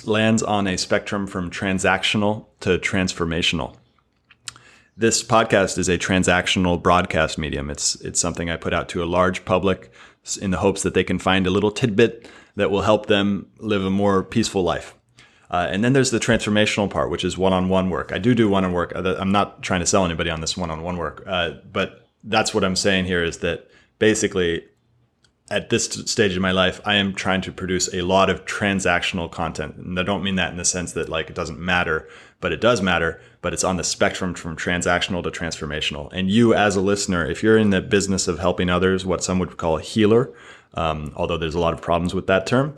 lands 0.05 0.43
on 0.43 0.67
a 0.67 0.77
spectrum 0.77 1.27
from 1.27 1.51
transactional 1.51 2.47
to 2.61 2.79
transformational. 2.79 3.77
This 4.97 5.23
podcast 5.23 5.79
is 5.79 5.89
a 5.89 5.99
transactional 5.99 6.83
broadcast 6.83 7.39
medium. 7.39 7.71
It's 7.71 7.97
it's 7.97 8.21
something 8.21 8.49
I 8.49 8.57
put 8.57 8.73
out 8.73 8.89
to 8.91 9.03
a 9.03 9.05
large 9.05 9.45
public 9.45 9.93
in 10.41 10.51
the 10.51 10.59
hopes 10.59 10.83
that 10.83 10.95
they 10.95 11.05
can 11.05 11.19
find 11.19 11.47
a 11.47 11.51
little 11.51 11.71
tidbit 11.71 12.29
that 12.57 12.71
will 12.71 12.83
help 12.83 13.07
them 13.07 13.51
live 13.59 13.85
a 13.85 13.91
more 13.91 14.23
peaceful 14.23 14.63
life. 14.63 14.95
Uh, 15.51 15.69
and 15.71 15.85
then 15.85 15.93
there's 15.93 16.11
the 16.11 16.19
transformational 16.19 16.91
part, 16.91 17.11
which 17.11 17.25
is 17.25 17.39
one-on-one 17.39 17.91
work. 17.91 18.11
I 18.13 18.19
do 18.19 18.35
do 18.35 18.49
one-on 18.49 18.73
work. 18.73 18.93
I'm 18.97 19.31
not 19.31 19.63
trying 19.63 19.81
to 19.81 19.87
sell 19.87 20.05
anybody 20.05 20.31
on 20.31 20.41
this 20.41 20.57
one-on-one 20.57 20.97
work, 20.97 21.23
uh, 21.27 21.51
but 21.71 22.09
that's 22.25 22.53
what 22.53 22.65
I'm 22.65 22.75
saying 22.75 23.05
here 23.05 23.23
is 23.23 23.39
that 23.39 23.69
basically 23.99 24.65
at 25.49 25.71
this 25.71 25.85
stage 25.85 26.35
of 26.35 26.43
my 26.43 26.51
life, 26.51 26.81
I 26.85 26.97
am 26.97 27.15
trying 27.15 27.41
to 27.43 27.53
produce 27.53 27.93
a 27.95 28.03
lot 28.03 28.31
of 28.31 28.45
transactional 28.47 29.31
content. 29.31 29.77
And 29.77 29.99
I 29.99 30.03
don't 30.03 30.25
mean 30.25 30.35
that 30.37 30.51
in 30.51 30.57
the 30.57 30.65
sense 30.65 30.93
that 30.93 31.09
like 31.09 31.31
it 31.31 31.37
doesn't 31.37 31.61
matter, 31.61 32.09
but 32.41 32.53
it 32.53 32.61
does 32.61 32.83
matter, 32.83 33.21
but 33.43 33.53
it's 33.53 33.63
on 33.63 33.77
the 33.77 33.85
spectrum 33.85 34.35
from 34.35 34.57
transactional 34.57 35.23
to 35.23 35.31
transformational. 35.31 36.11
And 36.13 36.31
you 36.31 36.53
as 36.53 36.75
a 36.75 36.81
listener, 36.81 37.25
if 37.25 37.45
you're 37.45 37.59
in 37.59 37.71
the 37.71 37.81
business 37.81 38.27
of 38.27 38.41
helping 38.41 38.69
others, 38.69 39.07
what 39.07 39.23
some 39.23 39.39
would 39.39 39.57
call 39.57 39.79
a 39.79 39.83
healer, 39.83 40.33
um, 40.75 41.13
although 41.15 41.39
there's 41.39 41.55
a 41.55 41.61
lot 41.61 41.75
of 41.75 41.81
problems 41.81 42.13
with 42.13 42.27
that 42.27 42.47
term, 42.47 42.75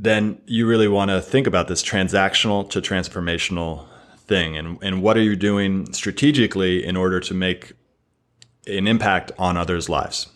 then 0.00 0.40
you 0.46 0.66
really 0.66 0.88
want 0.88 1.12
to 1.12 1.22
think 1.22 1.46
about 1.46 1.68
this 1.68 1.82
transactional 1.82 2.68
to 2.70 2.80
transformational 2.80 3.86
thing 4.16 4.56
and, 4.56 4.78
and 4.82 5.00
what 5.00 5.16
are 5.16 5.22
you 5.22 5.36
doing 5.36 5.92
strategically 5.92 6.84
in 6.84 6.96
order 6.96 7.20
to 7.20 7.34
make 7.34 7.72
an 8.66 8.88
impact 8.88 9.30
on 9.38 9.56
others' 9.56 9.88
lives. 9.88 10.31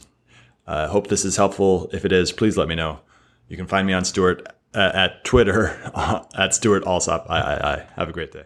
I 0.67 0.73
uh, 0.73 0.89
hope 0.89 1.07
this 1.07 1.25
is 1.25 1.37
helpful. 1.37 1.89
If 1.93 2.05
it 2.05 2.13
is, 2.13 2.33
please 2.33 2.57
let 2.57 2.69
me 2.69 2.75
know. 2.75 3.01
You 3.49 3.57
can 3.57 3.67
find 3.67 3.87
me 3.87 3.93
on 3.93 4.05
Stewart 4.05 4.47
uh, 4.75 4.91
at 4.95 5.25
Twitter 5.25 5.69
at 6.37 6.55
Stewart 6.55 6.85
Alsop. 6.87 7.27
I, 7.29 7.41
I, 7.41 7.73
I. 7.75 7.87
Have 7.95 8.09
a 8.09 8.13
great 8.13 8.33
day. 8.33 8.45